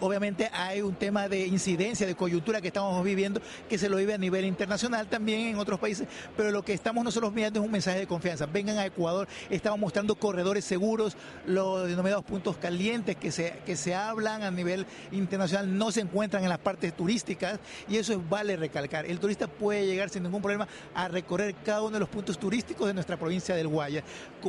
Obviamente 0.01 0.49
hay 0.53 0.81
un 0.83 0.95
tema 0.95 1.29
de 1.29 1.47
incidencia, 1.47 2.07
de 2.07 2.15
coyuntura 2.15 2.61
que 2.61 2.69
estamos 2.69 3.03
viviendo, 3.05 3.41
que 3.69 3.79
se 3.79 3.89
lo 3.89 3.97
vive 3.97 4.15
a 4.15 4.19
nivel 4.19 4.45
internacional 4.45 5.09
también 5.09 5.49
en 5.49 5.59
otros 5.59 5.81
países, 5.81 6.07
pero 6.37 6.51
lo 6.51 6.65
que 6.65 6.73
estamos 6.73 7.05
nosotros 7.05 7.33
mirando 7.33 7.61
es 7.61 7.67
un 7.67 7.73
mensaje 7.73 7.99
de 7.99 8.07
confianza. 8.07 8.47
Vengan 8.47 8.79
a 8.79 8.87
Ecuador, 8.87 9.27
estamos 9.51 9.79
mostrando 9.79 10.15
corredores 10.15 10.65
seguros, 10.65 11.17
los 11.47 11.89
denominados 11.89 12.25
puntos 12.25 12.57
calientes 12.57 13.17
que 13.17 13.33
se, 13.33 13.59
que 13.67 13.77
se 13.77 13.95
hablan 13.95 14.43
a 14.43 14.51
nivel 14.51 14.87
internacional 15.11 15.77
no 15.77 15.91
se 15.91 16.01
encuentran 16.01 16.43
en 16.43 16.49
las 16.49 16.59
partes 16.59 16.95
turísticas 16.95 17.59
y 17.89 17.97
eso 17.97 18.23
vale 18.29 18.57
recalcar. 18.57 19.07
El 19.07 19.19
turista 19.19 19.49
puede 19.49 19.87
llegar 19.87 20.11
sin 20.11 20.23
ningún 20.23 20.43
problema 20.43 20.69
a 20.95 21.09
recorrer 21.09 21.55
cada 21.65 21.83
uno 21.83 21.93
de 21.93 22.01
los 22.01 22.09
puntos 22.09 22.39
turísticos 22.39 22.87
de 22.87 22.95
nuestra 22.95 23.17
provincia 23.17 23.55
del 23.55 23.69
Guaya, 23.69 24.03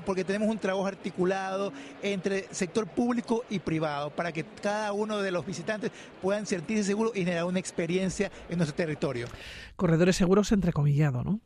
porque 0.06 0.24
tenemos 0.24 0.48
un 0.48 0.60
trabajo 0.60 0.86
articulado 0.86 1.74
entre 2.02 2.48
sector 2.52 2.88
público 2.88 3.44
y 3.50 3.60
privado 3.60 4.10
para 4.12 4.32
que 4.32 4.46
cada 4.62 4.94
uno 4.94 5.18
de 5.18 5.32
los 5.32 5.39
los 5.40 5.46
visitantes 5.46 5.92
puedan 6.22 6.46
sentirse 6.46 6.84
seguros 6.84 7.16
y 7.16 7.20
generar 7.24 7.46
una 7.46 7.60
experiencia 7.60 8.30
en 8.50 8.58
nuestro 8.58 8.76
territorio. 8.76 9.28
Corredores 9.76 10.16
seguros 10.18 10.52
entrecomillado, 10.52 11.24
¿no? 11.24 11.40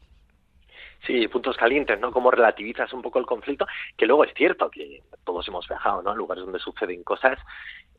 Sí, 1.05 1.27
puntos 1.27 1.57
calientes, 1.57 1.99
¿no? 1.99 2.11
Como 2.11 2.31
relativizas 2.31 2.91
un 2.93 3.01
poco 3.01 3.19
el 3.19 3.25
conflicto, 3.25 3.67
que 3.97 4.05
luego 4.05 4.23
es 4.23 4.33
cierto 4.33 4.71
que 4.71 5.03
todos 5.23 5.47
hemos 5.47 5.67
viajado, 5.67 6.01
¿no? 6.01 6.11
A 6.11 6.15
lugares 6.15 6.43
donde 6.43 6.59
suceden 6.59 7.03
cosas, 7.03 7.37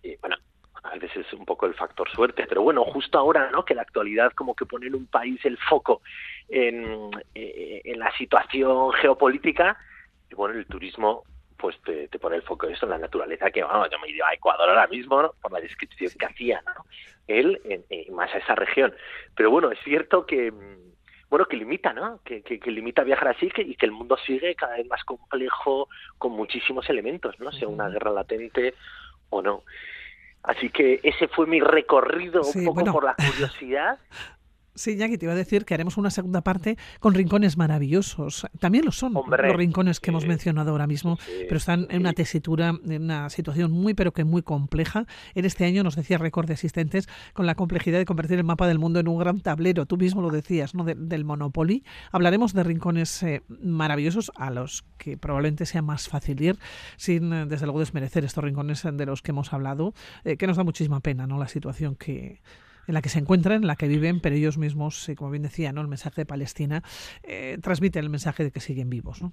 y 0.03 0.17
bueno, 0.17 0.37
a 0.83 0.95
veces 0.95 1.27
es 1.27 1.33
un 1.33 1.45
poco 1.45 1.67
el 1.67 1.75
factor 1.75 2.11
suerte, 2.11 2.47
pero 2.49 2.63
bueno, 2.63 2.83
justo 2.85 3.19
ahora, 3.19 3.51
¿no? 3.51 3.65
Que 3.65 3.75
la 3.75 3.83
actualidad 3.83 4.33
como 4.33 4.55
que 4.55 4.67
pone 4.67 4.87
en 4.87 4.95
un 4.95 5.07
país 5.07 5.39
el 5.45 5.59
foco 5.59 6.01
en, 6.49 7.11
eh, 7.35 7.83
en 7.85 7.99
la 7.99 8.11
situación 8.17 8.93
geopolítica, 8.93 9.77
y 10.31 10.35
bueno, 10.35 10.59
el 10.59 10.67
turismo 10.67 11.25
pues 11.65 11.81
te, 11.81 12.19
pone 12.19 12.37
el 12.37 12.43
foco 12.43 12.67
eso 12.67 12.85
en 12.85 12.91
la 12.91 12.99
naturaleza, 12.99 13.51
que 13.51 13.65
bueno, 13.65 13.89
yo 13.91 13.99
me 13.99 14.11
iría 14.11 14.27
a 14.27 14.35
Ecuador 14.35 14.69
ahora 14.69 14.87
mismo, 14.87 15.33
por 15.41 15.51
la 15.51 15.61
descripción 15.61 16.11
que 16.19 16.27
hacía, 16.27 16.63
¿no? 16.67 16.85
Él, 17.27 17.59
en, 17.65 18.15
más 18.15 18.35
a 18.35 18.37
esa 18.37 18.55
región. 18.55 18.95
Pero 19.35 19.51
bueno, 19.51 19.73
es 19.73 19.79
cierto 19.83 20.27
que, 20.27 20.53
bueno, 21.31 21.47
que 21.47 21.57
limita, 21.57 21.95
¿no? 21.95 22.21
Que, 22.23 22.43
que, 22.43 22.71
limita 22.71 23.03
viajar 23.03 23.29
así 23.29 23.49
que, 23.49 23.63
y 23.63 23.77
que 23.77 23.87
el 23.87 23.93
mundo 23.93 24.19
sigue 24.27 24.55
cada 24.55 24.77
vez 24.77 24.87
más 24.89 25.03
complejo 25.05 25.89
con 26.19 26.33
muchísimos 26.33 26.87
elementos, 26.91 27.41
¿no? 27.41 27.51
Sea 27.51 27.67
una 27.67 27.89
guerra 27.89 28.11
latente 28.11 28.75
o 29.31 29.41
no. 29.41 29.63
Así 30.43 30.69
que 30.69 31.01
ese 31.03 31.29
fue 31.29 31.47
mi 31.47 31.61
recorrido 31.61 32.43
un 32.43 32.65
poco 32.67 32.85
por 32.93 33.05
la 33.05 33.15
curiosidad 33.15 33.99
Sí, 34.77 34.97
Jackie, 34.97 35.19
te 35.19 35.27
iba 35.27 35.33
a 35.33 35.37
decir 35.37 35.65
que 35.65 35.75
haremos 35.75 35.97
una 35.97 36.11
segunda 36.11 36.43
parte 36.43 36.77
con 36.99 37.15
rincones 37.15 37.57
maravillosos. 37.57 38.45
También 38.59 38.85
lo 38.85 38.91
son 38.91 39.15
los 39.15 39.57
rincones 39.57 40.01
que 40.01 40.11
hemos 40.11 40.27
mencionado 40.27 40.73
ahora 40.73 40.89
mismo, 40.89 41.17
pero 41.45 41.59
están 41.59 41.87
en 41.91 42.01
una 42.01 42.13
tesitura, 42.13 42.75
en 42.85 43.05
una 43.05 43.31
situación 43.31 43.71
muy, 43.71 43.95
pero 43.95 44.13
que 44.13 44.25
muy 44.25 44.43
compleja. 44.43 45.07
En 45.37 45.45
este 45.45 45.65
año 45.65 45.85
nos 45.85 45.95
decía 45.95 46.19
récord 46.19 46.49
de 46.49 46.55
asistentes 46.55 47.09
con 47.35 47.47
la 47.47 47.55
complejidad 47.55 47.99
de 47.99 48.05
convertir 48.05 48.39
el 48.39 48.45
mapa 48.45 48.67
del 48.67 48.81
mundo 48.81 48.99
en 48.99 49.07
un 49.07 49.17
gran 49.17 49.41
tablero. 49.41 49.87
Tú 49.87 49.97
mismo 49.97 50.21
lo 50.23 50.31
decías, 50.31 50.75
¿no? 50.75 50.85
del 50.85 51.25
Monopoly. 51.25 51.85
Hablaremos 52.11 52.53
de 52.53 52.65
rincones 52.65 53.23
eh, 53.23 53.43
maravillosos 53.49 54.33
a 54.35 54.51
los 54.51 54.85
que 54.99 55.17
probablemente 55.17 55.67
sea 55.67 55.83
más 55.83 56.09
fácil 56.09 56.43
ir, 56.43 56.59
sin 56.97 57.33
eh, 57.33 57.47
desde 57.47 57.67
luego 57.67 57.79
desmerecer 57.79 58.25
estos 58.25 58.43
rincones 58.43 58.83
de 58.83 59.07
los 59.07 59.23
que 59.23 59.31
hemos 59.31 59.53
hablado, 59.53 59.95
eh, 60.25 60.37
que 60.37 60.49
nos 60.49 60.57
da 60.57 60.65
muchísima 60.65 60.99
pena, 60.99 61.29
¿no? 61.29 61.39
La 61.39 61.47
situación 61.47 61.95
que 61.95 62.43
en 62.87 62.95
la 62.95 63.03
que 63.03 63.09
se 63.09 63.19
encuentran, 63.19 63.63
en 63.63 63.67
la 63.67 63.77
que 63.77 63.89
viven, 63.89 64.21
pero 64.21 64.37
ellos 64.37 64.59
mismos, 64.59 65.11
como 65.17 65.31
bien 65.31 65.43
decía, 65.43 65.73
¿no? 65.73 65.81
el 65.81 65.89
mensaje 65.89 66.23
de 66.23 66.27
Palestina, 66.27 66.83
eh, 67.23 67.59
transmiten 67.63 68.05
el 68.05 68.11
mensaje 68.11 68.45
de 68.45 68.51
que 68.51 68.61
siguen 68.61 68.91
vivos. 68.91 69.23
¿no? 69.23 69.33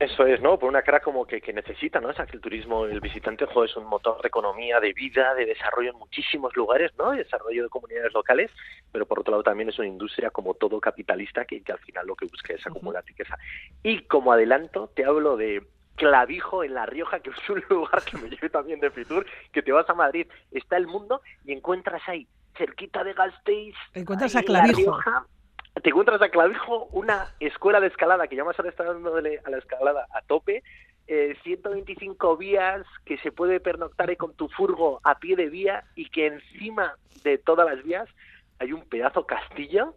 Eso 0.00 0.24
es, 0.24 0.40
¿no? 0.40 0.58
Por 0.58 0.70
una 0.70 0.80
cara 0.80 1.00
como 1.00 1.26
que, 1.26 1.42
que 1.42 1.52
necesita, 1.52 2.00
¿no? 2.00 2.08
O 2.08 2.12
sea, 2.14 2.24
que 2.24 2.34
el 2.34 2.40
turismo, 2.40 2.86
el 2.86 3.00
visitante, 3.00 3.44
es 3.44 3.76
un 3.76 3.84
motor 3.84 4.22
de 4.22 4.28
economía, 4.28 4.80
de 4.80 4.94
vida, 4.94 5.34
de 5.34 5.44
desarrollo 5.44 5.90
en 5.90 5.98
muchísimos 5.98 6.56
lugares, 6.56 6.90
¿no? 6.96 7.12
Y 7.12 7.18
desarrollo 7.18 7.64
de 7.64 7.68
comunidades 7.68 8.14
locales, 8.14 8.50
pero 8.90 9.04
por 9.04 9.20
otro 9.20 9.32
lado 9.32 9.42
también 9.42 9.68
es 9.68 9.78
una 9.78 9.88
industria 9.88 10.30
como 10.30 10.54
todo 10.54 10.80
capitalista 10.80 11.44
que, 11.44 11.62
que 11.62 11.72
al 11.72 11.78
final 11.80 12.06
lo 12.06 12.16
que 12.16 12.24
busca 12.24 12.54
es 12.54 12.66
acumular 12.66 13.04
riqueza. 13.04 13.36
Y 13.82 14.04
como 14.04 14.32
adelanto, 14.32 14.90
te 14.94 15.04
hablo 15.04 15.36
de 15.36 15.66
Clavijo 15.96 16.64
en 16.64 16.72
La 16.72 16.86
Rioja, 16.86 17.20
que 17.20 17.28
es 17.28 17.50
un 17.50 17.62
lugar 17.68 18.02
que 18.02 18.16
me 18.16 18.30
lleve 18.30 18.48
también 18.48 18.80
de 18.80 18.90
Fitur, 18.90 19.26
que 19.52 19.60
te 19.60 19.70
vas 19.70 19.90
a 19.90 19.92
Madrid, 19.92 20.26
está 20.50 20.78
el 20.78 20.86
mundo 20.86 21.20
y 21.44 21.52
encuentras 21.52 22.00
ahí, 22.06 22.26
cerquita 22.56 23.04
de 23.04 23.12
Gasteiz, 23.12 23.74
encuentras 23.94 24.36
a 24.36 24.42
Clavijo. 24.42 24.98
Te 25.82 25.90
encuentras 25.90 26.20
a 26.20 26.28
Clavijo 26.28 26.86
una 26.92 27.28
escuela 27.38 27.80
de 27.80 27.86
escalada, 27.86 28.26
que 28.26 28.36
ya 28.36 28.44
más 28.44 28.58
ahora 28.58 28.70
está 28.70 28.84
dándole 28.84 29.40
a 29.44 29.50
la 29.50 29.58
escalada 29.58 30.06
a 30.12 30.20
tope, 30.22 30.62
eh, 31.06 31.36
125 31.42 32.36
vías 32.36 32.84
que 33.04 33.18
se 33.18 33.32
puede 33.32 33.60
pernoctar 33.60 34.14
con 34.16 34.34
tu 34.34 34.48
furgo 34.48 35.00
a 35.04 35.18
pie 35.18 35.36
de 35.36 35.48
vía 35.48 35.84
y 35.94 36.08
que 36.10 36.26
encima 36.26 36.94
de 37.24 37.38
todas 37.38 37.68
las 37.68 37.82
vías 37.84 38.08
hay 38.58 38.72
un 38.72 38.82
pedazo 38.82 39.26
castillo. 39.26 39.94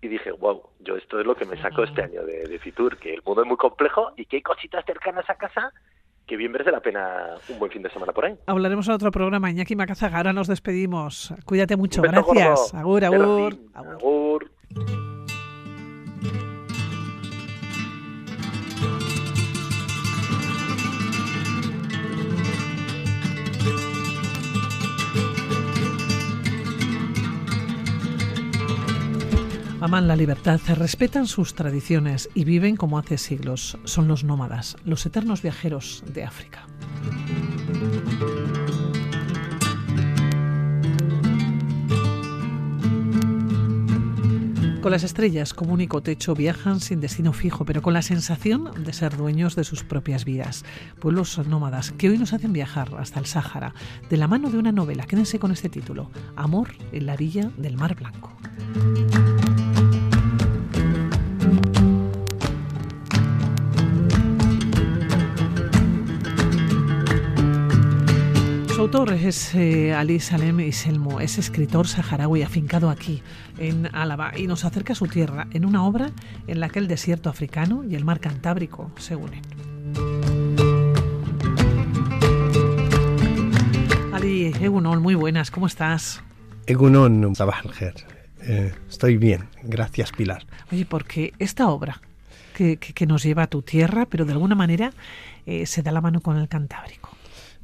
Y 0.00 0.08
dije, 0.08 0.32
wow, 0.32 0.62
yo 0.80 0.96
esto 0.96 1.20
es 1.20 1.26
lo 1.26 1.36
que 1.36 1.44
me 1.44 1.60
saco 1.62 1.84
este 1.84 2.02
año 2.02 2.24
de, 2.24 2.48
de 2.48 2.58
Fitur, 2.58 2.96
que 2.96 3.14
el 3.14 3.22
mundo 3.22 3.42
es 3.42 3.48
muy 3.48 3.56
complejo 3.56 4.12
y 4.16 4.24
que 4.26 4.36
hay 4.36 4.42
cositas 4.42 4.84
cercanas 4.84 5.28
a 5.30 5.36
casa 5.36 5.72
que 6.32 6.38
bien 6.38 6.50
merece 6.50 6.70
la 6.70 6.80
pena 6.80 7.34
un 7.50 7.58
buen 7.58 7.70
fin 7.70 7.82
de 7.82 7.90
semana 7.90 8.10
por 8.14 8.24
ahí. 8.24 8.34
Hablaremos 8.46 8.88
en 8.88 8.94
otro 8.94 9.10
programa. 9.10 9.50
Iñaki 9.50 9.76
Macazaga, 9.76 10.16
ahora 10.16 10.32
nos 10.32 10.48
despedimos. 10.48 11.34
Cuídate 11.44 11.76
mucho, 11.76 12.00
gracias. 12.00 12.72
Agur, 12.72 13.04
agur. 13.04 13.58
agur. 13.74 14.50
Aman 29.82 30.06
la 30.06 30.14
libertad, 30.14 30.60
respetan 30.76 31.26
sus 31.26 31.56
tradiciones 31.56 32.30
y 32.34 32.44
viven 32.44 32.76
como 32.76 33.00
hace 33.00 33.18
siglos. 33.18 33.76
Son 33.82 34.06
los 34.06 34.22
nómadas, 34.22 34.76
los 34.84 35.04
eternos 35.06 35.42
viajeros 35.42 36.04
de 36.06 36.22
África. 36.22 36.68
Con 44.80 44.92
las 44.92 45.02
estrellas 45.02 45.52
como 45.52 45.72
único 45.72 46.00
techo 46.00 46.36
viajan 46.36 46.78
sin 46.78 47.00
destino 47.00 47.32
fijo, 47.32 47.64
pero 47.64 47.82
con 47.82 47.92
la 47.92 48.02
sensación 48.02 48.84
de 48.84 48.92
ser 48.92 49.16
dueños 49.16 49.56
de 49.56 49.64
sus 49.64 49.82
propias 49.82 50.24
vidas. 50.24 50.64
Pueblos 51.00 51.36
nómadas 51.44 51.90
que 51.90 52.08
hoy 52.08 52.18
nos 52.18 52.32
hacen 52.32 52.52
viajar 52.52 52.88
hasta 53.00 53.18
el 53.18 53.26
Sáhara, 53.26 53.74
de 54.08 54.16
la 54.16 54.28
mano 54.28 54.48
de 54.48 54.58
una 54.58 54.70
novela. 54.70 55.08
Quédense 55.08 55.40
con 55.40 55.50
este 55.50 55.68
título, 55.68 56.08
Amor 56.36 56.68
en 56.92 57.06
la 57.06 57.14
orilla 57.14 57.50
del 57.56 57.76
Mar 57.76 57.96
Blanco. 57.96 58.32
Autor 68.94 69.14
es 69.14 69.54
eh, 69.54 69.94
Ali 69.94 70.20
Salem 70.20 70.60
Iselmo, 70.60 71.18
es 71.18 71.38
escritor 71.38 71.88
saharaui 71.88 72.42
afincado 72.42 72.90
aquí, 72.90 73.22
en 73.56 73.88
Álava, 73.94 74.32
y 74.36 74.46
nos 74.46 74.66
acerca 74.66 74.92
a 74.92 74.96
su 74.96 75.06
tierra 75.06 75.46
en 75.52 75.64
una 75.64 75.86
obra 75.86 76.10
en 76.46 76.60
la 76.60 76.68
que 76.68 76.78
el 76.78 76.88
desierto 76.88 77.30
africano 77.30 77.84
y 77.88 77.94
el 77.94 78.04
mar 78.04 78.20
Cantábrico 78.20 78.90
se 78.98 79.16
unen. 79.16 79.40
Ali 84.12 84.52
Egunon, 84.60 85.00
muy 85.00 85.14
buenas, 85.14 85.50
¿cómo 85.50 85.68
estás? 85.68 86.22
Egunon. 86.66 87.32
Eh, 88.42 88.74
estoy 88.90 89.16
bien, 89.16 89.48
gracias 89.62 90.12
Pilar. 90.12 90.44
Oye, 90.70 90.84
porque 90.84 91.32
esta 91.38 91.70
obra 91.70 92.02
que, 92.52 93.06
nos 93.06 93.22
lleva 93.22 93.44
a 93.44 93.46
tu 93.46 93.62
tierra, 93.62 94.04
pero 94.04 94.26
de 94.26 94.32
alguna 94.32 94.54
manera 94.54 94.92
eh, 95.46 95.64
se 95.64 95.82
da 95.82 95.92
la 95.92 96.02
mano 96.02 96.20
con 96.20 96.36
el 96.36 96.46
Cantábrico. 96.46 97.11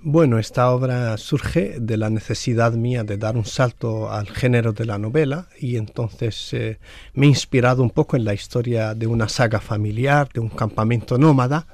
Bueno, 0.00 0.38
esta 0.38 0.70
obra 0.70 1.16
surge 1.16 1.80
de 1.80 1.96
la 1.96 2.08
necesidad 2.08 2.72
mía 2.72 3.02
de 3.02 3.16
dar 3.16 3.36
un 3.36 3.44
salto 3.44 4.12
al 4.12 4.28
género 4.28 4.72
de 4.72 4.84
la 4.84 4.96
novela 4.96 5.48
y 5.58 5.76
entonces 5.76 6.54
eh, 6.54 6.78
me 7.14 7.26
he 7.26 7.28
inspirado 7.28 7.82
un 7.82 7.90
poco 7.90 8.16
en 8.16 8.24
la 8.24 8.32
historia 8.32 8.94
de 8.94 9.08
una 9.08 9.28
saga 9.28 9.60
familiar, 9.60 10.28
de 10.32 10.38
un 10.38 10.50
campamento 10.50 11.18
nómada 11.18 11.66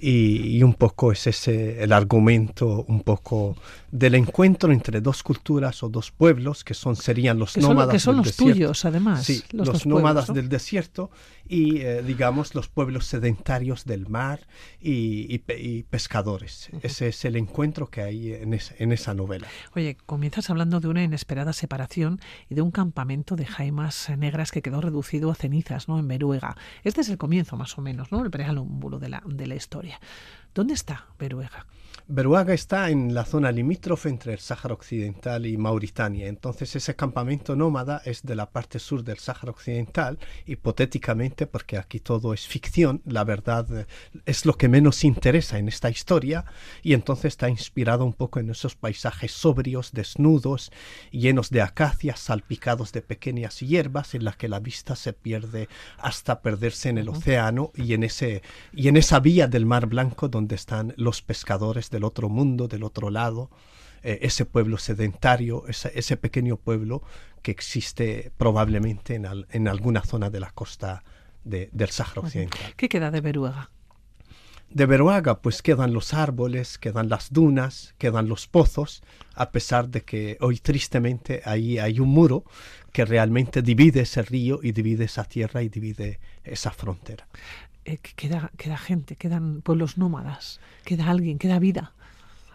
y, 0.00 0.62
un 0.62 0.74
poco 0.74 1.10
es 1.10 1.26
ese 1.26 1.82
el 1.82 1.92
argumento 1.92 2.84
un 2.86 3.00
poco 3.02 3.56
del 3.90 4.14
encuentro 4.14 4.72
entre 4.72 5.00
dos 5.00 5.22
culturas 5.22 5.82
o 5.82 5.88
dos 5.88 6.10
pueblos 6.10 6.64
que 6.64 6.74
son 6.74 6.96
serían 6.96 7.38
los 7.38 7.56
nómadas 7.56 7.92
que 7.92 7.98
son 7.98 8.16
los 8.18 8.36
tuyos 8.36 8.84
además 8.84 9.24
sí 9.24 9.42
los, 9.52 9.86
nómadas 9.86 10.32
del 10.32 10.48
desierto 10.48 11.10
y 11.48 11.80
eh, 11.80 12.02
digamos 12.02 12.54
los 12.54 12.68
pueblos 12.68 13.06
sedentarios 13.06 13.84
del 13.86 14.08
mar 14.08 14.46
y, 14.80 15.38
pescadores. 15.90 16.70
Ese 16.82 17.08
es 17.08 17.24
el 17.24 17.36
encuentro 17.36 17.88
que 17.88 18.02
hay 18.02 18.34
en, 18.34 18.58
en, 18.78 18.92
esa 18.92 19.14
novela. 19.14 19.48
Oye 19.74 19.96
comienzas 20.06 20.50
hablando 20.50 20.80
de 20.80 20.88
una 20.88 21.02
inesperada 21.02 21.52
separación 21.52 22.20
y 22.50 22.54
de 22.54 22.62
un 22.62 22.70
campamento 22.70 23.34
de 23.36 23.46
jaimas 23.46 24.10
negras 24.18 24.52
que 24.52 24.62
quedó 24.62 24.80
reducido 24.80 25.30
a 25.30 25.34
cenizas 25.34 25.88
no 25.88 25.98
en 25.98 26.06
Beruega. 26.06 26.56
Este 26.84 27.00
es 27.00 27.08
el 27.08 27.16
comienzo 27.16 27.56
más 27.56 27.78
o 27.78 27.82
menos 27.82 28.12
no 28.12 28.22
el 28.22 28.30
preámbulo 28.30 28.98
de 28.98 29.08
la 29.08 29.22
de 29.26 29.46
la 29.46 29.54
historia 29.54 29.98
dónde 30.58 30.74
está 30.74 31.06
Beruega 31.20 31.68
Beruaga 32.10 32.54
está 32.54 32.88
en 32.88 33.12
la 33.12 33.26
zona 33.26 33.52
limítrofe 33.52 34.08
entre 34.08 34.32
el 34.32 34.38
Sáhara 34.38 34.72
Occidental 34.72 35.44
y 35.44 35.58
Mauritania. 35.58 36.26
Entonces 36.26 36.74
ese 36.74 36.96
campamento 36.96 37.54
nómada 37.54 38.00
es 38.02 38.22
de 38.22 38.34
la 38.34 38.48
parte 38.50 38.78
sur 38.78 39.04
del 39.04 39.18
Sáhara 39.18 39.50
Occidental, 39.50 40.18
hipotéticamente, 40.46 41.46
porque 41.46 41.76
aquí 41.76 42.00
todo 42.00 42.32
es 42.32 42.46
ficción, 42.46 43.02
la 43.04 43.24
verdad 43.24 43.80
eh, 43.80 43.86
es 44.24 44.46
lo 44.46 44.54
que 44.54 44.70
menos 44.70 45.04
interesa 45.04 45.58
en 45.58 45.68
esta 45.68 45.90
historia, 45.90 46.46
y 46.82 46.94
entonces 46.94 47.26
está 47.26 47.50
inspirado 47.50 48.06
un 48.06 48.14
poco 48.14 48.40
en 48.40 48.48
esos 48.48 48.74
paisajes 48.74 49.32
sobrios, 49.32 49.92
desnudos, 49.92 50.72
llenos 51.10 51.50
de 51.50 51.60
acacias, 51.60 52.20
salpicados 52.20 52.90
de 52.92 53.02
pequeñas 53.02 53.60
hierbas, 53.60 54.14
en 54.14 54.24
las 54.24 54.38
que 54.38 54.48
la 54.48 54.60
vista 54.60 54.96
se 54.96 55.12
pierde 55.12 55.68
hasta 55.98 56.40
perderse 56.40 56.88
en 56.88 56.96
el 56.96 57.10
océano 57.10 57.70
y 57.74 57.92
en, 57.92 58.02
ese, 58.02 58.40
y 58.72 58.88
en 58.88 58.96
esa 58.96 59.20
vía 59.20 59.46
del 59.46 59.66
Mar 59.66 59.84
Blanco 59.84 60.28
donde 60.28 60.47
están 60.54 60.94
los 60.96 61.22
pescadores 61.22 61.90
del 61.90 62.04
otro 62.04 62.28
mundo, 62.28 62.68
del 62.68 62.84
otro 62.84 63.10
lado, 63.10 63.50
eh, 64.02 64.20
ese 64.22 64.44
pueblo 64.44 64.78
sedentario, 64.78 65.64
ese, 65.66 66.16
pequeño 66.16 66.56
pueblo 66.56 67.02
que 67.42 67.50
existe 67.50 68.32
probablemente 68.36 69.14
en, 69.14 69.26
en 69.50 69.68
alguna 69.68 70.02
zona 70.02 70.30
de 70.30 70.40
la 70.40 70.50
costa 70.50 71.02
del 71.44 71.90
Sáhara 71.90 72.20
Occidental. 72.22 72.74
¿Qué 72.76 72.88
queda 72.88 73.10
de 73.10 73.20
Beruaga? 73.20 73.70
De 74.70 74.84
Beruaga 74.84 75.40
pues 75.40 75.62
quedan 75.62 75.94
los 75.94 76.12
árboles, 76.12 76.76
quedan 76.76 77.08
las 77.08 77.32
dunas, 77.32 77.94
quedan 77.96 78.28
los 78.28 78.46
pozos, 78.46 79.02
a 79.34 79.50
pesar 79.50 79.88
de 79.88 80.02
que 80.02 80.36
hoy 80.40 80.58
tristemente 80.58 81.40
ahí 81.46 81.78
hay 81.78 82.00
un 82.00 82.10
muro 82.10 82.44
que 82.92 83.06
realmente 83.06 83.62
divide 83.62 84.00
ese 84.00 84.22
río 84.22 84.60
y 84.62 84.72
divide 84.72 85.04
esa 85.04 85.24
tierra 85.24 85.62
y 85.62 85.70
divide 85.70 86.20
esa 86.44 86.70
frontera. 86.70 87.26
Eh, 87.88 87.98
queda, 88.16 88.50
queda 88.58 88.76
gente, 88.76 89.16
quedan 89.16 89.62
pueblos 89.62 89.96
nómadas, 89.96 90.60
queda 90.84 91.08
alguien, 91.08 91.38
queda 91.38 91.58
vida. 91.58 91.94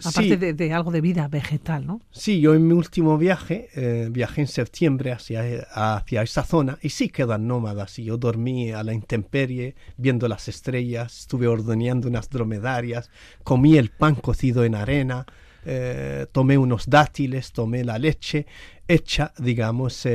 Aparte 0.06 0.54
de, 0.54 0.74
algo 0.74 0.92
de 0.92 1.02
vida 1.02 1.28
vegetal, 1.28 1.88
¿no? 1.88 2.02
Sí, 2.12 2.40
yo 2.40 2.54
en 2.54 2.68
mi 2.68 2.74
último 2.74 3.18
viaje, 3.18 3.70
eh, 3.74 4.10
viajé 4.12 4.42
en 4.42 4.48
septiembre 4.48 5.12
hacia, 5.12 5.42
hacia 5.72 6.22
esa 6.22 6.44
zona 6.44 6.78
y 6.84 6.90
sí 6.90 7.10
quedan 7.10 7.48
nómadas. 7.48 7.98
Y 7.98 8.04
yo 8.04 8.18
dormí 8.18 8.72
a 8.72 8.84
la 8.84 8.94
intemperie, 8.94 9.76
viendo 9.98 10.28
las 10.28 10.48
estrellas, 10.50 11.22
estuve 11.22 11.48
ordeñando 11.48 12.08
unas 12.10 12.30
dromedarias, 12.30 13.10
comí 13.44 13.78
el 13.78 13.90
pan 13.90 14.14
cocido 14.14 14.66
en 14.66 14.76
arena, 14.76 15.26
eh, 15.66 16.28
tomé 16.32 16.60
unos 16.60 16.88
dátiles, 16.88 17.54
tomé 17.54 17.84
la 17.84 17.98
leche 17.98 18.46
hecha, 18.88 19.34
digamos, 19.40 20.06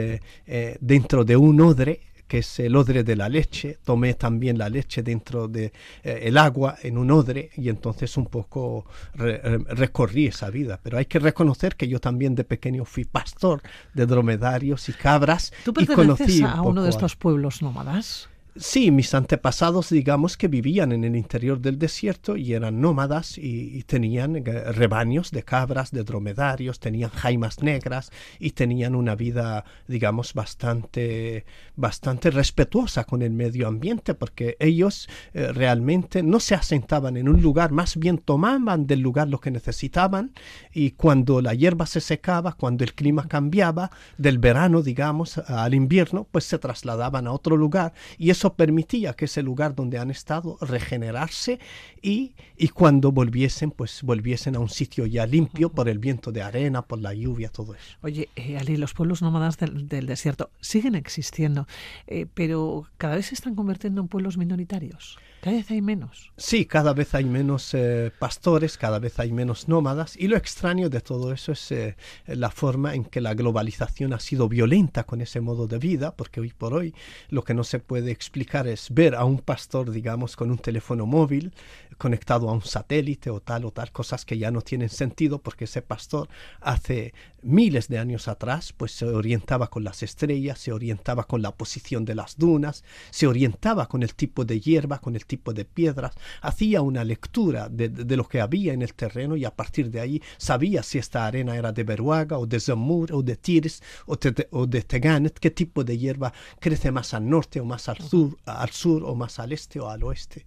dentro 0.81 1.25
de 1.25 1.37
un 1.37 1.61
odre 1.63 2.03
que 2.29 2.39
es 2.39 2.61
el 2.61 2.77
odre 2.77 3.03
de 3.03 3.17
la 3.17 3.29
leche. 3.29 3.79
Tomé 3.85 4.15
también 4.15 4.59
la 4.59 4.69
leche 4.69 5.03
dentro 5.03 5.49
de 5.49 5.73
eh, 6.05 6.21
el 6.23 6.39
agua 6.39 6.77
en 6.83 6.99
un 6.99 7.11
odre 7.11 7.51
y 7.57 7.69
entonces 7.69 8.17
un 8.17 8.27
poco 8.27 8.87
recorrí 9.15 10.27
esa 10.27 10.51
vida. 10.51 10.79
Pero 10.83 10.99
hay 10.99 11.07
que 11.07 11.19
reconocer 11.19 11.75
que 11.75 11.89
yo 11.89 11.99
también 11.99 12.35
de 12.35 12.45
pequeño 12.45 12.85
fui 12.85 13.05
pastor 13.05 13.63
de 13.95 14.07
dromedarios 14.07 14.89
y 14.89 14.93
cabras 14.93 15.53
¿Tú 15.65 15.73
y 15.79 15.87
conocí 15.87 16.43
a 16.43 16.63
uno 16.63 16.83
de 16.83 16.91
estos 16.91 17.17
pueblos 17.17 17.63
nómadas? 17.63 18.29
Sí, 18.61 18.91
mis 18.91 19.15
antepasados, 19.15 19.91
digamos 19.91 20.37
que 20.37 20.49
vivían 20.49 20.91
en 20.91 21.05
el 21.05 21.15
interior 21.15 21.61
del 21.61 21.79
desierto 21.79 22.37
y 22.37 22.55
eran 22.55 22.81
nómadas 22.81 23.39
y, 23.39 23.85
tenían 23.85 24.35
eh, 24.35 24.43
rebaños 24.73 25.31
de 25.31 25.45
cabras, 25.45 25.93
de 25.93 26.03
dromedarios, 26.03 26.81
tenían 26.81 27.11
jaimas 27.11 27.63
negras 27.63 28.11
y 28.41 28.51
tenían 28.51 28.97
una 28.97 29.15
vida, 29.15 29.65
digamos, 29.87 30.35
bastante, 30.35 31.45
bastante 31.77 32.33
respetuosa 32.33 33.05
con 33.05 33.23
el 33.23 33.31
medio 33.31 33.69
ambiente 33.69 34.15
porque 34.15 34.57
ellos 34.59 35.09
eh, 35.35 35.53
realmente 35.53 36.25
no 36.25 36.41
se 36.41 36.57
asentaban 36.57 37.17
en 37.17 37.29
un 37.29 37.41
lugar, 37.41 37.71
más 37.71 37.97
bien 37.97 38.19
tomaban 38.19 38.89
del 38.89 39.01
lugar 39.01 39.29
lo 39.29 39.39
que 39.39 39.53
necesitaban 39.53 40.33
y 40.75 40.93
cuando 40.93 41.41
la 41.41 41.55
hierba 41.55 41.87
se 41.87 42.01
secaba, 42.01 42.55
cuando 42.55 42.83
el 42.83 42.95
clima 42.95 43.29
cambiaba, 43.29 43.93
del 44.17 44.39
verano, 44.39 44.83
digamos, 44.83 45.39
al 45.39 45.75
invierno, 45.75 46.27
pues 46.29 46.43
se 46.43 46.59
trasladaban 46.59 47.29
a 47.29 47.33
otro 47.33 47.57
lugar 47.57 47.93
y 48.19 48.31
eso 48.31 48.48
permitía 48.55 49.15
que 49.15 49.27
ese 49.27 49.43
lugar 49.43 49.75
donde 49.75 49.99
han 49.99 50.11
estado 50.11 50.59
regenerarse 50.61 51.59
y, 52.03 52.35
y 52.57 52.69
cuando 52.69 53.13
volviesen, 53.13 53.71
pues 53.71 54.03
volviesen 54.03 54.57
a 54.57 54.61
un 54.61 54.69
sitio 54.69 55.07
ya 55.07 55.27
limpio 55.27 55.71
por 55.71 55.89
el 55.89 55.99
viento 55.99 56.33
de 56.33 56.43
arena, 56.43 56.83
por 56.83 57.01
la 57.01 57.15
lluvia, 57.15 57.49
todo 57.51 57.75
eso. 57.75 57.97
Oye, 58.03 58.29
eh, 58.37 58.59
Ali, 58.59 58.77
los 58.77 58.95
pueblos 58.95 59.23
nómadas 59.23 59.59
del, 59.59 60.07
desierto 60.07 60.51
siguen 60.61 60.95
existiendo, 60.95 61.67
eh, 62.07 62.27
pero 62.33 62.87
cada 62.97 63.17
vez 63.17 63.27
se 63.27 63.35
están 63.35 63.55
convirtiendo 63.55 64.01
en 64.01 64.09
pueblos 64.09 64.37
minoritarios. 64.37 65.19
Cada 65.41 65.57
vez 65.57 65.71
hay 65.71 65.83
menos. 65.83 66.33
Sí, 66.37 66.67
cada 66.67 66.93
vez 66.93 67.15
hay 67.15 67.25
menos 67.25 67.73
eh, 67.73 68.11
pastores, 68.19 68.77
cada 68.77 68.99
vez 68.99 69.21
hay 69.21 69.31
menos 69.31 69.69
nómadas. 69.69 70.17
Y 70.17 70.27
lo 70.27 70.37
extraño 70.37 70.91
de 70.91 71.01
todo 71.01 71.33
eso 71.33 71.53
es 71.53 71.71
eh, 71.71 71.97
la 72.27 72.51
forma 72.51 72.95
en 72.95 73.05
que 73.05 73.21
la 73.21 73.35
globalización 73.35 74.13
ha 74.13 74.19
sido 74.19 74.49
violenta 74.49 75.05
con 75.05 75.21
ese 75.21 75.41
modo 75.41 75.69
de 75.69 75.79
vida, 75.79 76.17
porque 76.17 76.41
hoy 76.41 76.53
por 76.57 76.75
hoy 76.75 76.93
lo 77.29 77.45
que 77.45 77.55
no 77.55 77.63
se 77.63 77.79
puede 77.79 78.11
explicar 78.11 78.38
es 78.67 78.91
ver 78.91 79.15
a 79.15 79.25
un 79.25 79.39
pastor, 79.39 79.91
digamos, 79.91 80.37
con 80.37 80.51
un 80.51 80.59
teléfono 80.59 81.07
móvil 81.07 81.53
conectado 81.99 82.49
a 82.49 82.53
un 82.53 82.63
satélite 82.63 83.29
o 83.29 83.41
tal 83.41 83.65
o 83.65 83.73
tal, 83.73 83.91
cosas 83.91 84.25
que 84.25 84.39
ya 84.39 84.51
no 84.51 84.63
tienen 84.63 84.89
sentido 84.89 85.41
porque 85.41 85.65
ese 85.65 85.83
pastor 85.83 86.29
hace 86.61 87.13
miles 87.43 87.89
de 87.89 87.99
años 87.99 88.29
atrás 88.29 88.73
pues 88.73 88.93
se 88.93 89.05
orientaba 89.05 89.69
con 89.69 89.85
las 89.85 90.03
estrellas, 90.03 90.59
se 90.59 90.73
orientaba 90.73 91.25
con 91.25 91.43
la 91.43 91.53
posición 91.53 92.05
de 92.05 92.15
las 92.15 92.37
dunas, 92.37 92.85
se 93.11 93.27
orientaba 93.27 93.87
con 93.89 94.03
el 94.03 94.15
tipo 94.15 94.45
de 94.45 94.61
hierba, 94.61 95.01
con 95.01 95.17
el 95.17 95.27
tipo 95.27 95.53
de 95.53 95.65
piedras, 95.65 96.15
hacía 96.41 96.83
una 96.83 97.05
lectura 97.05 97.69
de, 97.69 98.17
lo 98.17 98.29
que 98.29 98.41
había 98.41 98.73
en 98.73 98.83
el 98.83 98.95
terreno 98.95 99.37
y 99.37 99.45
a 99.45 99.55
partir 99.55 99.91
de 99.91 100.01
ahí 100.01 100.23
sabía 100.37 100.83
si 100.83 100.99
esta 100.99 101.27
arena 101.27 101.57
era 101.57 101.73
de 101.73 101.85
Beruaga 101.85 102.39
o 102.39 102.47
de 102.47 102.61
Zamur 102.61 103.13
o 103.13 103.23
de 103.23 103.37
Tiris 103.37 103.83
o 104.07 104.17
de, 104.17 104.49
o 104.51 104.67
de 104.67 104.83
Teganet, 104.83 105.39
qué 105.39 105.51
tipo 105.51 105.85
de 105.85 105.99
hierba 105.99 106.33
crece 106.61 106.91
más 106.91 107.15
al 107.15 107.29
norte 107.29 107.61
o 107.61 107.65
más 107.65 107.89
al 107.89 107.99
sur, 107.99 108.18
al 108.47 108.71
sur 108.71 109.05
o 109.05 109.15
más 109.15 109.39
al 109.39 109.53
este 109.53 109.81
o 109.81 109.89
al 109.89 110.03
oeste. 110.05 110.47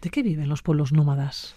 ¿De 0.00 0.10
qué 0.10 0.22
viven 0.22 0.48
los 0.48 0.62
pueblos 0.62 0.92
nómadas? 0.92 1.54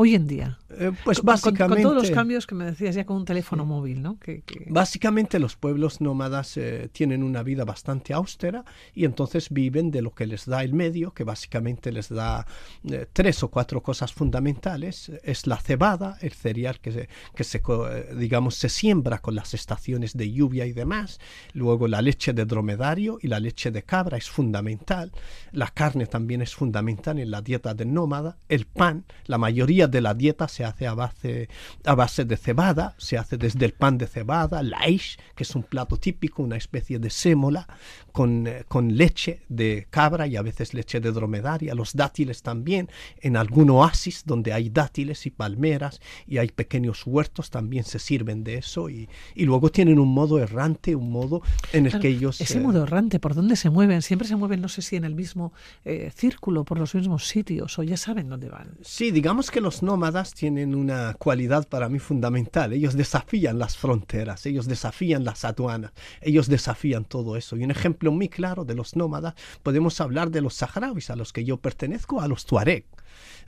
Hoy 0.00 0.14
en 0.14 0.28
día? 0.28 0.58
Eh, 0.70 0.92
pues 1.04 1.22
básicamente... 1.22 1.82
Con, 1.82 1.92
todos 1.92 2.08
los 2.08 2.10
cambios 2.12 2.46
que 2.46 2.54
me 2.54 2.64
decías 2.64 2.94
ya 2.94 3.04
con 3.04 3.16
un 3.16 3.24
teléfono 3.24 3.64
móvil, 3.64 4.00
¿no? 4.00 4.16
Que, 4.20 4.44
Básicamente 4.68 5.40
los 5.40 5.56
pueblos 5.56 6.00
nómadas 6.00 6.56
eh, 6.56 6.88
tienen 6.92 7.24
una 7.24 7.42
vida 7.42 7.64
bastante 7.64 8.14
austera 8.14 8.64
y 8.94 9.04
entonces 9.04 9.50
viven 9.50 9.90
de 9.90 10.02
lo 10.02 10.14
que 10.14 10.26
les 10.26 10.46
da 10.46 10.62
el 10.62 10.72
medio, 10.72 11.12
que 11.12 11.24
básicamente 11.24 11.90
les 11.90 12.10
da 12.10 12.46
eh, 12.88 13.06
tres 13.12 13.42
o 13.42 13.48
cuatro 13.48 13.82
cosas 13.82 14.12
fundamentales. 14.12 15.10
Es 15.24 15.48
la 15.48 15.56
cebada, 15.56 16.16
el 16.20 16.32
cereal 16.32 16.78
que, 16.78 16.92
se, 16.92 17.08
que 17.34 17.42
se, 17.42 17.60
digamos, 18.16 18.54
se 18.54 18.68
siembra 18.68 19.18
con 19.18 19.34
las 19.34 19.52
estaciones 19.52 20.16
de 20.16 20.30
lluvia 20.30 20.64
y 20.66 20.72
demás. 20.72 21.18
Luego 21.54 21.88
la 21.88 22.02
leche 22.02 22.32
de 22.32 22.44
dromedario 22.44 23.18
y 23.20 23.26
la 23.26 23.40
leche 23.40 23.72
de 23.72 23.82
cabra 23.82 24.16
es 24.16 24.30
fundamental. 24.30 25.10
La 25.50 25.66
carne 25.66 26.06
también 26.06 26.40
es 26.40 26.54
fundamental 26.54 27.18
en 27.18 27.32
la 27.32 27.42
dieta 27.42 27.74
del 27.74 27.92
nómada. 27.92 28.38
El 28.48 28.64
pan, 28.66 29.04
la 29.26 29.38
mayoría 29.38 29.87
de 29.88 30.00
la 30.00 30.14
dieta 30.14 30.48
se 30.48 30.64
hace 30.64 30.86
a 30.86 30.94
base, 30.94 31.48
a 31.84 31.94
base 31.94 32.24
de 32.24 32.36
cebada, 32.36 32.94
se 32.98 33.18
hace 33.18 33.36
desde 33.36 33.64
el 33.66 33.72
pan 33.72 33.98
de 33.98 34.06
cebada, 34.06 34.62
laish, 34.62 35.18
que 35.34 35.44
es 35.44 35.54
un 35.54 35.62
plato 35.62 35.96
típico, 35.96 36.42
una 36.42 36.56
especie 36.56 36.98
de 36.98 37.10
sémola, 37.10 37.66
con, 38.18 38.48
eh, 38.48 38.64
con 38.66 38.96
leche 38.96 39.42
de 39.48 39.86
cabra 39.90 40.26
y 40.26 40.34
a 40.34 40.42
veces 40.42 40.74
leche 40.74 40.98
de 40.98 41.12
dromedaria, 41.12 41.72
los 41.72 41.94
dátiles 41.94 42.42
también, 42.42 42.88
en 43.20 43.36
algún 43.36 43.70
oasis 43.70 44.24
donde 44.26 44.52
hay 44.52 44.70
dátiles 44.70 45.24
y 45.26 45.30
palmeras 45.30 46.00
y 46.26 46.38
hay 46.38 46.48
pequeños 46.48 47.06
huertos 47.06 47.48
también 47.48 47.84
se 47.84 48.00
sirven 48.00 48.42
de 48.42 48.56
eso 48.56 48.90
y, 48.90 49.08
y 49.36 49.44
luego 49.44 49.70
tienen 49.70 50.00
un 50.00 50.12
modo 50.12 50.40
errante, 50.40 50.96
un 50.96 51.12
modo 51.12 51.42
en 51.72 51.86
el 51.86 52.00
que 52.00 52.08
ellos... 52.08 52.40
Ese 52.40 52.58
modo 52.58 52.82
errante, 52.82 53.20
¿por 53.20 53.36
dónde 53.36 53.54
se 53.54 53.70
mueven? 53.70 54.02
Siempre 54.02 54.26
se 54.26 54.34
mueven, 54.34 54.60
no 54.62 54.68
sé 54.68 54.82
si 54.82 54.96
en 54.96 55.04
el 55.04 55.14
mismo 55.14 55.52
eh, 55.84 56.10
círculo, 56.12 56.64
por 56.64 56.80
los 56.80 56.96
mismos 56.96 57.28
sitios 57.28 57.78
o 57.78 57.84
ya 57.84 57.96
saben 57.96 58.28
dónde 58.28 58.48
van. 58.48 58.78
Sí, 58.82 59.12
digamos 59.12 59.52
que 59.52 59.60
los 59.60 59.84
nómadas 59.84 60.34
tienen 60.34 60.74
una 60.74 61.14
cualidad 61.14 61.68
para 61.68 61.88
mí 61.88 62.00
fundamental. 62.00 62.72
Ellos 62.72 62.96
desafían 62.96 63.60
las 63.60 63.76
fronteras, 63.76 64.44
ellos 64.44 64.66
desafían 64.66 65.22
las 65.22 65.44
aduanas, 65.44 65.92
ellos 66.20 66.48
desafían 66.48 67.04
todo 67.04 67.36
eso. 67.36 67.56
Y 67.56 67.62
un 67.62 67.70
ejemplo 67.70 68.07
muy 68.12 68.28
claro 68.28 68.64
de 68.64 68.74
los 68.74 68.96
nómadas, 68.96 69.34
podemos 69.62 70.00
hablar 70.00 70.30
de 70.30 70.40
los 70.40 70.54
saharauis 70.54 71.10
a 71.10 71.16
los 71.16 71.32
que 71.32 71.44
yo 71.44 71.58
pertenezco, 71.58 72.20
a 72.20 72.28
los 72.28 72.44
tuareg. 72.46 72.86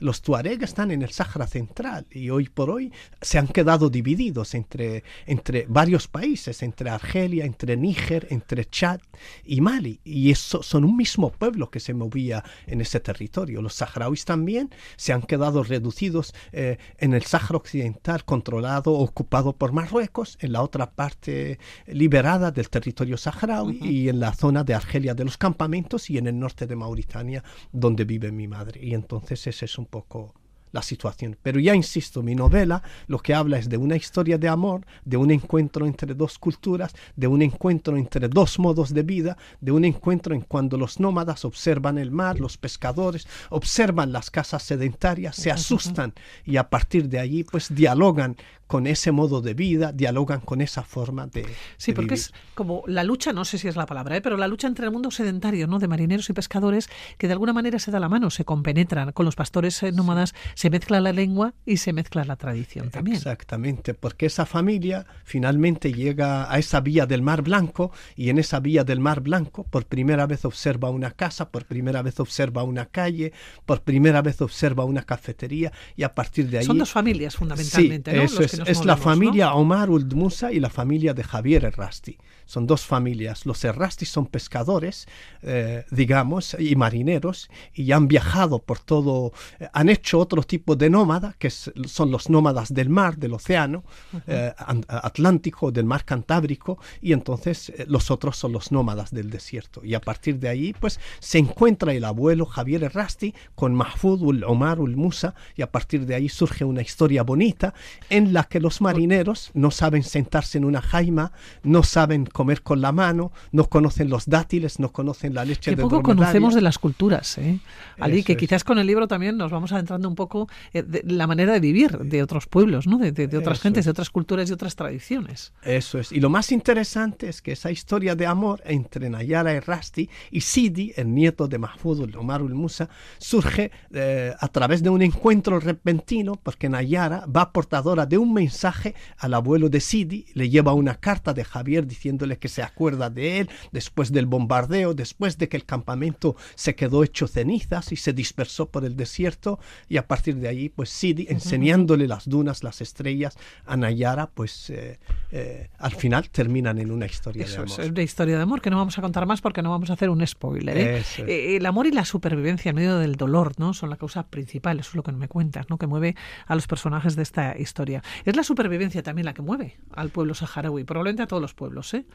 Los 0.01 0.23
tuareg 0.23 0.63
están 0.63 0.89
en 0.89 1.03
el 1.03 1.11
Sáhara 1.11 1.45
Central 1.45 2.07
y 2.09 2.31
hoy 2.31 2.49
por 2.49 2.71
hoy 2.71 2.91
se 3.21 3.37
han 3.37 3.47
quedado 3.47 3.91
divididos 3.91 4.55
entre, 4.55 5.03
entre 5.27 5.67
varios 5.69 6.07
países, 6.07 6.63
entre 6.63 6.89
Argelia, 6.89 7.45
entre 7.45 7.77
Níger, 7.77 8.25
entre 8.31 8.65
Chad 8.65 8.99
y 9.45 9.61
Mali. 9.61 9.99
Y 10.03 10.31
eso 10.31 10.63
son 10.63 10.85
un 10.85 10.97
mismo 10.97 11.31
pueblo 11.31 11.69
que 11.69 11.79
se 11.79 11.93
movía 11.93 12.43
en 12.65 12.81
ese 12.81 12.99
territorio. 12.99 13.61
Los 13.61 13.75
saharauis 13.75 14.25
también 14.25 14.71
se 14.95 15.13
han 15.13 15.21
quedado 15.21 15.63
reducidos 15.63 16.33
eh, 16.51 16.79
en 16.97 17.13
el 17.13 17.21
Sáhara 17.21 17.57
Occidental, 17.57 18.25
controlado, 18.25 18.93
ocupado 18.93 19.53
por 19.53 19.71
Marruecos, 19.71 20.35
en 20.41 20.53
la 20.53 20.63
otra 20.63 20.89
parte 20.89 21.59
liberada 21.85 22.49
del 22.49 22.71
territorio 22.71 23.17
saharaui 23.17 23.77
y 23.83 24.09
en 24.09 24.19
la 24.19 24.33
zona 24.33 24.63
de 24.63 24.73
Argelia 24.73 25.13
de 25.13 25.25
los 25.25 25.37
campamentos 25.37 26.09
y 26.09 26.17
en 26.17 26.25
el 26.25 26.39
norte 26.39 26.65
de 26.65 26.75
Mauritania, 26.75 27.43
donde 27.71 28.03
vive 28.03 28.31
mi 28.31 28.47
madre. 28.47 28.83
Y 28.83 28.95
entonces 28.95 29.45
ese 29.45 29.65
es 29.65 29.77
un 29.77 29.90
poco 29.91 30.33
la 30.71 30.81
situación. 30.81 31.37
Pero 31.41 31.59
ya 31.59 31.75
insisto, 31.75 32.23
mi 32.23 32.35
novela 32.35 32.83
lo 33.07 33.19
que 33.19 33.33
habla 33.33 33.57
es 33.57 33.69
de 33.69 33.77
una 33.77 33.95
historia 33.95 34.37
de 34.37 34.47
amor, 34.47 34.85
de 35.05 35.17
un 35.17 35.31
encuentro 35.31 35.85
entre 35.85 36.13
dos 36.13 36.37
culturas, 36.37 36.93
de 37.15 37.27
un 37.27 37.41
encuentro 37.41 37.97
entre 37.97 38.27
dos 38.27 38.59
modos 38.59 38.93
de 38.93 39.03
vida, 39.03 39.37
de 39.59 39.71
un 39.71 39.85
encuentro 39.85 40.33
en 40.35 40.41
cuando 40.41 40.77
los 40.77 40.99
nómadas 40.99 41.45
observan 41.45 41.97
el 41.97 42.11
mar, 42.11 42.39
los 42.39 42.57
pescadores 42.57 43.27
observan 43.49 44.11
las 44.11 44.29
casas 44.29 44.63
sedentarias, 44.63 45.35
se 45.35 45.51
asustan 45.51 46.13
y 46.45 46.57
a 46.57 46.69
partir 46.69 47.09
de 47.09 47.19
allí 47.19 47.43
pues 47.43 47.73
dialogan 47.73 48.37
con 48.71 48.87
ese 48.87 49.11
modo 49.11 49.41
de 49.41 49.53
vida, 49.53 49.91
dialogan 49.91 50.39
con 50.39 50.61
esa 50.61 50.81
forma 50.81 51.27
de... 51.27 51.45
Sí, 51.75 51.91
porque 51.91 52.13
es 52.13 52.31
como 52.55 52.83
la 52.87 53.03
lucha, 53.03 53.33
no 53.33 53.43
sé 53.43 53.57
si 53.57 53.67
es 53.67 53.75
la 53.75 53.85
palabra, 53.85 54.15
¿eh? 54.15 54.21
pero 54.21 54.37
la 54.37 54.47
lucha 54.47 54.65
entre 54.65 54.85
el 54.85 54.91
mundo 54.93 55.11
sedentario, 55.11 55.67
¿no? 55.67 55.77
De 55.77 55.89
marineros 55.89 56.29
y 56.29 56.33
pescadores, 56.33 56.89
que 57.17 57.27
de 57.27 57.33
alguna 57.33 57.51
manera 57.51 57.79
se 57.79 57.91
da 57.91 57.99
la 57.99 58.07
mano, 58.07 58.29
se 58.29 58.45
compenetran. 58.45 59.11
Con 59.11 59.25
los 59.25 59.35
pastores 59.35 59.83
eh, 59.83 59.91
nómadas 59.91 60.33
se 60.61 60.69
mezcla 60.69 61.01
la 61.01 61.11
lengua 61.11 61.55
y 61.65 61.77
se 61.77 61.91
mezcla 61.91 62.23
la 62.23 62.35
tradición 62.35 62.91
también. 62.91 63.17
Exactamente, 63.17 63.95
porque 63.95 64.27
esa 64.27 64.45
familia 64.45 65.07
finalmente 65.23 65.91
llega 65.91 66.53
a 66.53 66.59
esa 66.59 66.81
vía 66.81 67.07
del 67.07 67.23
Mar 67.23 67.41
Blanco 67.41 67.91
y 68.15 68.29
en 68.29 68.37
esa 68.37 68.59
vía 68.59 68.83
del 68.83 68.99
Mar 68.99 69.21
Blanco 69.21 69.63
por 69.63 69.87
primera 69.87 70.27
vez 70.27 70.45
observa 70.45 70.91
una 70.91 71.09
casa, 71.09 71.49
por 71.49 71.65
primera 71.65 72.03
vez 72.03 72.19
observa 72.19 72.61
una 72.61 72.85
calle, 72.85 73.33
por 73.65 73.81
primera 73.81 74.21
vez 74.21 74.39
observa 74.39 74.85
una 74.85 75.01
cafetería 75.01 75.71
y 75.95 76.03
a 76.03 76.13
partir 76.13 76.47
de 76.47 76.59
ahí... 76.59 76.65
Son 76.65 76.77
dos 76.77 76.91
familias 76.91 77.35
fundamentalmente, 77.35 78.13
¿no? 78.13 78.21
Eso 78.21 78.43
es, 78.43 78.61
es 78.63 78.85
la 78.85 78.97
familia 78.97 79.55
Omar 79.55 79.89
Uld 79.89 80.13
Musa 80.13 80.51
y 80.51 80.59
la 80.59 80.69
familia 80.69 81.15
de 81.15 81.23
Javier 81.23 81.65
Errasti. 81.65 82.19
Son 82.45 82.67
dos 82.67 82.85
familias. 82.85 83.45
Los 83.45 83.63
Errasti 83.63 84.05
son 84.05 84.25
pescadores, 84.25 85.07
eh, 85.41 85.85
digamos, 85.89 86.55
y 86.59 86.75
marineros, 86.75 87.49
y 87.73 87.93
han 87.93 88.09
viajado 88.09 88.59
por 88.59 88.77
todo, 88.79 89.31
eh, 89.59 89.69
han 89.71 89.87
hecho 89.87 90.19
otro 90.19 90.43
tipo 90.51 90.75
de 90.75 90.89
nómada, 90.89 91.33
que 91.39 91.49
son 91.49 92.11
los 92.11 92.29
nómadas 92.29 92.73
del 92.73 92.89
mar, 92.89 93.15
del 93.15 93.33
océano 93.35 93.85
eh, 94.27 94.51
Atlántico, 94.89 95.71
del 95.71 95.85
mar 95.85 96.03
Cantábrico, 96.03 96.77
y 97.01 97.13
entonces 97.13 97.71
los 97.87 98.11
otros 98.11 98.35
son 98.35 98.51
los 98.51 98.69
nómadas 98.69 99.11
del 99.11 99.29
desierto. 99.29 99.81
Y 99.85 99.93
a 99.93 100.01
partir 100.01 100.39
de 100.39 100.49
ahí, 100.49 100.73
pues, 100.77 100.99
se 101.19 101.37
encuentra 101.37 101.93
el 101.93 102.03
abuelo 102.03 102.45
Javier 102.45 102.83
Errasti 102.83 103.33
con 103.55 103.73
Mahfoud 103.73 104.21
ul 104.21 104.43
Omar 104.43 104.81
ul 104.81 104.97
Musa, 104.97 105.35
y 105.55 105.61
a 105.61 105.71
partir 105.71 106.05
de 106.05 106.15
ahí 106.15 106.27
surge 106.27 106.65
una 106.65 106.81
historia 106.81 107.23
bonita 107.23 107.73
en 108.09 108.33
la 108.33 108.43
que 108.43 108.59
los 108.59 108.81
marineros 108.81 109.51
no 109.53 109.71
saben 109.71 110.03
sentarse 110.03 110.57
en 110.57 110.65
una 110.65 110.81
jaima, 110.81 111.31
no 111.63 111.81
saben 111.83 112.25
comer 112.25 112.61
con 112.61 112.81
la 112.81 112.91
mano, 112.91 113.31
no 113.53 113.69
conocen 113.69 114.09
los 114.09 114.25
dátiles, 114.25 114.81
no 114.81 114.91
conocen 114.91 115.33
la 115.33 115.45
leche 115.45 115.71
Qué 115.71 115.77
de 115.77 115.83
poco 115.83 116.03
conocemos 116.03 116.53
de 116.55 116.61
las 116.61 116.77
culturas, 116.77 117.37
¿eh? 117.37 117.59
Ali, 117.97 118.23
que 118.23 118.35
quizás 118.35 118.65
con 118.65 118.79
el 118.79 118.87
libro 118.87 119.07
también 119.07 119.37
nos 119.37 119.49
vamos 119.49 119.71
adentrando 119.71 120.09
un 120.09 120.15
poco 120.15 120.40
poco 120.45 120.53
eh, 120.73 120.83
la 121.05 121.27
manera 121.27 121.53
de 121.53 121.59
vivir 121.59 121.97
de 121.97 122.23
otros 122.23 122.47
pueblos, 122.47 122.87
¿no? 122.87 122.97
de, 122.97 123.37
otras 123.37 123.59
gentes, 123.59 123.85
de 123.85 123.91
otras 123.91 124.09
culturas 124.09 124.49
y 124.49 124.53
otras 124.53 124.75
tradiciones. 124.75 125.53
Eso 125.63 125.99
es. 125.99 126.11
Y 126.11 126.19
lo 126.19 126.29
más 126.29 126.51
interesante 126.51 127.29
es 127.29 127.41
que 127.41 127.51
esa 127.51 127.71
historia 127.71 128.15
de 128.15 128.25
amor 128.25 128.61
entre 128.65 129.09
Nayara 129.09 129.53
y 129.53 129.59
Rasti 129.59 130.09
y 130.31 130.41
Sidi, 130.41 130.93
el 130.95 131.13
nieto 131.13 131.47
de 131.47 131.57
Mahfoud 131.57 132.03
el 132.03 132.15
Omar 132.15 132.41
el 132.41 132.53
Musa, 132.53 132.89
surge 133.17 133.71
eh, 133.91 134.33
a 134.39 134.47
través 134.47 134.81
de 134.83 134.89
un 134.89 135.01
encuentro 135.01 135.59
repentino 135.59 136.35
porque 136.41 136.69
Nayara 136.69 137.25
va 137.25 137.51
portadora 137.51 138.05
de 138.05 138.17
un 138.17 138.33
mensaje 138.33 138.95
al 139.17 139.33
abuelo 139.33 139.69
de 139.69 139.79
Sidi, 139.79 140.25
le 140.33 140.49
lleva 140.49 140.73
una 140.73 140.95
carta 140.95 141.33
de 141.33 141.43
Javier 141.43 141.85
diciéndole 141.85 142.37
que 142.37 142.47
se 142.47 142.63
acuerda 142.63 143.09
de 143.09 143.39
él 143.39 143.49
después 143.71 144.11
del 144.11 144.25
bombardeo, 144.25 144.93
después 144.93 145.37
de 145.37 145.49
que 145.49 145.57
el 145.57 145.65
campamento 145.65 146.35
se 146.55 146.75
quedó 146.75 147.03
hecho 147.03 147.27
cenizas 147.27 147.91
y 147.91 147.95
se 147.95 148.13
dispersó 148.13 148.69
por 148.69 148.85
el 148.85 148.95
desierto 148.95 149.59
y 149.89 149.97
a 149.97 150.07
partir 150.07 150.30
de 150.33 150.47
ahí 150.47 150.69
pues 150.69 150.89
Sidi 150.89 151.27
enseñándole 151.29 152.07
las 152.07 152.27
dunas, 152.27 152.63
las 152.63 152.81
estrellas 152.81 153.37
a 153.65 153.77
Nayara 153.77 154.27
pues 154.27 154.69
eh, 154.69 154.99
eh, 155.31 155.69
al 155.77 155.91
final 155.91 156.29
terminan 156.29 156.79
en 156.79 156.91
una 156.91 157.05
historia 157.05 157.45
de 157.45 157.55
amor. 157.55 157.67
Es 157.67 157.89
una 157.89 158.01
historia 158.01 158.37
de 158.37 158.43
amor 158.43 158.61
que 158.61 158.69
no 158.69 158.77
vamos 158.77 158.97
a 158.97 159.01
contar 159.01 159.25
más 159.25 159.41
porque 159.41 159.61
no 159.61 159.69
vamos 159.69 159.89
a 159.89 159.93
hacer 159.93 160.09
un 160.09 160.25
spoiler. 160.25 160.77
¿eh? 160.77 161.55
el 161.57 161.65
amor 161.65 161.87
y 161.87 161.91
la 161.91 162.05
supervivencia 162.05 162.69
en 162.69 162.75
medio 162.75 162.97
del 162.97 163.15
dolor 163.15 163.53
no 163.57 163.73
son 163.73 163.89
la 163.89 163.97
causa 163.97 164.23
principal, 164.27 164.79
eso 164.79 164.89
es 164.89 164.95
lo 164.95 165.03
que 165.03 165.11
me 165.11 165.27
cuentas, 165.27 165.69
¿no? 165.69 165.77
que 165.77 165.87
mueve 165.87 166.15
a 166.47 166.55
los 166.55 166.67
personajes 166.67 167.15
de 167.15 167.23
esta 167.23 167.57
historia. 167.57 168.03
Es 168.25 168.35
la 168.35 168.43
supervivencia 168.43 169.03
también 169.03 169.25
la 169.25 169.33
que 169.33 169.41
mueve 169.41 169.77
al 169.93 170.09
pueblo 170.09 170.33
saharaui, 170.33 170.83
probablemente 170.83 171.23
a 171.23 171.27
todos 171.27 171.41
los 171.41 171.53
pueblos. 171.53 171.93
¿eh? 171.93 172.05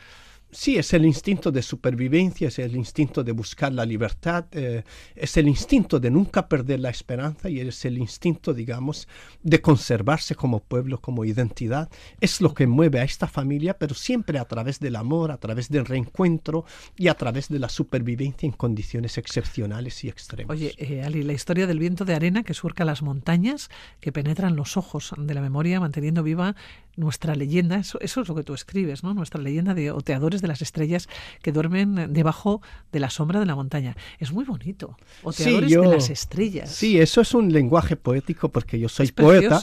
Sí, 0.51 0.76
es 0.76 0.92
el 0.94 1.05
instinto 1.05 1.51
de 1.51 1.61
supervivencia, 1.61 2.49
es 2.49 2.59
el 2.61 2.76
instinto 2.76 3.24
de 3.24 3.32
buscar 3.32 3.72
la 3.72 3.84
libertad, 3.84 4.47
eh, 4.53 4.84
es 5.14 5.36
el 5.36 5.49
instinto 5.49 5.99
de 5.99 6.11
nunca 6.11 6.49
perder 6.49 6.80
la 6.80 6.88
esperanza 6.88 7.51
y 7.51 7.61
es 7.61 7.84
el 7.84 7.99
instinto, 7.99 8.55
digamos, 8.55 9.09
de 9.42 9.61
conservarse 9.61 10.34
como 10.34 10.61
pueblo, 10.61 11.01
como 11.01 11.24
identidad. 11.24 11.90
Es 12.20 12.40
lo 12.40 12.55
que 12.55 12.66
mueve 12.66 13.01
a 13.01 13.05
esta 13.05 13.26
familia, 13.26 13.76
pero 13.76 13.94
siempre 13.94 14.38
a 14.38 14.44
través 14.44 14.78
del 14.78 14.97
amor, 14.97 15.32
a 15.32 15.36
través 15.36 15.68
del 15.68 15.84
reencuentro 15.84 16.64
y 16.97 17.09
a 17.09 17.14
través 17.14 17.49
de 17.49 17.59
la 17.59 17.68
supervivencia 17.68 18.47
en 18.47 18.53
condiciones 18.53 19.18
excepcionales 19.18 20.05
y 20.05 20.09
extremas. 20.09 20.57
Oye, 20.57 20.74
eh, 20.78 21.03
Ali, 21.03 21.22
la 21.22 21.32
historia 21.32 21.66
del 21.66 21.80
viento 21.80 22.05
de 22.05 22.14
arena 22.14 22.44
que 22.44 22.55
surca 22.55 22.84
las 22.84 23.03
montañas, 23.03 23.68
que 24.01 24.12
penetran 24.12 24.55
los 24.55 24.76
ojos 24.76 25.12
de 25.18 25.34
la 25.34 25.40
memoria, 25.40 25.80
manteniendo 25.80 26.22
viva 26.22 26.55
nuestra 26.97 27.34
leyenda, 27.34 27.76
eso, 27.76 28.01
eso 28.01 28.22
es 28.22 28.28
lo 28.28 28.34
que 28.34 28.42
tú 28.42 28.55
escribes, 28.55 29.05
¿no? 29.05 29.14
Nuestra 29.14 29.40
leyenda 29.40 29.74
de 29.74 29.90
oteadores 29.90 30.40
de 30.40 30.49
las 30.49 30.62
estrellas 30.62 31.09
que 31.42 31.53
duermen 31.53 32.12
debajo 32.12 32.62
de 32.92 33.01
la 33.01 33.11
sombra 33.11 33.38
de 33.40 33.47
la 33.47 33.55
montaña. 33.55 33.97
Es 34.18 34.32
muy 34.32 34.44
bonito. 34.44 34.97
Oteadores 35.22 35.70
de 35.70 35.86
las 35.86 36.11
estrellas. 36.11 36.70
Sí, 36.70 36.99
eso 36.99 37.20
es 37.20 37.34
un 37.34 37.53
lenguaje 37.53 37.97
poético 37.97 38.49
porque 38.51 38.78
yo 38.78 38.88
soy 38.88 39.12
poeta. 39.12 39.62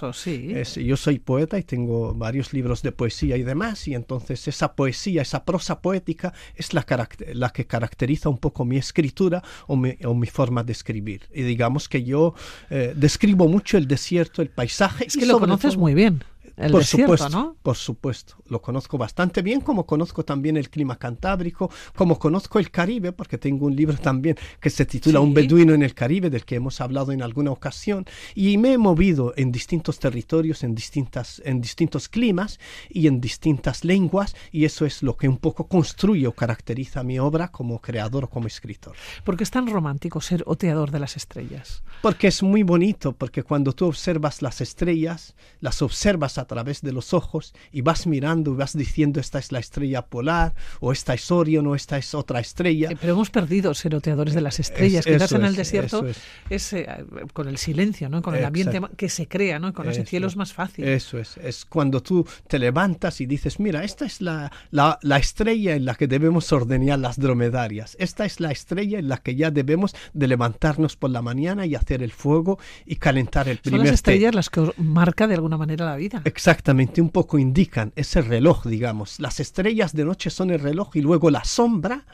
yo 0.75 0.97
soy 0.97 1.19
poeta 1.19 1.57
y 1.57 1.63
tengo 1.63 2.13
varios 2.13 2.53
libros 2.53 2.81
de 2.83 2.91
poesía 2.91 3.35
y 3.37 3.43
demás. 3.43 3.87
Y 3.87 3.95
entonces 3.95 4.47
esa 4.47 4.73
poesía, 4.75 5.21
esa 5.23 5.43
prosa 5.43 5.81
poética 5.81 6.33
es 6.55 6.73
la, 6.73 6.85
la 7.33 7.49
que 7.49 7.65
caracteriza 7.65 8.29
un 8.29 8.37
poco 8.37 8.65
mi 8.65 8.77
escritura 8.77 9.43
o 9.67 9.75
mi, 9.75 9.97
o 10.05 10.13
mi 10.13 10.27
forma 10.27 10.63
de 10.63 10.71
escribir. 10.71 11.21
Y 11.33 11.41
digamos 11.41 11.89
que 11.89 12.03
yo 12.03 12.35
eh, 12.69 12.93
describo 12.95 13.47
mucho 13.47 13.77
el 13.77 13.87
desierto, 13.87 14.41
el 14.41 14.49
paisaje. 14.49 15.05
Es 15.07 15.17
que 15.17 15.25
lo 15.25 15.39
conoces 15.39 15.77
muy 15.77 15.95
bien 15.95 16.23
por 16.55 16.83
supuesto, 16.83 17.57
Por 17.61 17.75
supuesto, 17.75 18.35
lo 18.47 18.61
conozco 18.61 18.97
bastante 18.97 19.41
bien, 19.41 19.61
como 19.61 19.85
conozco 19.85 20.23
también 20.23 20.55
el 20.57 20.69
clima 20.69 20.97
cantábrico, 20.97 21.71
como 21.95 22.19
conozco 22.19 22.59
el 22.59 22.69
Caribe, 22.69 23.11
porque 23.11 23.37
tengo 23.37 23.65
un 23.65 23.75
libro 23.75 23.97
también 23.97 24.37
que 24.59 24.69
se 24.69 24.85
titula 24.85 25.19
Un 25.19 25.33
beduino 25.33 25.73
en 25.73 25.81
el 25.81 25.95
Caribe, 25.95 26.29
del 26.29 26.45
que 26.45 26.55
hemos 26.55 26.79
hablado 26.79 27.11
en 27.11 27.23
alguna 27.23 27.51
ocasión, 27.51 28.05
y 28.35 28.57
me 28.57 28.73
he 28.73 28.77
movido 28.77 29.33
en 29.35 29.51
distintos 29.51 29.99
territorios, 29.99 30.63
en, 30.63 30.75
distintas, 30.75 31.41
en 31.43 31.59
distintos 31.59 32.07
climas 32.07 32.59
y 32.89 33.07
en 33.07 33.19
distintas 33.19 33.83
lenguas, 33.83 34.35
y 34.51 34.65
eso 34.65 34.85
es 34.85 35.01
lo 35.01 35.17
que 35.17 35.27
un 35.27 35.37
poco 35.37 35.67
construye 35.67 36.27
o 36.27 36.33
caracteriza 36.33 37.03
mi 37.03 37.17
obra 37.17 37.47
como 37.47 37.81
creador 37.81 38.25
o 38.25 38.29
como 38.29 38.47
escritor. 38.47 38.95
¿Por 39.23 39.37
qué 39.37 39.43
es 39.43 39.51
tan 39.51 39.67
romántico 39.67 40.21
ser 40.21 40.43
oteador 40.45 40.91
de 40.91 40.99
las 40.99 41.17
estrellas? 41.17 41.83
Porque 42.01 42.27
es 42.27 42.43
muy 42.43 42.63
bonito, 42.63 43.13
porque 43.13 43.43
cuando 43.43 43.73
tú 43.73 43.87
observas 43.87 44.41
las 44.41 44.61
estrellas, 44.61 45.35
las 45.59 45.81
observas 45.81 46.37
a 46.37 46.42
a 46.43 46.45
través 46.45 46.81
de 46.81 46.91
los 46.91 47.13
ojos 47.13 47.53
y 47.71 47.81
vas 47.81 48.05
mirando 48.07 48.53
y 48.53 48.55
vas 48.55 48.77
diciendo 48.77 49.19
esta 49.19 49.39
es 49.39 49.51
la 49.51 49.59
estrella 49.59 50.05
polar 50.05 50.53
o 50.79 50.91
esta 50.91 51.13
es 51.13 51.31
Orion 51.31 51.65
o 51.67 51.75
esta 51.75 51.97
es 51.97 52.13
otra 52.13 52.39
estrella. 52.39 52.89
pero 52.99 53.13
hemos 53.13 53.29
perdido 53.29 53.73
ser 53.73 53.95
oteadores 53.95 54.33
de 54.33 54.41
las 54.41 54.59
estrellas. 54.59 55.05
Quizás 55.05 55.31
en 55.31 55.45
el 55.45 55.55
desierto 55.55 56.05
es, 56.49 56.73
eh, 56.73 56.87
con 57.33 57.47
el 57.47 57.57
silencio, 57.57 58.09
¿no? 58.09 58.21
con 58.21 58.35
el 58.35 58.45
ambiente 58.45 58.79
que 58.95 59.09
se 59.09 59.27
crea, 59.27 59.59
¿no? 59.59 59.73
con 59.73 59.89
ese 59.89 60.05
cielo 60.05 60.27
es 60.27 60.35
más 60.35 60.53
fácil. 60.53 60.85
Eso 60.85 61.17
es, 61.17 61.37
es 61.37 61.65
cuando 61.65 62.01
tú 62.01 62.27
te 62.47 62.59
levantas 62.59 63.21
y 63.21 63.25
dices, 63.25 63.59
mira, 63.59 63.83
esta 63.83 64.05
es 64.05 64.21
la, 64.21 64.51
la, 64.71 64.99
la 65.01 65.17
estrella 65.17 65.75
en 65.75 65.85
la 65.85 65.95
que 65.95 66.07
debemos 66.07 66.51
ordenar 66.51 66.99
las 66.99 67.17
dromedarias. 67.19 67.95
Esta 67.99 68.25
es 68.25 68.39
la 68.39 68.51
estrella 68.51 68.99
en 68.99 69.07
la 69.07 69.17
que 69.17 69.35
ya 69.35 69.51
debemos 69.51 69.95
de 70.13 70.27
levantarnos 70.27 70.95
por 70.95 71.09
la 71.09 71.21
mañana 71.21 71.65
y 71.65 71.75
hacer 71.75 72.03
el 72.03 72.11
fuego 72.11 72.59
y 72.85 72.97
calentar 72.97 73.47
el 73.47 73.57
primer 73.57 73.79
Son 73.79 73.85
las 73.87 73.93
estrellas 73.95 74.35
las 74.35 74.49
que 74.49 74.71
marca 74.77 75.27
de 75.27 75.35
alguna 75.35 75.57
manera 75.57 75.85
la 75.85 75.95
vida. 75.95 76.21
Exactamente, 76.35 76.99
un 76.99 77.11
poco 77.11 77.37
indican 77.37 77.93
ese 77.95 78.23
reloj, 78.23 78.65
digamos. 78.65 79.19
Las 79.19 79.39
estrellas 79.39 79.93
de 79.93 80.03
noche 80.03 80.31
son 80.31 80.49
el 80.49 80.59
reloj 80.59 80.95
y 80.95 81.01
luego 81.01 81.29
la 81.29 81.43
sombra 81.43 82.05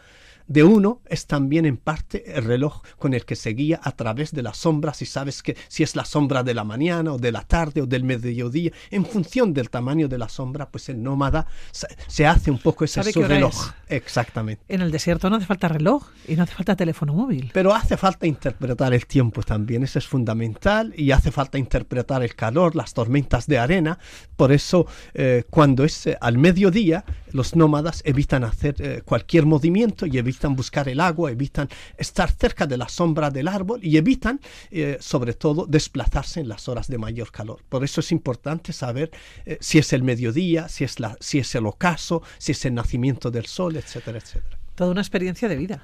de 0.49 0.63
uno 0.63 1.01
es 1.07 1.27
también 1.27 1.65
en 1.65 1.77
parte 1.77 2.35
el 2.35 2.43
reloj 2.43 2.81
con 2.97 3.13
el 3.13 3.23
que 3.23 3.37
se 3.37 3.51
guía 3.51 3.79
a 3.81 3.93
través 3.93 4.31
de 4.31 4.41
las 4.41 4.57
sombras 4.57 4.97
si 4.97 5.05
sabes 5.05 5.41
que 5.41 5.55
si 5.67 5.83
es 5.83 5.95
la 5.95 6.03
sombra 6.03 6.43
de 6.43 6.53
la 6.53 6.63
mañana 6.63 7.13
o 7.13 7.17
de 7.17 7.31
la 7.31 7.43
tarde 7.43 7.81
o 7.81 7.85
del 7.85 8.03
mediodía, 8.03 8.71
en 8.91 9.05
función 9.05 9.53
del 9.53 9.69
tamaño 9.69 10.07
de 10.07 10.17
la 10.17 10.27
sombra, 10.27 10.69
pues 10.69 10.89
el 10.89 11.01
nómada 11.01 11.47
se 12.07 12.25
hace 12.25 12.51
un 12.51 12.57
poco 12.59 12.83
ese 12.83 13.03
su 13.11 13.23
reloj. 13.23 13.71
Exactamente. 13.87 14.63
En 14.67 14.81
el 14.81 14.91
desierto 14.91 15.29
no 15.29 15.37
hace 15.37 15.45
falta 15.45 15.67
reloj 15.67 16.09
y 16.27 16.35
no 16.35 16.43
hace 16.43 16.53
falta 16.53 16.75
teléfono 16.75 17.13
móvil. 17.13 17.51
Pero 17.53 17.73
hace 17.73 17.97
falta 17.97 18.27
interpretar 18.27 18.93
el 18.93 19.05
tiempo 19.05 19.43
también, 19.43 19.83
eso 19.83 19.99
es 19.99 20.07
fundamental 20.07 20.93
y 20.97 21.11
hace 21.11 21.31
falta 21.31 21.57
interpretar 21.57 22.23
el 22.23 22.35
calor, 22.35 22.75
las 22.75 22.93
tormentas 22.93 23.47
de 23.47 23.59
arena. 23.59 23.99
Por 24.35 24.51
eso 24.51 24.87
eh, 25.13 25.43
cuando 25.49 25.83
es 25.83 26.07
eh, 26.07 26.17
al 26.19 26.37
mediodía, 26.37 27.05
los 27.31 27.55
nómadas 27.55 28.01
evitan 28.05 28.43
hacer 28.43 28.75
eh, 28.79 29.01
cualquier 29.05 29.45
movimiento 29.45 30.05
y 30.05 30.17
evitan 30.17 30.38
evitan 30.39 30.55
buscar 30.55 30.87
el 30.87 31.01
agua, 31.01 31.31
evitan 31.31 31.67
estar 31.97 32.31
cerca 32.31 32.65
de 32.65 32.77
la 32.77 32.87
sombra 32.87 33.29
del 33.29 33.47
árbol 33.47 33.83
y 33.83 33.97
evitan, 33.97 34.39
eh, 34.71 34.97
sobre 35.01 35.33
todo, 35.33 35.65
desplazarse 35.65 36.39
en 36.39 36.47
las 36.47 36.69
horas 36.69 36.87
de 36.87 36.97
mayor 36.97 37.31
calor. 37.31 37.59
Por 37.67 37.83
eso 37.83 37.99
es 37.99 38.11
importante 38.13 38.71
saber 38.71 39.11
eh, 39.45 39.57
si 39.59 39.79
es 39.79 39.91
el 39.91 40.01
mediodía, 40.03 40.69
si 40.69 40.85
es, 40.85 40.99
la, 41.01 41.17
si 41.19 41.39
es 41.39 41.53
el 41.55 41.65
ocaso, 41.65 42.23
si 42.37 42.53
es 42.53 42.65
el 42.65 42.73
nacimiento 42.73 43.31
del 43.31 43.47
sol, 43.47 43.75
etcétera, 43.75 44.17
etcétera. 44.17 44.57
Toda 44.75 44.91
una 44.91 45.01
experiencia 45.01 45.49
de 45.49 45.57
vida. 45.57 45.83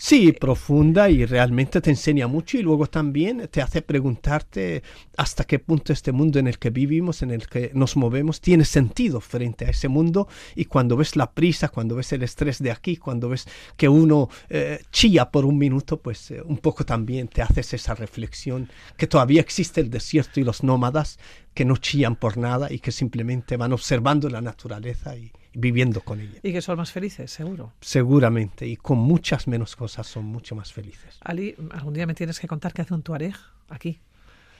Sí, 0.00 0.30
profunda 0.30 1.10
y 1.10 1.26
realmente 1.26 1.80
te 1.80 1.90
enseña 1.90 2.28
mucho 2.28 2.56
y 2.56 2.62
luego 2.62 2.86
también 2.86 3.48
te 3.50 3.60
hace 3.60 3.82
preguntarte 3.82 4.84
hasta 5.16 5.42
qué 5.42 5.58
punto 5.58 5.92
este 5.92 6.12
mundo 6.12 6.38
en 6.38 6.46
el 6.46 6.60
que 6.60 6.70
vivimos, 6.70 7.22
en 7.22 7.32
el 7.32 7.48
que 7.48 7.72
nos 7.74 7.96
movemos, 7.96 8.40
tiene 8.40 8.64
sentido 8.64 9.20
frente 9.20 9.64
a 9.64 9.70
ese 9.70 9.88
mundo. 9.88 10.28
Y 10.54 10.66
cuando 10.66 10.96
ves 10.96 11.16
la 11.16 11.32
prisa, 11.32 11.68
cuando 11.68 11.96
ves 11.96 12.12
el 12.12 12.22
estrés 12.22 12.62
de 12.62 12.70
aquí, 12.70 12.96
cuando 12.96 13.28
ves 13.28 13.48
que 13.76 13.88
uno 13.88 14.28
eh, 14.48 14.78
chilla 14.92 15.32
por 15.32 15.44
un 15.44 15.58
minuto, 15.58 16.00
pues 16.00 16.30
eh, 16.30 16.42
un 16.44 16.58
poco 16.58 16.86
también 16.86 17.26
te 17.26 17.42
haces 17.42 17.74
esa 17.74 17.96
reflexión 17.96 18.70
que 18.96 19.08
todavía 19.08 19.40
existe 19.40 19.80
el 19.80 19.90
desierto 19.90 20.38
y 20.38 20.44
los 20.44 20.62
nómadas 20.62 21.18
que 21.58 21.64
no 21.64 21.76
chillan 21.76 22.14
por 22.14 22.36
nada 22.36 22.72
y 22.72 22.78
que 22.78 22.92
simplemente 22.92 23.56
van 23.56 23.72
observando 23.72 24.28
la 24.28 24.40
naturaleza 24.40 25.16
y, 25.16 25.32
viviendo 25.54 26.02
con 26.02 26.20
ella. 26.20 26.38
Y 26.40 26.52
que 26.52 26.62
son 26.62 26.76
más 26.76 26.92
felices, 26.92 27.32
seguro. 27.32 27.72
Seguramente, 27.80 28.64
y 28.64 28.76
con 28.76 28.98
muchas 28.98 29.48
menos 29.48 29.74
cosas 29.74 30.06
son 30.06 30.24
mucho 30.24 30.54
más 30.54 30.72
felices. 30.72 31.18
Ali, 31.20 31.56
algún 31.72 31.94
día 31.94 32.06
me 32.06 32.14
tienes 32.14 32.38
que 32.38 32.46
contar 32.46 32.72
qué 32.72 32.82
hace 32.82 32.94
un 32.94 33.02
tuareg 33.02 33.34
aquí 33.70 33.98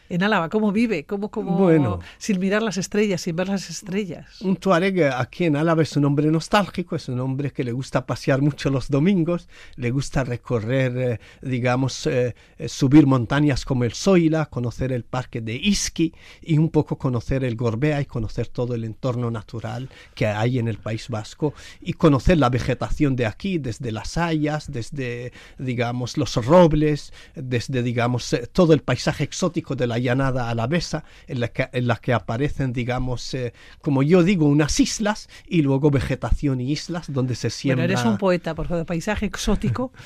en 0.09 0.23
Álava? 0.23 0.49
¿Cómo 0.49 0.73
vive? 0.73 1.05
¿Cómo, 1.05 1.31
cómo, 1.31 1.57
bueno, 1.57 2.01
sin 2.19 2.39
mirar 2.39 2.63
las 2.63 2.77
estrellas, 2.77 3.21
sin 3.21 3.37
ver 3.37 3.49
las 3.49 3.69
estrellas? 3.69 4.41
Un 4.41 4.57
tuareg 4.57 5.05
aquí 5.05 5.45
en 5.45 5.57
Álava 5.57 5.83
es 5.83 5.97
un 5.97 6.05
hombre 6.05 6.31
nostálgico, 6.31 6.97
es 6.97 7.09
un 7.09 7.21
hombre 7.21 7.53
que 7.53 7.65
le 7.65 7.73
gusta 7.73 8.07
pasear 8.07 8.41
mucho 8.41 8.71
los 8.71 8.89
domingos, 8.89 9.49
le 9.77 9.91
gusta 9.91 10.25
recorrer, 10.25 10.97
eh, 10.97 11.21
digamos, 11.43 12.07
eh, 12.07 12.35
eh, 12.59 12.69
subir 12.69 13.07
montañas 13.07 13.65
como 13.65 13.85
el 13.85 13.93
Zoila, 13.93 14.47
conocer 14.47 14.93
el 14.93 15.05
parque 15.05 15.41
de 15.41 15.55
Iski 15.55 16.15
y 16.43 16.59
un 16.59 16.71
poco 16.71 16.97
conocer 16.97 17.45
el 17.45 17.57
Gorbea 17.57 18.01
y 18.01 18.07
conocer 18.07 18.49
todo 18.49 18.75
el 18.75 18.85
entorno 18.85 19.31
natural 19.31 19.89
que 20.15 20.27
hay 20.27 20.59
en 20.59 20.69
el 20.69 20.79
País 20.79 21.09
Vasco 21.09 21.55
y 21.81 21.93
conocer 21.93 22.39
la 22.39 22.49
vegetación 22.49 23.17
de 23.17 23.27
aquí, 23.27 23.59
desde 23.59 23.93
las 23.93 24.17
hayas, 24.17 24.71
desde, 24.71 25.33
digamos, 25.59 26.17
los 26.17 26.35
robles, 26.45 27.13
desde, 27.35 27.83
digamos, 27.83 28.35
todo 28.53 28.73
el 28.73 28.81
paisaje 28.81 29.25
exótico 29.25 29.77
de 29.77 29.87
la 29.87 29.98
llanada 29.99 30.51
alavesa, 30.51 31.05
en 31.27 31.41
la 31.41 31.49
que, 31.49 31.69
en 31.73 31.87
la 31.87 31.97
que 31.97 32.13
aparecen, 32.13 32.73
digamos, 32.73 33.35
eh, 33.35 33.53
como 33.81 34.03
yo 34.03 34.23
digo, 34.23 34.47
unas 34.47 34.79
islas 34.81 35.29
y 35.47 35.63
luego 35.63 35.91
vegetación 35.91 36.61
y 36.61 36.73
islas 36.73 37.13
donde 37.13 37.35
se 37.35 37.51
siembra... 37.51 37.87
Bueno, 37.87 38.01
eres 38.01 38.07
un 38.07 38.19
poeta, 38.19 38.55
por 38.55 38.67
favor, 38.67 38.87
paisaje 38.87 39.27
exótico. 39.27 39.93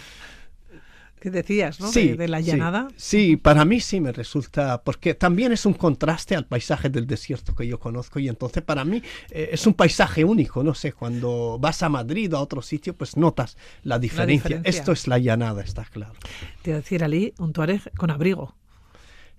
que 1.23 1.31
decías, 1.31 1.79
¿no? 1.79 1.87
Sí, 1.87 2.15
de, 2.15 2.27
la 2.27 2.41
llanada. 2.41 2.89
Sí, 2.97 3.37
para 3.37 3.65
mí 3.65 3.79
sí 3.79 4.01
me 4.01 4.11
resulta, 4.11 4.83
porque 4.83 5.15
también 5.15 5.53
es 5.53 5.65
un 5.65 5.73
contraste 5.73 6.35
al 6.35 6.47
paisaje 6.47 6.91
del 6.91 7.07
desierto 7.07 7.55
que 7.55 7.65
yo 7.65 7.79
conozco 7.79 8.19
y 8.19 8.29
entonces 8.29 8.65
para 8.65 8.85
mí 8.85 9.01
eh, 9.31 9.51
es 9.53 9.65
un 9.69 9.75
paisaje 9.75 10.25
único, 10.25 10.65
no 10.65 10.75
sé, 10.75 10.93
cuando 10.93 11.59
vas 11.61 11.85
a 11.85 11.89
Madrid 11.89 12.35
o 12.35 12.39
a 12.39 12.41
otro 12.41 12.61
sitio, 12.61 12.97
pues 12.97 13.17
notas 13.17 13.57
la 13.85 14.01
diferencia. 14.01 14.61
Esto 14.65 14.91
es 14.91 15.07
la 15.07 15.21
llanada, 15.21 15.63
está 15.63 15.85
claro. 15.85 16.15
Te 16.63 16.71
iba 16.71 16.79
a 16.79 16.81
decir, 16.81 17.05
Ali, 17.05 17.33
un 17.39 17.53
tuareg 17.53 17.95
con 17.97 18.11
abrigo. 18.11 18.57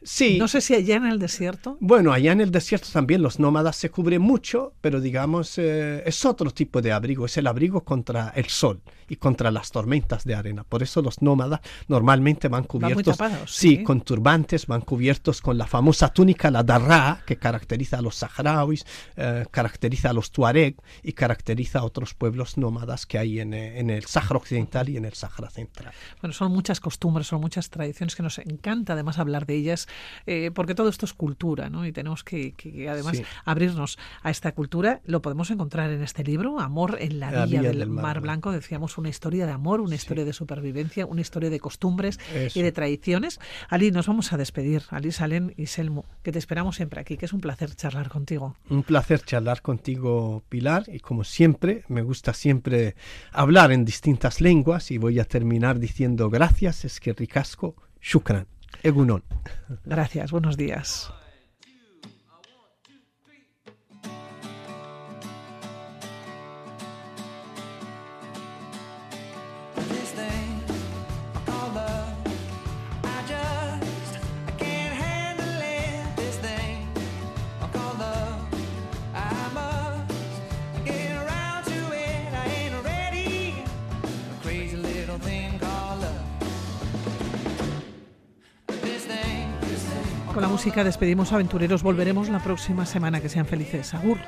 Sí. 0.04 0.38
No 0.38 0.48
sé 0.48 0.62
si 0.62 0.76
allá 0.76 0.96
en 0.96 1.06
el 1.06 1.20
desierto. 1.20 1.78
Bueno, 1.80 2.12
allá 2.12 2.32
en 2.32 2.42
el 2.42 2.52
desierto 2.52 2.90
también 2.92 3.22
los 3.22 3.40
nómadas 3.40 3.76
se 3.76 3.90
cubren 3.90 4.22
mucho, 4.22 4.74
pero 4.82 5.02
digamos 5.02 5.58
eh, 5.58 6.04
es 6.06 6.26
otro 6.26 6.52
tipo 6.52 6.82
de 6.82 6.92
abrigo, 6.92 7.26
es 7.26 7.38
el 7.38 7.48
abrigo 7.48 7.84
contra 7.84 8.30
el 8.36 8.46
sol 8.46 8.82
y 9.08 9.16
contra 9.18 9.52
las 9.52 9.72
tormentas 9.72 10.24
de 10.24 10.36
arena. 10.36 10.64
Por 10.64 10.84
eso 10.84 11.02
los 11.02 11.22
nómadas 11.22 11.62
normalmente 11.88 12.48
van 12.48 12.64
cubiertos, 12.64 13.18
sí, 13.48 13.84
con 13.84 14.02
turbantes, 14.02 14.68
van 14.68 14.82
cubiertos 14.82 15.42
con 15.42 15.58
la 15.58 15.68
famosa 15.68 16.10
túnica, 16.10 16.50
la 16.52 16.64
darra, 16.64 17.22
que 17.26 17.38
caracteriza 17.38 18.00
a 18.00 18.02
los 18.02 18.16
saharauis, 18.16 18.86
eh, 19.16 19.46
caracteriza 19.52 20.10
a 20.10 20.14
los 20.14 20.32
tuareg 20.32 20.76
y 21.02 21.14
caracteriza 21.14 21.80
a 21.80 21.84
otros 21.84 22.14
pueblos 22.14 22.58
nómadas 22.58 23.06
que 23.06 23.18
hay 23.18 23.40
en, 23.40 23.54
eh, 23.54 23.80
en 23.80 23.90
el 23.90 24.06
Sáhara 24.06 24.38
Occidental 24.38 24.90
y 24.90 24.98
en 24.98 25.06
el 25.06 25.14
Sáhara 25.14 25.50
Central. 25.50 25.94
Bueno, 26.22 26.34
son 26.34 26.52
muchas 26.52 26.80
costumbres, 26.80 27.28
son 27.28 27.42
muchas 27.42 27.70
tradiciones 27.70 28.16
que 28.16 28.24
nos 28.24 28.40
encanta 28.40 28.94
además 28.94 29.20
hablar 29.20 29.46
de 29.46 29.56
ellas 29.56 29.88
eh, 30.26 30.52
porque 30.54 30.76
todo 30.76 30.90
esto 30.90 31.06
es 31.06 31.14
cultura, 31.14 31.70
¿no? 31.70 31.86
Y 31.86 31.92
tenemos 31.92 32.24
que, 32.24 32.54
además 32.90 33.22
abrirnos 33.46 33.98
a 34.22 34.30
esta 34.30 34.54
cultura. 34.54 35.02
Lo 35.06 35.22
podemos 35.22 35.52
encontrar 35.52 35.92
en 35.92 36.02
este 36.02 36.24
libro, 36.24 36.60
Amor 36.60 36.98
en 37.00 37.20
la, 37.20 37.46
Villa, 37.46 37.62
del, 37.62 37.88
Mar, 37.88 38.22
Blanco. 38.22 38.52
Decíamos 38.52 38.98
una 38.98 39.10
historia 39.10 39.46
de 39.46 39.52
amor, 39.52 39.82
una 39.82 39.96
historia 39.96 40.26
de 40.26 40.34
supervivencia, 40.34 41.06
una 41.06 41.22
historia 41.22 41.50
de 41.50 41.60
costumbres 41.60 42.20
y 42.54 42.62
de 42.62 42.72
tradiciones. 42.72 43.40
Ali, 43.70 43.92
nos 43.92 44.08
vamos 44.08 44.34
a 44.34 44.38
despedir. 44.38 44.84
Ali 44.90 45.12
Salen 45.12 45.54
y 45.58 45.68
Selmo, 45.68 46.06
que 46.24 46.32
te 46.32 46.40
esperamos 46.40 46.76
siempre 46.76 47.00
aquí, 47.00 47.18
que 47.18 47.26
es 47.26 47.34
un 47.34 47.42
placer 47.42 47.76
charlar 47.76 48.10
contigo. 48.10 48.56
Un 48.70 48.84
placer 48.84 49.22
charlar 49.22 49.62
contigo, 49.62 50.44
Pilar, 50.50 50.86
y 50.88 51.00
como 51.00 51.24
siempre, 51.24 51.84
me 51.88 52.02
gusta 52.02 52.34
siempre 52.34 52.96
hablar 53.32 53.72
en 53.72 53.86
distintas 53.86 54.42
lenguas 54.42 54.92
y 54.92 54.98
voy 54.98 55.20
a 55.20 55.26
terminar 55.26 55.80
diciendo 55.80 56.30
gracias, 56.30 56.86
es 56.86 57.00
que 57.00 57.14
ricasco, 57.14 57.76
shukran. 58.02 58.48
Egunon. 58.82 59.24
Gracias, 59.86 60.32
buenos 60.32 60.58
días. 60.58 61.14
Música 90.54 90.84
despedimos 90.84 91.34
aventureros. 91.34 91.82
Volveremos 91.82 92.30
la 92.30 92.38
próxima 92.38 92.86
semana. 92.86 93.20
Que 93.20 93.28
sean 93.28 93.48
felices. 93.48 93.96
Agur. 93.96 94.20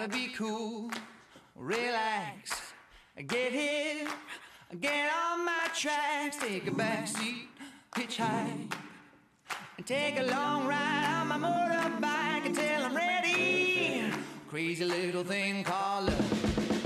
Gotta 0.00 0.12
be 0.12 0.28
cool, 0.28 0.90
relax, 1.54 2.72
get 3.26 3.52
hit, 3.52 4.08
get 4.80 5.12
on 5.12 5.44
my 5.44 5.68
tracks, 5.74 6.38
take 6.38 6.66
a 6.66 6.70
back 6.70 7.06
seat, 7.06 7.48
hitchhike, 7.94 8.72
and 9.76 9.86
take 9.86 10.18
a 10.18 10.22
long 10.22 10.66
ride 10.66 11.18
on 11.20 11.28
my 11.28 11.36
motorbike 11.36 12.46
until 12.46 12.84
I'm 12.86 12.96
ready. 12.96 14.04
Crazy 14.48 14.86
little 14.86 15.22
thing 15.22 15.64
called 15.64 16.06
love. 16.06 16.79